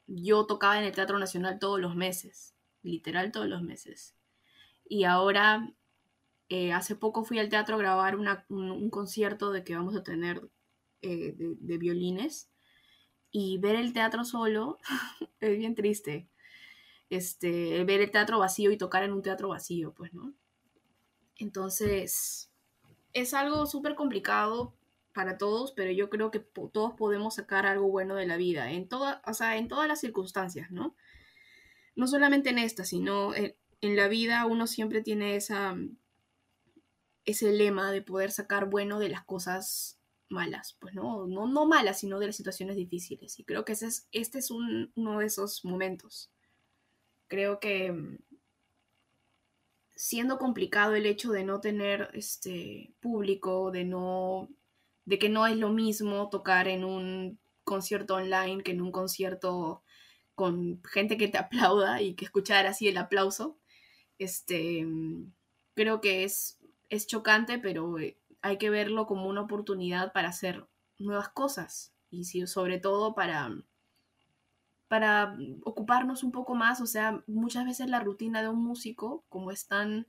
yo 0.05 0.45
tocaba 0.45 0.79
en 0.79 0.85
el 0.85 0.93
Teatro 0.93 1.19
Nacional 1.19 1.59
todos 1.59 1.77
los 1.77 1.93
meses, 1.93 2.55
literal 2.83 3.33
todos 3.33 3.47
los 3.47 3.61
meses. 3.61 4.15
Y 4.87 5.03
ahora, 5.03 5.73
eh, 6.47 6.71
hace 6.71 6.95
poco 6.95 7.25
fui 7.25 7.37
al 7.39 7.49
teatro 7.49 7.75
a 7.75 7.79
grabar 7.79 8.15
un, 8.15 8.89
concierto 8.89 9.51
de 9.51 9.65
que 9.65 9.75
vamos 9.75 9.93
a 9.97 10.03
tener 10.03 10.41
eh, 11.01 11.35
de, 11.37 11.77
violines. 11.77 12.49
Y 13.29 13.57
ver 13.57 13.75
el 13.75 13.91
teatro 13.91 14.23
solo 14.23 14.77
es 15.41 15.57
bien 15.57 15.75
triste. 15.75 16.29
Este, 17.09 17.83
ver 17.83 17.99
el 17.99 18.11
teatro 18.11 18.39
vacío 18.39 18.71
y 18.71 18.77
tocar 18.77 19.03
en 19.03 19.11
un 19.11 19.21
teatro 19.21 19.49
vacío, 19.49 19.93
pues, 19.93 20.13
¿no? 20.13 20.33
Entonces, 21.35 22.49
es 23.11 23.33
algo 23.33 23.65
súper 23.65 23.95
complicado 23.95 24.76
para 25.17 25.39
todos, 25.39 25.71
pero 25.71 25.89
yo 25.89 26.11
creo 26.11 26.29
que 26.29 26.37
todos 26.37 26.93
podemos 26.93 27.33
sacar 27.33 27.65
algo 27.65 27.89
bueno 27.89 28.13
de 28.13 28.27
la 28.27 28.37
vida, 28.37 28.71
en, 28.71 28.87
toda, 28.87 29.19
o 29.25 29.33
sea, 29.33 29.57
en 29.57 29.67
todas 29.67 29.87
las 29.87 29.99
circunstancias, 29.99 30.69
¿no? 30.69 30.95
No 31.95 32.05
solamente 32.05 32.51
en 32.51 32.59
esta, 32.59 32.85
sino 32.85 33.33
en, 33.33 33.55
la 33.81 34.07
vida 34.09 34.45
uno 34.45 34.67
siempre 34.67 35.01
tiene 35.01 35.35
esa, 35.35 35.75
ese 37.25 37.51
lema 37.51 37.91
de 37.91 38.03
poder 38.03 38.29
sacar 38.29 38.69
bueno 38.69 38.99
de 38.99 39.09
las 39.09 39.25
cosas 39.25 39.99
malas, 40.29 40.77
pues 40.79 40.93
no, 40.93 41.25
no, 41.25 41.47
no 41.47 41.65
malas, 41.65 41.99
sino 41.99 42.19
de 42.19 42.27
las 42.27 42.35
situaciones 42.35 42.75
difíciles. 42.75 43.39
Y 43.39 43.43
creo 43.43 43.65
que 43.65 43.73
ese 43.73 43.87
es, 43.87 44.07
este 44.11 44.37
es 44.37 44.51
uno 44.51 45.17
de 45.17 45.25
esos 45.25 45.65
momentos. 45.65 46.29
Creo 47.27 47.59
que 47.59 48.19
siendo 49.95 50.37
complicado 50.37 50.93
el 50.93 51.07
hecho 51.07 51.31
de 51.31 51.43
no 51.43 51.59
tener 51.59 52.11
este 52.13 52.93
público, 52.99 53.71
de 53.71 53.83
no 53.83 54.51
de 55.07 55.17
que 55.17 55.29
no 55.29 55.47
es 55.47 55.55
lo 55.55 55.69
mismo 55.69 56.29
tocar 56.29 56.67
en 56.67 56.83
un 56.83 57.39
concierto 57.63 58.15
online 58.15 58.61
que 58.61 58.71
en 58.71 58.81
un 58.81 58.91
concierto 58.91 59.81
con 60.35 60.81
gente 60.83 61.17
que 61.17 61.29
te 61.29 61.37
aplauda 61.39 62.01
y 62.01 62.13
que 62.13 62.25
escuchar 62.25 62.67
así 62.67 62.87
el 62.89 62.97
aplauso. 62.97 63.57
Este, 64.19 64.85
creo 65.75 66.01
que 66.01 66.25
es, 66.25 66.59
es 66.89 67.07
chocante, 67.07 67.57
pero 67.57 67.97
eh, 67.99 68.17
hay 68.41 68.57
que 68.57 68.69
verlo 68.69 69.07
como 69.07 69.29
una 69.29 69.41
oportunidad 69.41 70.11
para 70.11 70.29
hacer 70.29 70.67
nuevas 70.99 71.29
cosas 71.29 71.93
y 72.09 72.25
sobre 72.45 72.77
todo 72.77 73.15
para, 73.15 73.55
para 74.89 75.37
ocuparnos 75.63 76.23
un 76.23 76.33
poco 76.33 76.53
más. 76.53 76.81
O 76.81 76.85
sea, 76.85 77.23
muchas 77.27 77.65
veces 77.65 77.89
la 77.89 78.01
rutina 78.01 78.41
de 78.41 78.49
un 78.49 78.61
músico, 78.61 79.23
como 79.29 79.51
es 79.51 79.67
tan, 79.67 80.05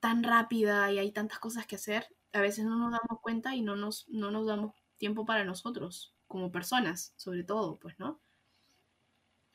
tan 0.00 0.22
rápida 0.22 0.90
y 0.90 0.98
hay 0.98 1.12
tantas 1.12 1.38
cosas 1.38 1.66
que 1.66 1.76
hacer, 1.76 2.08
a 2.34 2.40
veces 2.40 2.64
no 2.64 2.76
nos 2.76 2.90
damos 2.90 3.20
cuenta 3.22 3.54
y 3.54 3.62
no 3.62 3.76
nos, 3.76 4.08
no 4.08 4.30
nos 4.32 4.46
damos 4.46 4.74
tiempo 4.98 5.24
para 5.24 5.44
nosotros, 5.44 6.14
como 6.26 6.50
personas, 6.50 7.14
sobre 7.16 7.44
todo, 7.44 7.78
pues, 7.78 7.98
¿no? 7.98 8.20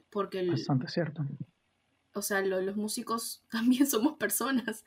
Porque... 0.10 0.48
Bastante 0.48 0.88
cierto. 0.88 1.24
O 2.14 2.22
sea, 2.22 2.42
los 2.42 2.78
músicos 2.78 3.44
también 3.52 3.86
somos 3.86 4.18
personas. 4.18 4.86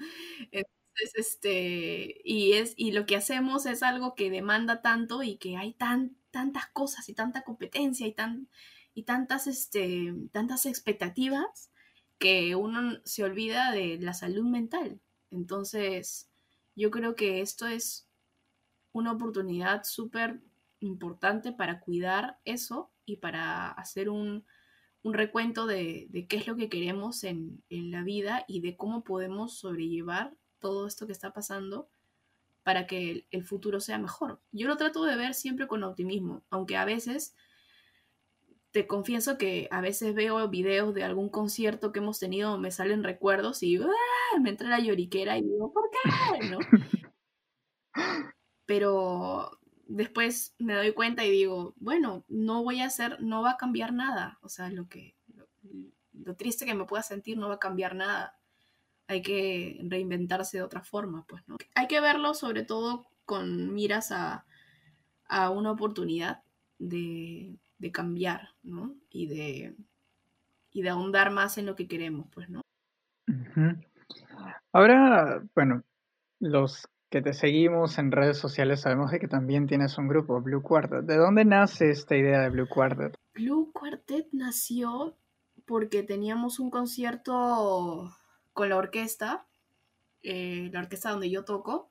Entonces, 0.51 1.13
este, 1.17 2.23
y, 2.25 2.55
es, 2.55 2.73
y 2.77 2.93
lo 2.93 3.05
que 3.05 3.17
hacemos 3.17 3.67
es 3.67 3.83
algo 3.83 4.15
que 4.15 4.31
demanda 4.31 4.81
tanto 4.81 5.23
y 5.23 5.37
que 5.37 5.59
hay 5.59 5.75
tan, 5.75 6.17
tantas 6.31 6.69
cosas 6.69 7.11
y 7.11 7.15
tanta 7.15 7.43
competencia 7.43 8.07
y 8.07 8.15
tan... 8.15 8.49
y 8.95 9.03
tantas, 9.03 9.47
este, 9.47 10.15
tantas 10.33 10.65
expectativas 10.65 11.71
que 12.19 12.57
uno 12.57 13.01
se 13.05 13.23
olvida 13.23 13.71
de 13.71 13.99
la 14.01 14.15
salud 14.15 14.45
mental. 14.45 14.99
Entonces, 15.31 16.32
yo 16.75 16.91
creo 16.91 17.15
que 17.15 17.41
esto 17.41 17.67
es 17.67 18.09
una 18.93 19.13
oportunidad 19.13 19.85
súper 19.85 20.41
importante 20.81 21.53
para 21.53 21.81
cuidar 21.81 22.39
eso 22.45 22.91
y 23.05 23.17
para 23.17 23.71
hacer 23.71 24.09
un, 24.09 24.45
recuento 25.05 25.67
de, 25.67 26.09
qué 26.29 26.37
es 26.37 26.47
lo 26.47 26.57
que 26.57 26.69
queremos 26.69 27.25
en, 27.25 27.63
en, 27.69 27.91
la 27.91 28.03
vida 28.03 28.45
y 28.47 28.61
de 28.61 28.77
cómo 28.77 29.03
podemos 29.03 29.59
sobrellevar 29.59 30.33
todo 30.61 30.87
esto 30.87 31.07
que 31.07 31.13
está 31.13 31.33
pasando 31.33 31.89
para 32.63 32.87
que 32.87 33.27
el, 33.31 33.45
futuro 33.45 33.81
sea 33.81 33.99
mejor. 33.99 34.41
Yo 34.53 34.69
lo 34.69 34.77
trato 34.77 35.05
de 35.05 35.17
ver 35.17 35.35
siempre 35.35 35.67
con 35.67 35.83
optimismo, 35.83 36.45
aunque 36.51 36.77
a 36.77 36.85
veces 36.85 37.35
te 38.73 38.87
confieso 38.87 39.39
que 39.39 39.69
a 39.71 39.81
veces 39.81 40.15
veo 40.15 40.49
videos 40.49 40.95
de 40.95 41.05
algún 41.05 41.29
concierto 41.29 41.93
que 41.93 42.01
hemos 42.01 42.19
tenido, 42.19 42.59
me 42.59 42.71
salen 42.71 43.05
recuerdos 43.05 43.63
y 43.63 43.77
¡ah! 43.77 44.41
me 44.41 44.51
entra 44.51 44.69
la 44.69 44.81
lloriquera 44.81 45.39
y 45.39 45.43
digo, 45.43 45.73
¿por 45.73 45.91
qué? 45.91 46.49
¿No? 46.49 46.59
Pero 48.67 49.59
después 49.87 50.55
me 50.59 50.75
doy 50.75 50.93
cuenta 50.93 51.25
y 51.25 51.31
digo, 51.31 51.75
bueno, 51.77 52.25
no 52.29 52.63
voy 52.63 52.81
a 52.81 52.87
hacer, 52.87 53.21
no 53.21 53.43
va 53.43 53.53
a 53.53 53.57
cambiar 53.57 53.93
nada. 53.93 54.39
O 54.43 54.49
sea, 54.49 54.71
lo 54.71 54.89
que, 54.89 55.15
lo 56.13 56.35
triste 56.37 56.65
que 56.65 56.75
me 56.75 56.87
pueda 56.87 57.03
sentir 57.03 57.37
no 57.37 57.49
va 57.49 57.55
a 57.55 57.59
cambiar 57.59 57.95
nada 57.95 58.39
hay 59.13 59.23
que 59.23 59.79
reinventarse 59.85 60.59
de 60.59 60.63
otra 60.63 60.83
forma, 60.83 61.25
pues, 61.29 61.43
¿no? 61.47 61.57
Hay 61.75 61.87
que 61.87 62.01
verlo 62.01 62.35
sobre 62.35 62.65
todo 62.65 63.07
con 63.25 63.73
miras 63.73 64.11
a, 64.11 64.45
una 65.51 65.71
oportunidad 65.71 66.43
de, 66.79 67.57
cambiar, 67.91 68.51
¿no? 68.63 68.95
Y 69.11 69.27
de, 69.27 69.75
y 70.71 70.83
de 70.83 70.89
ahondar 70.91 71.33
más 71.33 71.59
en 71.59 71.67
lo 71.67 71.75
que 71.75 71.89
queremos, 71.89 72.29
pues, 72.33 72.49
¿no? 72.49 72.61
Ahora, 74.73 75.43
bueno, 75.55 75.83
los 76.39 76.89
que 77.11 77.21
te 77.21 77.35
seguimos 77.35 77.99
en 77.99 78.11
redes 78.11 78.39
sociales 78.39 78.81
sabemos 78.81 79.11
de 79.11 79.21
que 79.21 79.29
también 79.29 79.67
tienes 79.67 79.99
un 79.99 80.09
grupo, 80.09 80.41
Blue 80.41 80.63
Quartet. 80.63 81.05
¿De 81.05 81.17
dónde 81.17 81.45
nace 81.45 81.91
esta 81.91 82.17
idea 82.17 82.41
de 82.41 82.49
Blue 82.49 82.67
Quartet? 82.67 83.15
Blue 83.35 83.71
Quartet 83.73 84.29
nació 84.33 85.15
porque 85.67 86.03
teníamos 86.03 86.59
un 86.59 86.71
concierto 86.71 88.11
con 88.55 88.69
la 88.71 88.77
orquesta, 88.77 89.47
eh, 90.23 90.71
la 90.73 90.81
orquesta 90.81 91.11
donde 91.11 91.31
yo 91.31 91.45
toco. 91.45 91.91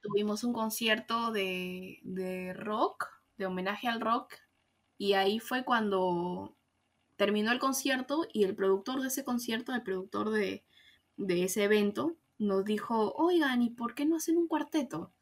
Tuvimos 0.00 0.44
un 0.44 0.52
concierto 0.52 1.32
de, 1.32 2.54
rock, 2.56 3.08
de 3.36 3.46
homenaje 3.46 3.88
al 3.88 4.00
rock, 4.00 4.34
y 4.98 5.14
ahí 5.14 5.38
fue 5.40 5.64
cuando 5.64 6.56
terminó 7.16 7.52
el 7.52 7.58
concierto 7.58 8.26
y 8.32 8.44
el 8.44 8.54
productor 8.54 9.00
de 9.00 9.08
ese 9.08 9.24
concierto, 9.24 9.74
el 9.74 9.82
productor 9.82 10.30
de, 10.30 10.64
de 11.16 11.44
ese 11.44 11.64
evento, 11.64 12.16
nos 12.38 12.64
dijo, 12.64 13.12
oigan, 13.16 13.62
¿y 13.62 13.70
por 13.70 13.94
qué 13.94 14.04
no 14.04 14.16
hacen 14.16 14.36
un 14.36 14.48
cuarteto? 14.48 15.12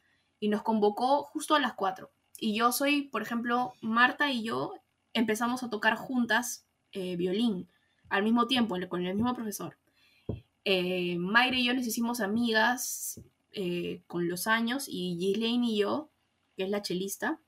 Y 0.40 0.48
nos 0.48 0.62
convocó 0.62 1.24
justo 1.24 1.54
a 1.54 1.60
las 1.60 1.74
cuatro. 1.74 2.10
Y 2.38 2.56
yo 2.56 2.72
soy, 2.72 3.02
por 3.02 3.22
ejemplo, 3.22 3.74
Marta 3.80 4.30
y 4.30 4.42
yo 4.42 4.74
empezamos 5.12 5.62
a 5.62 5.70
tocar 5.70 5.94
juntas 5.96 6.66
eh, 6.92 7.16
violín 7.16 7.68
al 8.08 8.24
mismo 8.24 8.46
tiempo, 8.46 8.76
con 8.88 9.04
el 9.04 9.14
mismo 9.14 9.34
profesor 9.34 9.76
eh, 10.64 11.16
Mayra 11.18 11.58
y 11.58 11.64
yo 11.64 11.74
nos 11.74 11.86
hicimos 11.86 12.20
amigas 12.20 13.20
eh, 13.52 14.02
con 14.06 14.28
los 14.28 14.46
años 14.46 14.86
y 14.88 15.16
Ghislaine 15.18 15.66
y 15.66 15.78
yo, 15.78 16.10
que 16.56 16.64
es 16.64 16.70
la 16.70 16.82
chelista, 16.82 17.40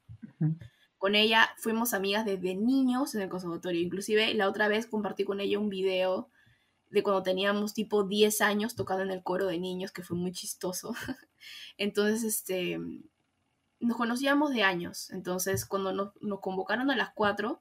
con 0.99 1.15
ella 1.15 1.51
fuimos 1.59 1.95
amigas 1.95 2.25
desde 2.25 2.55
niños 2.55 3.15
en 3.15 3.23
el 3.23 3.29
conservatorio. 3.29 3.81
Inclusive 3.81 4.33
la 4.35 4.49
otra 4.49 4.69
vez 4.69 4.87
compartí 4.87 5.25
con 5.25 5.41
ella 5.41 5.59
un 5.59 5.69
video 5.69 6.31
de 6.91 7.03
cuando 7.03 7.23
teníamos 7.23 7.75
tipo 7.75 8.05
10 8.05 8.41
años 8.41 8.75
tocando 8.75 9.03
en 9.03 9.11
el 9.11 9.23
coro 9.23 9.47
de 9.47 9.59
niños, 9.59 9.93
que 9.93 10.03
fue 10.03 10.17
muy 10.17 10.33
chistoso. 10.33 10.95
Entonces, 11.79 12.25
este, 12.25 12.79
nos 13.81 13.97
conocíamos 13.97 14.53
de 14.53 14.63
años. 14.63 15.11
Entonces, 15.11 15.67
cuando 15.67 15.93
nos, 15.93 16.13
nos 16.21 16.41
convocaron 16.41 16.91
a 16.91 16.97
las 16.97 17.11
4, 17.15 17.61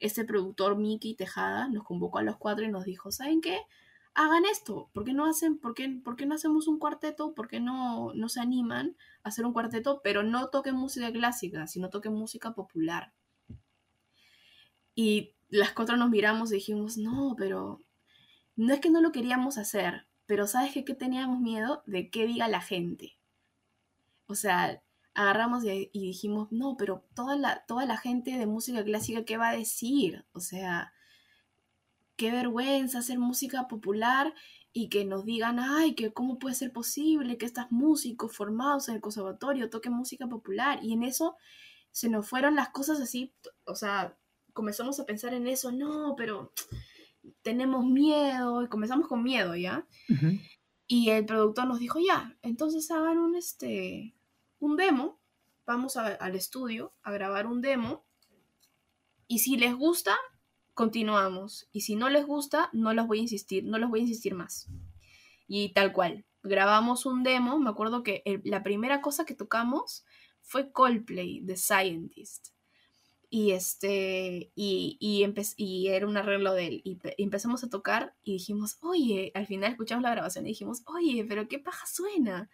este 0.00 0.24
productor 0.24 0.76
Miki 0.76 1.14
Tejada 1.14 1.68
nos 1.68 1.84
convocó 1.84 2.18
a 2.18 2.22
las 2.22 2.36
4 2.36 2.64
y 2.64 2.68
nos 2.68 2.84
dijo, 2.84 3.12
¿saben 3.12 3.40
qué? 3.40 3.58
Hagan 4.14 4.44
esto, 4.46 4.90
¿por 4.92 5.04
qué 5.04 5.12
no 5.12 5.26
hacen, 5.26 5.58
por 5.58 5.74
qué, 5.74 5.88
no 5.88 6.34
hacemos 6.34 6.68
un 6.68 6.78
cuarteto? 6.78 7.34
¿Por 7.34 7.48
qué 7.48 7.60
no, 7.60 8.14
no 8.14 8.28
se 8.28 8.40
animan 8.40 8.96
a 9.22 9.28
hacer 9.28 9.44
un 9.44 9.52
cuarteto? 9.52 10.00
Pero 10.02 10.22
no 10.22 10.48
toquen 10.48 10.76
música 10.76 11.12
clásica, 11.12 11.66
sino 11.66 11.90
toquen 11.90 12.14
música 12.14 12.54
popular. 12.54 13.12
Y 14.94 15.34
las 15.50 15.72
cuatro 15.72 15.96
nos 15.96 16.10
miramos 16.10 16.52
y 16.52 16.56
dijimos, 16.56 16.96
no, 16.96 17.34
pero 17.36 17.82
no 18.56 18.72
es 18.72 18.80
que 18.80 18.90
no 18.90 19.00
lo 19.00 19.12
queríamos 19.12 19.58
hacer, 19.58 20.06
pero 20.26 20.46
¿sabes 20.46 20.72
qué, 20.72 20.84
qué 20.84 20.94
teníamos 20.94 21.40
miedo? 21.40 21.82
De 21.86 22.08
qué 22.10 22.26
diga 22.26 22.48
la 22.48 22.60
gente. 22.60 23.18
O 24.26 24.36
sea, 24.36 24.82
agarramos 25.14 25.64
y, 25.64 25.90
y 25.92 26.06
dijimos, 26.06 26.52
no, 26.52 26.76
pero 26.76 27.04
toda 27.14 27.36
la, 27.36 27.64
toda 27.66 27.84
la 27.84 27.96
gente 27.96 28.38
de 28.38 28.46
música 28.46 28.84
clásica, 28.84 29.24
¿qué 29.24 29.36
va 29.36 29.50
a 29.50 29.56
decir? 29.56 30.24
O 30.32 30.40
sea, 30.40 30.93
qué 32.16 32.30
vergüenza 32.30 32.98
hacer 32.98 33.18
música 33.18 33.68
popular 33.68 34.34
y 34.72 34.88
que 34.88 35.04
nos 35.04 35.24
digan, 35.24 35.58
ay, 35.60 35.94
que 35.94 36.12
cómo 36.12 36.38
puede 36.38 36.54
ser 36.54 36.72
posible 36.72 37.38
que 37.38 37.46
estos 37.46 37.66
músicos 37.70 38.36
formados 38.36 38.88
en 38.88 38.96
el 38.96 39.00
conservatorio 39.00 39.70
toquen 39.70 39.92
música 39.92 40.26
popular. 40.26 40.80
Y 40.82 40.92
en 40.92 41.04
eso 41.04 41.36
se 41.90 42.08
nos 42.08 42.28
fueron 42.28 42.56
las 42.56 42.70
cosas 42.70 43.00
así, 43.00 43.32
o 43.66 43.76
sea, 43.76 44.18
comenzamos 44.52 44.98
a 44.98 45.06
pensar 45.06 45.32
en 45.32 45.46
eso, 45.46 45.70
no, 45.70 46.14
pero 46.16 46.52
tenemos 47.42 47.84
miedo, 47.84 48.64
y 48.64 48.68
comenzamos 48.68 49.06
con 49.06 49.22
miedo, 49.22 49.54
¿ya? 49.54 49.86
Y 50.88 51.10
el 51.10 51.24
productor 51.24 51.66
nos 51.66 51.78
dijo, 51.78 52.00
ya, 52.04 52.36
entonces 52.42 52.90
hagan 52.90 53.18
un, 53.18 53.36
este, 53.36 54.16
un 54.58 54.76
demo, 54.76 55.20
vamos 55.66 55.96
al 55.96 56.34
estudio 56.34 56.94
a 57.02 57.12
grabar 57.12 57.46
un 57.46 57.60
demo, 57.60 58.04
y 59.28 59.38
si 59.38 59.56
les 59.56 59.74
gusta, 59.74 60.16
continuamos. 60.74 61.68
Y 61.72 61.82
si 61.82 61.96
no 61.96 62.10
les 62.10 62.26
gusta, 62.26 62.68
no 62.72 62.92
los 62.92 63.06
voy 63.06 63.18
a 63.18 63.22
insistir, 63.22 63.64
no 63.64 63.78
los 63.78 63.90
voy 63.90 64.00
a 64.00 64.02
insistir 64.02 64.34
más. 64.34 64.68
Y 65.46 65.72
tal 65.72 65.92
cual. 65.92 66.24
Grabamos 66.42 67.06
un 67.06 67.22
demo, 67.22 67.58
me 67.58 67.70
acuerdo 67.70 68.02
que 68.02 68.22
la 68.44 68.62
primera 68.62 69.00
cosa 69.00 69.24
que 69.24 69.34
tocamos 69.34 70.04
fue 70.42 70.70
Coldplay, 70.72 71.42
The 71.46 71.56
Scientist. 71.56 72.48
Y 73.30 73.52
este, 73.52 74.52
y, 74.54 74.98
y, 75.00 75.26
y 75.56 75.88
era 75.88 76.06
un 76.06 76.16
arreglo 76.16 76.52
de 76.52 76.66
él. 76.66 76.82
Y, 76.84 76.98
empezamos 77.16 77.64
a 77.64 77.70
tocar 77.70 78.14
y 78.22 78.34
dijimos, 78.34 78.76
oye, 78.82 79.32
al 79.34 79.46
final 79.46 79.72
escuchamos 79.72 80.02
la 80.02 80.10
grabación 80.10 80.44
y 80.44 80.50
dijimos, 80.50 80.82
oye, 80.86 81.24
pero 81.24 81.48
qué 81.48 81.58
paja 81.58 81.86
suena. 81.86 82.50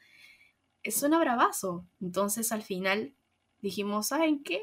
Suena 0.85 1.19
bravazo. 1.19 1.85
Entonces 2.01 2.53
al 2.53 2.63
final 2.63 3.15
dijimos, 3.61 4.07
¿saben 4.07 4.43
qué? 4.43 4.63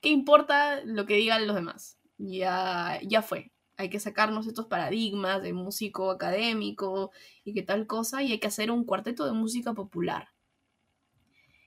¿Qué 0.00 0.10
importa 0.10 0.84
lo 0.84 1.06
que 1.06 1.16
digan 1.16 1.46
los 1.46 1.56
demás? 1.56 1.98
Ya, 2.18 2.98
ya 3.02 3.22
fue. 3.22 3.52
Hay 3.76 3.90
que 3.90 4.00
sacarnos 4.00 4.46
estos 4.46 4.66
paradigmas 4.66 5.42
de 5.42 5.52
músico 5.52 6.10
académico 6.10 7.10
y 7.44 7.54
que 7.54 7.62
tal 7.62 7.86
cosa, 7.86 8.22
y 8.22 8.32
hay 8.32 8.38
que 8.38 8.46
hacer 8.46 8.70
un 8.70 8.84
cuarteto 8.84 9.26
de 9.26 9.32
música 9.32 9.74
popular. 9.74 10.28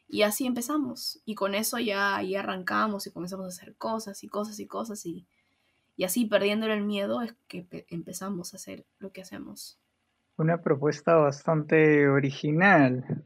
Y 0.07 0.21
así 0.21 0.45
empezamos. 0.45 1.21
Y 1.25 1.35
con 1.35 1.53
eso 1.53 1.79
ya, 1.79 2.17
arrancamos 2.17 3.05
y 3.07 3.11
comenzamos 3.11 3.45
a 3.45 3.49
hacer 3.49 3.75
cosas 3.75 4.23
y 4.23 4.29
cosas 4.29 4.59
y 4.59 4.67
cosas. 4.67 5.05
Y, 5.05 5.27
y 5.97 6.05
así, 6.05 6.25
perdiendo 6.25 6.65
el 6.67 6.83
miedo, 6.83 7.21
es 7.21 7.35
que 7.47 7.67
empezamos 7.89 8.53
a 8.53 8.57
hacer 8.57 8.85
lo 8.99 9.11
que 9.11 9.21
hacemos. 9.21 9.77
Una 10.37 10.61
propuesta 10.61 11.15
bastante 11.15 12.07
original. 12.07 13.25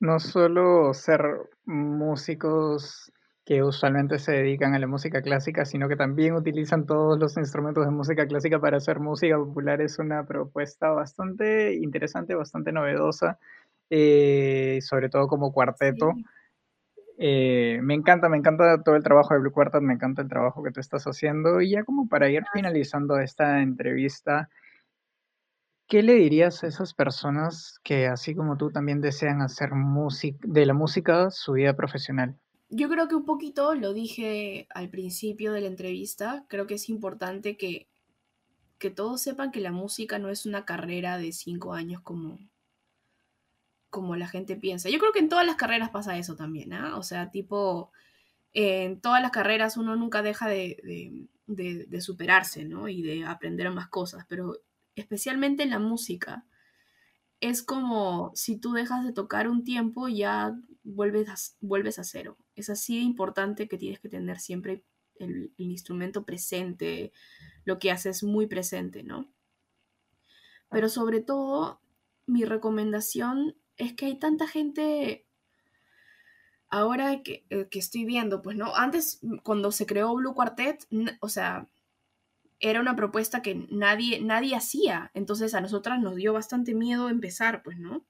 No 0.00 0.18
solo 0.18 0.92
ser 0.94 1.22
músicos 1.64 3.12
que 3.46 3.62
usualmente 3.62 4.18
se 4.18 4.32
dedican 4.32 4.74
a 4.74 4.78
la 4.80 4.88
música 4.88 5.22
clásica, 5.22 5.64
sino 5.64 5.88
que 5.88 5.94
también 5.94 6.34
utilizan 6.34 6.84
todos 6.84 7.16
los 7.16 7.36
instrumentos 7.36 7.84
de 7.84 7.92
música 7.92 8.26
clásica 8.26 8.60
para 8.60 8.78
hacer 8.78 8.98
música 8.98 9.36
popular. 9.38 9.80
Es 9.80 10.00
una 10.00 10.26
propuesta 10.26 10.90
bastante 10.90 11.74
interesante, 11.74 12.34
bastante 12.34 12.72
novedosa, 12.72 13.38
eh, 13.88 14.80
sobre 14.82 15.08
todo 15.10 15.28
como 15.28 15.52
cuarteto. 15.52 16.12
Eh, 17.18 17.78
me 17.82 17.94
encanta, 17.94 18.28
me 18.28 18.36
encanta 18.36 18.82
todo 18.82 18.96
el 18.96 19.04
trabajo 19.04 19.32
de 19.32 19.40
Blue 19.40 19.52
Quartet, 19.52 19.80
me 19.80 19.94
encanta 19.94 20.22
el 20.22 20.28
trabajo 20.28 20.64
que 20.64 20.72
tú 20.72 20.80
estás 20.80 21.04
haciendo. 21.04 21.60
Y 21.60 21.70
ya 21.70 21.84
como 21.84 22.08
para 22.08 22.28
ir 22.28 22.42
finalizando 22.52 23.20
esta 23.20 23.62
entrevista, 23.62 24.48
¿qué 25.86 26.02
le 26.02 26.14
dirías 26.14 26.64
a 26.64 26.66
esas 26.66 26.94
personas 26.94 27.78
que 27.84 28.08
así 28.08 28.34
como 28.34 28.56
tú 28.56 28.72
también 28.72 29.00
desean 29.00 29.40
hacer 29.40 29.70
música, 29.70 30.36
de 30.42 30.66
la 30.66 30.74
música 30.74 31.30
su 31.30 31.52
vida 31.52 31.74
profesional? 31.74 32.40
Yo 32.68 32.88
creo 32.88 33.08
que 33.08 33.14
un 33.14 33.24
poquito 33.24 33.74
lo 33.74 33.92
dije 33.92 34.66
al 34.70 34.90
principio 34.90 35.52
de 35.52 35.60
la 35.60 35.68
entrevista, 35.68 36.44
creo 36.48 36.66
que 36.66 36.74
es 36.74 36.88
importante 36.88 37.56
que, 37.56 37.88
que 38.78 38.90
todos 38.90 39.22
sepan 39.22 39.52
que 39.52 39.60
la 39.60 39.72
música 39.72 40.18
no 40.18 40.28
es 40.30 40.46
una 40.46 40.64
carrera 40.64 41.18
de 41.18 41.32
cinco 41.32 41.74
años 41.74 42.02
como, 42.02 42.38
como 43.90 44.16
la 44.16 44.28
gente 44.28 44.56
piensa. 44.56 44.90
Yo 44.90 44.98
creo 44.98 45.12
que 45.12 45.20
en 45.20 45.28
todas 45.28 45.46
las 45.46 45.56
carreras 45.56 45.90
pasa 45.90 46.18
eso 46.18 46.36
también, 46.36 46.72
¿ah? 46.72 46.96
O 46.96 47.02
sea, 47.02 47.30
tipo, 47.30 47.92
en 48.52 49.00
todas 49.00 49.22
las 49.22 49.30
carreras 49.30 49.76
uno 49.76 49.96
nunca 49.96 50.22
deja 50.22 50.48
de, 50.48 51.28
de, 51.46 52.00
superarse, 52.00 52.64
¿no? 52.64 52.88
Y 52.88 53.02
de 53.02 53.24
aprender 53.24 53.70
más 53.70 53.88
cosas, 53.88 54.24
pero 54.28 54.58
especialmente 54.96 55.62
en 55.62 55.70
la 55.70 55.78
música, 55.78 56.44
es 57.40 57.62
como 57.62 58.32
si 58.34 58.58
tú 58.58 58.72
dejas 58.72 59.04
de 59.04 59.12
tocar 59.12 59.48
un 59.48 59.64
tiempo, 59.64 60.08
ya 60.08 60.54
vuelves 60.84 61.28
a, 61.28 61.34
vuelves 61.60 61.98
a 61.98 62.04
cero. 62.04 62.36
Es 62.56 62.70
así 62.70 62.96
de 62.96 63.02
importante 63.02 63.68
que 63.68 63.78
tienes 63.78 64.00
que 64.00 64.08
tener 64.08 64.40
siempre 64.40 64.82
el, 65.18 65.52
instrumento 65.58 66.24
presente, 66.24 67.12
lo 67.64 67.78
que 67.78 67.90
haces 67.90 68.22
muy 68.22 68.46
presente, 68.46 69.02
¿no? 69.02 69.30
Pero 70.70 70.88
sobre 70.88 71.20
todo, 71.20 71.80
mi 72.26 72.44
recomendación 72.44 73.56
es 73.76 73.92
que 73.94 74.06
hay 74.06 74.18
tanta 74.18 74.48
gente 74.48 75.26
ahora 76.68 77.22
que, 77.22 77.46
eh, 77.50 77.68
que, 77.70 77.78
estoy 77.78 78.04
viendo, 78.04 78.42
pues 78.42 78.56
no, 78.56 78.74
antes 78.74 79.20
cuando 79.44 79.70
se 79.70 79.86
creó 79.86 80.14
Blue 80.14 80.34
Quartet, 80.34 80.86
o 81.20 81.28
sea, 81.28 81.68
era 82.58 82.80
una 82.80 82.96
propuesta 82.96 83.42
que 83.42 83.66
nadie, 83.70 84.20
nadie 84.20 84.56
hacía, 84.56 85.10
entonces 85.14 85.54
a 85.54 85.60
nosotras 85.60 86.00
nos 86.00 86.16
dio 86.16 86.32
bastante 86.32 86.74
miedo 86.74 87.08
empezar, 87.08 87.62
pues 87.62 87.78
no. 87.78 88.04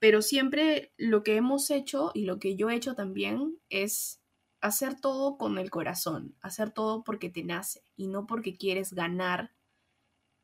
Pero 0.00 0.22
siempre 0.22 0.92
lo 0.96 1.22
que 1.22 1.36
hemos 1.36 1.70
hecho 1.70 2.10
y 2.14 2.24
lo 2.24 2.40
que 2.40 2.56
yo 2.56 2.70
he 2.70 2.74
hecho 2.74 2.94
también 2.96 3.58
es 3.68 4.20
hacer 4.60 5.00
todo 5.00 5.38
con 5.38 5.58
el 5.58 5.70
corazón, 5.70 6.34
hacer 6.40 6.70
todo 6.70 7.04
porque 7.04 7.30
te 7.30 7.44
nace 7.44 7.82
y 7.96 8.08
no 8.08 8.26
porque 8.26 8.56
quieres 8.56 8.92
ganar 8.92 9.52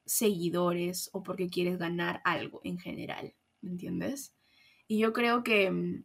seguidores 0.04 1.10
o 1.12 1.22
porque 1.22 1.48
quieres 1.48 1.78
ganar 1.78 2.22
algo 2.24 2.60
en 2.64 2.78
general, 2.78 3.34
¿me 3.60 3.70
entiendes? 3.70 4.34
Y 4.88 4.98
yo 4.98 5.12
creo 5.12 5.42
que, 5.42 5.70
mm, 5.70 6.04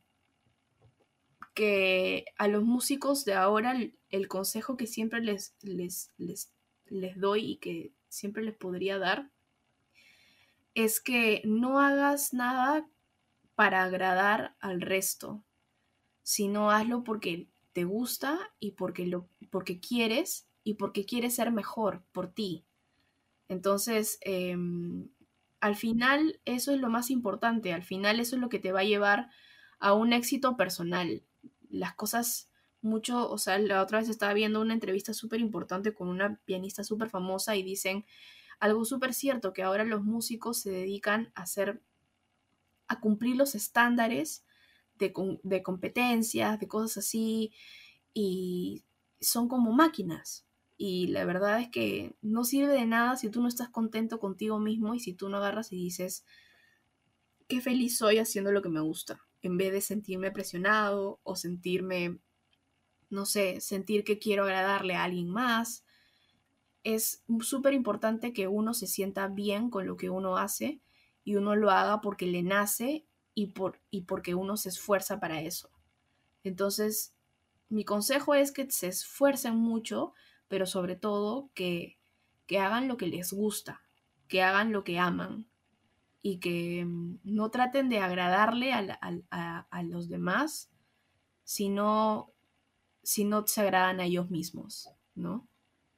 que 1.53 2.25
a 2.37 2.47
los 2.47 2.63
músicos 2.63 3.25
de 3.25 3.33
ahora 3.33 3.77
el, 4.09 4.27
consejo 4.27 4.77
que 4.77 4.87
siempre 4.87 5.21
les, 5.21 5.55
les, 5.61 6.11
les, 6.17 6.51
les 6.87 7.19
doy 7.19 7.51
y 7.51 7.57
que 7.57 7.91
siempre 8.09 8.43
les 8.43 8.55
podría 8.55 8.97
dar 8.97 9.29
es 10.73 11.01
que 11.01 11.41
no 11.45 11.79
hagas 11.79 12.33
nada 12.33 12.87
para 13.55 13.83
agradar 13.83 14.55
al 14.59 14.81
resto, 14.81 15.43
sino 16.23 16.71
hazlo 16.71 17.03
porque 17.03 17.47
te 17.73 17.83
gusta 17.83 18.39
y 18.59 18.71
porque, 18.71 19.05
lo, 19.05 19.27
porque 19.49 19.79
quieres 19.79 20.47
y 20.63 20.75
porque 20.75 21.05
quieres 21.05 21.35
ser 21.35 21.51
mejor 21.51 22.03
por 22.11 22.31
ti. 22.31 22.65
Entonces, 23.47 24.17
em, 24.21 25.09
al 25.59 25.75
final 25.75 26.39
eso 26.45 26.71
es 26.73 26.79
lo 26.79 26.89
más 26.89 27.11
importante, 27.11 27.73
al 27.73 27.83
final 27.83 28.19
eso 28.19 28.35
es 28.35 28.41
lo 28.41 28.49
que 28.49 28.59
te 28.59 28.71
va 28.71 28.81
a 28.81 28.85
llevar 28.85 29.29
a 29.79 29.93
un 29.93 30.13
éxito 30.13 30.57
personal. 30.57 31.23
Las 31.69 31.93
cosas 31.95 32.49
mucho, 32.81 33.29
o 33.29 33.37
sea, 33.37 33.59
la 33.59 33.81
otra 33.81 33.99
vez 33.99 34.09
estaba 34.09 34.33
viendo 34.33 34.61
una 34.61 34.73
entrevista 34.73 35.13
súper 35.13 35.39
importante 35.39 35.93
con 35.93 36.07
una 36.07 36.39
pianista 36.45 36.83
súper 36.83 37.09
famosa 37.09 37.55
y 37.55 37.63
dicen 37.63 38.05
algo 38.59 38.85
súper 38.85 39.13
cierto, 39.13 39.53
que 39.53 39.63
ahora 39.63 39.83
los 39.83 40.03
músicos 40.03 40.61
se 40.61 40.71
dedican 40.71 41.31
a 41.35 41.43
hacer, 41.43 41.81
a 42.91 42.99
cumplir 42.99 43.37
los 43.37 43.55
estándares 43.55 44.43
de, 44.95 45.63
competencias, 45.63 46.59
de 46.59 46.67
cosas 46.67 47.05
así, 47.05 47.53
y 48.13 48.83
son 49.21 49.47
como 49.47 49.71
máquinas. 49.71 50.45
Y 50.77 51.07
la 51.07 51.23
verdad 51.23 51.61
es 51.61 51.69
que 51.69 52.15
no 52.21 52.43
sirve 52.43 52.73
de 52.73 52.85
nada 52.85 53.15
si 53.15 53.29
tú 53.29 53.41
no 53.41 53.47
estás 53.47 53.69
contento 53.69 54.19
contigo 54.19 54.59
mismo 54.59 54.93
y 54.93 54.99
si 54.99 55.13
tú 55.13 55.29
no 55.29 55.37
agarras 55.37 55.71
y 55.71 55.77
dices, 55.77 56.25
qué 57.47 57.61
feliz 57.61 57.97
soy 57.97 58.17
haciendo 58.17 58.51
lo 58.51 58.61
que 58.61 58.69
me 58.69 58.81
gusta, 58.81 59.21
en 59.41 59.57
vez 59.57 59.71
de 59.71 59.81
sentirme 59.81 60.31
presionado 60.31 61.19
o 61.23 61.35
sentirme, 61.37 62.19
no 63.09 63.25
sé, 63.25 63.61
sentir 63.61 64.03
que 64.03 64.19
quiero 64.19 64.43
agradarle 64.43 64.95
a 64.95 65.03
alguien 65.05 65.29
más. 65.29 65.85
Es 66.83 67.23
súper 67.41 67.73
importante 67.73 68.33
que 68.33 68.49
uno 68.49 68.73
se 68.73 68.87
sienta 68.87 69.27
bien 69.29 69.69
con 69.69 69.87
lo 69.87 69.95
que 69.95 70.09
uno 70.09 70.37
hace 70.37 70.81
y 71.23 71.35
uno 71.35 71.55
lo 71.55 71.71
haga 71.71 72.01
porque 72.01 72.25
le 72.25 72.43
nace 72.43 73.05
y, 73.33 73.47
por, 73.47 73.79
y 73.89 74.01
porque 74.01 74.35
uno 74.35 74.57
se 74.57 74.69
esfuerza 74.69 75.19
para 75.19 75.41
eso. 75.41 75.69
Entonces, 76.43 77.13
mi 77.69 77.85
consejo 77.85 78.35
es 78.35 78.51
que 78.51 78.69
se 78.69 78.87
esfuercen 78.87 79.55
mucho, 79.55 80.13
pero 80.47 80.65
sobre 80.65 80.95
todo 80.95 81.49
que, 81.53 81.97
que 82.47 82.59
hagan 82.59 82.87
lo 82.87 82.97
que 82.97 83.07
les 83.07 83.31
gusta, 83.31 83.81
que 84.27 84.41
hagan 84.41 84.71
lo 84.71 84.83
que 84.83 84.99
aman 84.99 85.47
y 86.21 86.39
que 86.39 86.85
mm, 86.85 87.19
no 87.23 87.49
traten 87.49 87.89
de 87.89 87.99
agradarle 87.99 88.73
a, 88.73 89.83
los 89.83 90.09
demás, 90.09 90.69
sino 91.43 92.33
si 93.03 93.23
no 93.23 93.45
se 93.47 93.61
agradan 93.61 93.99
a 93.99 94.05
ellos 94.05 94.29
mismos, 94.29 94.89
¿no? 95.15 95.47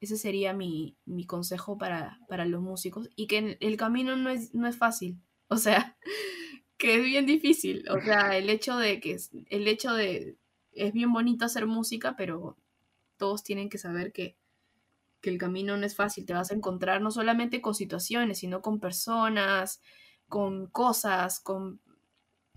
Ese 0.04 0.18
sería 0.18 0.52
mi, 0.52 0.98
mi 1.06 1.24
consejo 1.24 1.78
para, 1.78 2.20
para, 2.28 2.44
los 2.44 2.60
músicos 2.60 3.08
y 3.16 3.26
que 3.26 3.56
el 3.58 3.76
camino 3.78 4.16
no 4.16 4.28
es, 4.28 4.54
no 4.54 4.68
es 4.68 4.76
fácil, 4.76 5.18
o 5.48 5.56
sea, 5.56 5.96
que 6.76 6.96
es 6.96 7.04
bien 7.04 7.24
difícil. 7.24 7.88
O 7.88 8.00
sea, 8.02 8.36
el 8.36 8.50
hecho 8.50 8.76
de 8.76 9.00
que 9.00 9.16
el 9.48 9.66
hecho 9.66 9.94
de 9.94 10.36
es 10.72 10.92
bien 10.92 11.10
bonito 11.12 11.46
hacer 11.46 11.66
música, 11.66 12.16
pero 12.16 12.58
todos 13.16 13.42
tienen 13.42 13.70
que 13.70 13.78
saber 13.78 14.12
que, 14.12 14.36
que 15.22 15.30
el 15.30 15.38
camino 15.38 15.76
no 15.76 15.86
es 15.86 15.96
fácil. 15.96 16.26
Te 16.26 16.34
vas 16.34 16.50
a 16.50 16.54
encontrar 16.54 17.00
no 17.00 17.10
solamente 17.10 17.62
con 17.62 17.74
situaciones, 17.74 18.40
sino 18.40 18.60
con 18.60 18.80
personas, 18.80 19.80
con 20.28 20.66
cosas, 20.66 21.40
con, 21.40 21.80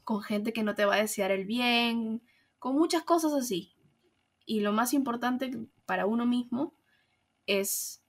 con 0.04 0.22
gente 0.22 0.52
que 0.52 0.64
no 0.64 0.76
te 0.76 0.84
va 0.84 0.96
a 0.96 1.02
desear 1.02 1.32
el 1.32 1.46
bien, 1.46 2.22
con 2.60 2.76
muchas 2.76 3.04
cosas 3.04 3.32
así. 3.32 3.78
Y 4.46 4.60
lo 4.60 4.74
más 4.74 4.94
importante 4.94 5.52
para 5.86 6.06
uno 6.06 6.26
mismo 6.26 6.77
es 7.48 8.04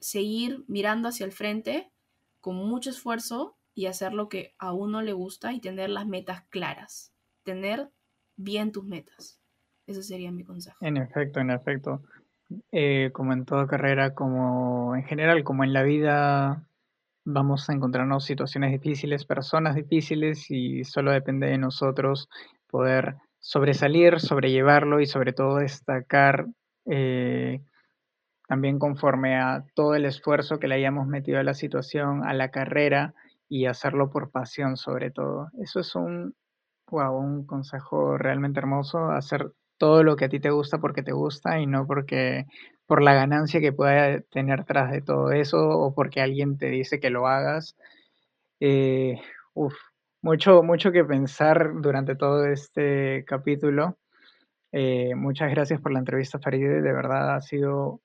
seguir 0.00 0.64
mirando 0.66 1.08
hacia 1.08 1.26
el 1.26 1.32
frente 1.32 1.92
con 2.40 2.56
mucho 2.56 2.90
esfuerzo 2.90 3.56
y 3.74 3.86
hacer 3.86 4.12
lo 4.12 4.28
que 4.28 4.54
a 4.58 4.72
uno 4.72 5.02
le 5.02 5.12
gusta 5.12 5.52
y 5.52 5.60
tener 5.60 5.90
las 5.90 6.06
metas 6.06 6.42
claras, 6.50 7.12
tener 7.44 7.90
bien 8.36 8.72
tus 8.72 8.84
metas. 8.84 9.40
Ese 9.86 10.02
sería 10.02 10.32
mi 10.32 10.44
consejo. 10.44 10.76
En 10.80 10.96
efecto, 10.96 11.40
en 11.40 11.50
efecto. 11.50 12.02
Eh, 12.72 13.10
como 13.12 13.32
en 13.32 13.44
toda 13.44 13.66
carrera, 13.66 14.14
como 14.14 14.96
en 14.96 15.04
general, 15.04 15.44
como 15.44 15.64
en 15.64 15.72
la 15.72 15.82
vida, 15.82 16.66
vamos 17.24 17.68
a 17.68 17.74
encontrarnos 17.74 18.24
situaciones 18.24 18.72
difíciles, 18.72 19.26
personas 19.26 19.74
difíciles 19.74 20.50
y 20.50 20.84
solo 20.84 21.12
depende 21.12 21.46
de 21.46 21.58
nosotros 21.58 22.28
poder 22.68 23.16
sobresalir, 23.38 24.20
sobrellevarlo 24.20 25.00
y 25.00 25.06
sobre 25.06 25.32
todo 25.32 25.56
destacar 25.56 26.46
eh, 26.86 27.60
también 28.48 28.80
conforme 28.80 29.36
a 29.36 29.64
todo 29.74 29.94
el 29.94 30.06
esfuerzo 30.06 30.58
que 30.58 30.68
le 30.68 30.76
hayamos 30.76 31.06
metido 31.06 31.38
a 31.38 31.44
la 31.44 31.54
situación, 31.54 32.24
a 32.26 32.34
la 32.34 32.50
carrera 32.50 33.14
y 33.48 33.66
hacerlo 33.66 34.10
por 34.10 34.30
pasión 34.32 34.76
sobre 34.76 35.12
todo. 35.12 35.50
Eso 35.62 35.80
es 35.80 35.94
un, 35.94 36.34
un 36.90 37.46
consejo 37.46 38.18
realmente 38.18 38.60
hermoso, 38.60 39.10
hacer 39.10 39.52
todo 39.78 40.02
lo 40.02 40.16
que 40.16 40.24
a 40.26 40.28
ti 40.28 40.40
te 40.40 40.50
gusta 40.50 40.78
porque 40.78 41.02
te 41.04 41.12
gusta 41.12 41.60
y 41.60 41.66
no 41.66 41.86
porque 41.86 42.46
por 42.86 43.02
la 43.02 43.14
ganancia 43.14 43.60
que 43.60 43.72
pueda 43.72 44.20
tener 44.30 44.64
tras 44.64 44.90
de 44.90 45.02
todo 45.02 45.30
eso 45.30 45.58
o 45.58 45.94
porque 45.94 46.20
alguien 46.22 46.58
te 46.58 46.66
dice 46.70 47.00
que 47.00 47.10
lo 47.10 47.28
hagas. 47.28 47.76
Eh, 48.60 49.20
mucho, 50.22 50.62
mucho 50.62 50.92
que 50.92 51.04
pensar 51.04 51.72
durante 51.80 52.16
todo 52.16 52.46
este 52.46 53.24
capítulo. 53.26 53.98
Eh, 54.72 55.14
muchas 55.14 55.50
gracias 55.50 55.80
por 55.80 55.92
la 55.92 56.00
entrevista, 56.00 56.38
Faride. 56.38 56.82
De 56.82 56.92
verdad 56.92 57.36
ha 57.36 57.40
sido, 57.40 58.00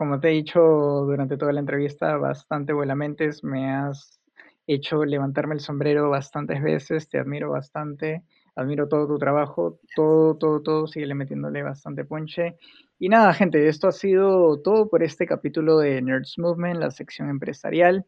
como 0.00 0.18
te 0.18 0.28
he 0.28 0.30
dicho 0.30 0.60
durante 0.60 1.36
toda 1.36 1.52
la 1.52 1.60
entrevista, 1.60 2.16
bastante 2.16 2.72
mentes 2.72 3.44
Me 3.44 3.70
has 3.70 4.18
hecho 4.66 5.04
levantarme 5.04 5.52
el 5.52 5.60
sombrero 5.60 6.08
bastantes 6.08 6.62
veces, 6.62 7.10
te 7.10 7.18
admiro 7.18 7.50
bastante, 7.50 8.22
admiro 8.56 8.88
todo 8.88 9.06
tu 9.06 9.18
trabajo, 9.18 9.78
todo, 9.94 10.38
todo, 10.38 10.62
todo, 10.62 10.86
sigue 10.86 11.14
metiéndole 11.14 11.62
bastante 11.62 12.06
ponche. 12.06 12.56
Y 12.98 13.10
nada, 13.10 13.34
gente, 13.34 13.68
esto 13.68 13.88
ha 13.88 13.92
sido 13.92 14.62
todo 14.62 14.88
por 14.88 15.02
este 15.02 15.26
capítulo 15.26 15.76
de 15.76 16.00
Nerds 16.00 16.38
Movement, 16.38 16.80
la 16.80 16.90
sección 16.90 17.28
empresarial. 17.28 18.06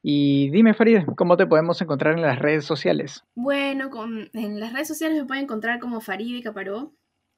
Y 0.00 0.50
dime, 0.50 0.72
Farid, 0.72 1.00
¿cómo 1.16 1.36
te 1.36 1.48
podemos 1.48 1.82
encontrar 1.82 2.14
en 2.14 2.22
las 2.22 2.38
redes 2.38 2.64
sociales? 2.64 3.24
Bueno, 3.34 3.90
con, 3.90 4.30
en 4.34 4.60
las 4.60 4.72
redes 4.72 4.86
sociales 4.86 5.18
me 5.18 5.26
pueden 5.26 5.42
encontrar 5.46 5.80
como 5.80 6.00
Faride 6.00 6.44
Caparó, 6.44 6.92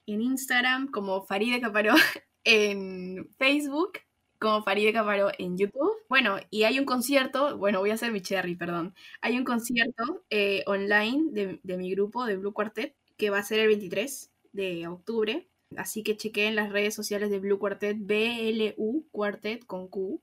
en 0.05 0.21
Instagram 0.21 0.91
como 0.91 1.23
Faride 1.23 1.63
Caparó, 1.63 1.95
en 2.45 3.29
Facebook 3.39 4.01
como 4.41 4.63
Faride 4.65 4.93
Caparo 4.93 5.31
en 5.39 5.59
YouTube. 5.59 5.93
Bueno, 6.09 6.39
y 6.51 6.65
hay 6.65 6.79
un 6.79 6.87
concierto, 6.87 7.59
bueno, 7.59 7.79
voy 7.81 7.91
a 7.91 7.95
hacer 7.95 8.11
mi 8.11 8.23
cherry, 8.23 8.57
perdón. 8.57 8.95
Hay 9.21 9.39
un 9.39 9.45
concierto 9.45 10.25
eh, 10.31 10.65
online 10.67 11.59
de, 11.63 11.77
mi 11.77 11.91
grupo 11.93 12.25
de 12.25 12.37
Blue 12.37 12.55
Quartet 12.55 12.97
que 13.19 13.31
va 13.31 13.39
a 13.39 13.43
ser 13.43 13.61
el 13.61 13.69
23 13.69 14.33
de 14.53 14.89
octubre. 14.89 15.47
Así 15.77 16.03
que 16.03 16.17
chequeen 16.17 16.57
las 16.57 16.73
redes 16.73 16.95
sociales 16.95 17.31
de 17.31 17.39
Blue 17.39 17.59
Quartet, 17.59 17.99
BLU 18.01 19.07
Quartet 19.13 19.65
con 19.67 19.89
Q, 19.89 20.23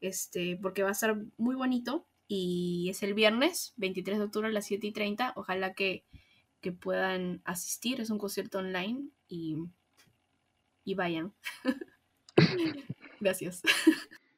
este, 0.00 0.58
porque 0.60 0.82
va 0.82 0.90
a 0.90 0.94
ser 0.94 1.16
muy 1.38 1.56
bonito. 1.56 2.06
Y 2.28 2.88
es 2.90 3.02
el 3.02 3.14
viernes, 3.14 3.72
23 3.76 4.18
de 4.18 4.24
octubre 4.24 4.48
a 4.48 4.52
las 4.52 4.66
7 4.66 4.86
y 4.86 4.92
30. 4.92 5.32
Ojalá 5.36 5.72
que, 5.72 6.04
que 6.60 6.72
puedan 6.72 7.40
asistir. 7.44 8.00
Es 8.00 8.10
un 8.10 8.18
concierto 8.18 8.58
online 8.58 9.08
y, 9.26 9.56
y 10.84 10.94
vayan. 10.94 11.32
Gracias. 13.20 13.62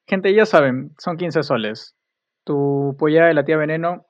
Gente, 0.07 0.33
ya 0.33 0.47
saben, 0.47 0.95
son 0.99 1.17
15 1.17 1.43
soles. 1.43 1.97
Tu 2.45 2.95
polla 2.99 3.27
de 3.27 3.35
la 3.35 3.45
tía 3.45 3.57
Veneno, 3.57 4.07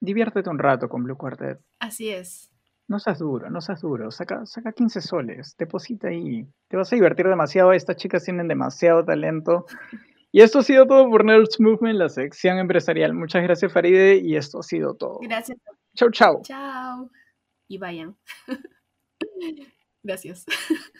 diviértete 0.00 0.50
un 0.50 0.58
rato 0.58 0.88
con 0.88 1.04
Blue 1.04 1.16
Quartet. 1.16 1.60
Así 1.78 2.10
es. 2.10 2.50
No 2.88 2.98
seas 2.98 3.18
duro, 3.18 3.50
no 3.50 3.60
seas 3.60 3.82
duro. 3.82 4.10
Saca, 4.10 4.46
saca 4.46 4.72
15 4.72 5.00
soles, 5.02 5.54
deposita 5.58 6.08
ahí. 6.08 6.46
Te 6.68 6.76
vas 6.76 6.90
a 6.92 6.96
divertir 6.96 7.26
demasiado. 7.26 7.72
Estas 7.72 7.96
chicas 7.96 8.24
tienen 8.24 8.48
demasiado 8.48 9.04
talento. 9.04 9.66
Y 10.32 10.40
esto 10.40 10.60
ha 10.60 10.62
sido 10.62 10.86
todo 10.86 11.08
por 11.08 11.24
Nerds 11.24 11.60
Movement, 11.60 11.98
la 11.98 12.08
sección 12.08 12.58
empresarial. 12.58 13.12
Muchas 13.12 13.42
gracias, 13.42 13.72
Faride, 13.72 14.16
y 14.16 14.36
esto 14.36 14.60
ha 14.60 14.62
sido 14.62 14.94
todo. 14.94 15.18
Gracias. 15.22 15.58
Chau, 15.94 16.10
chau. 16.10 16.42
Chao. 16.42 17.10
Y 17.68 17.78
vayan. 17.78 18.16
Gracias. 20.02 20.46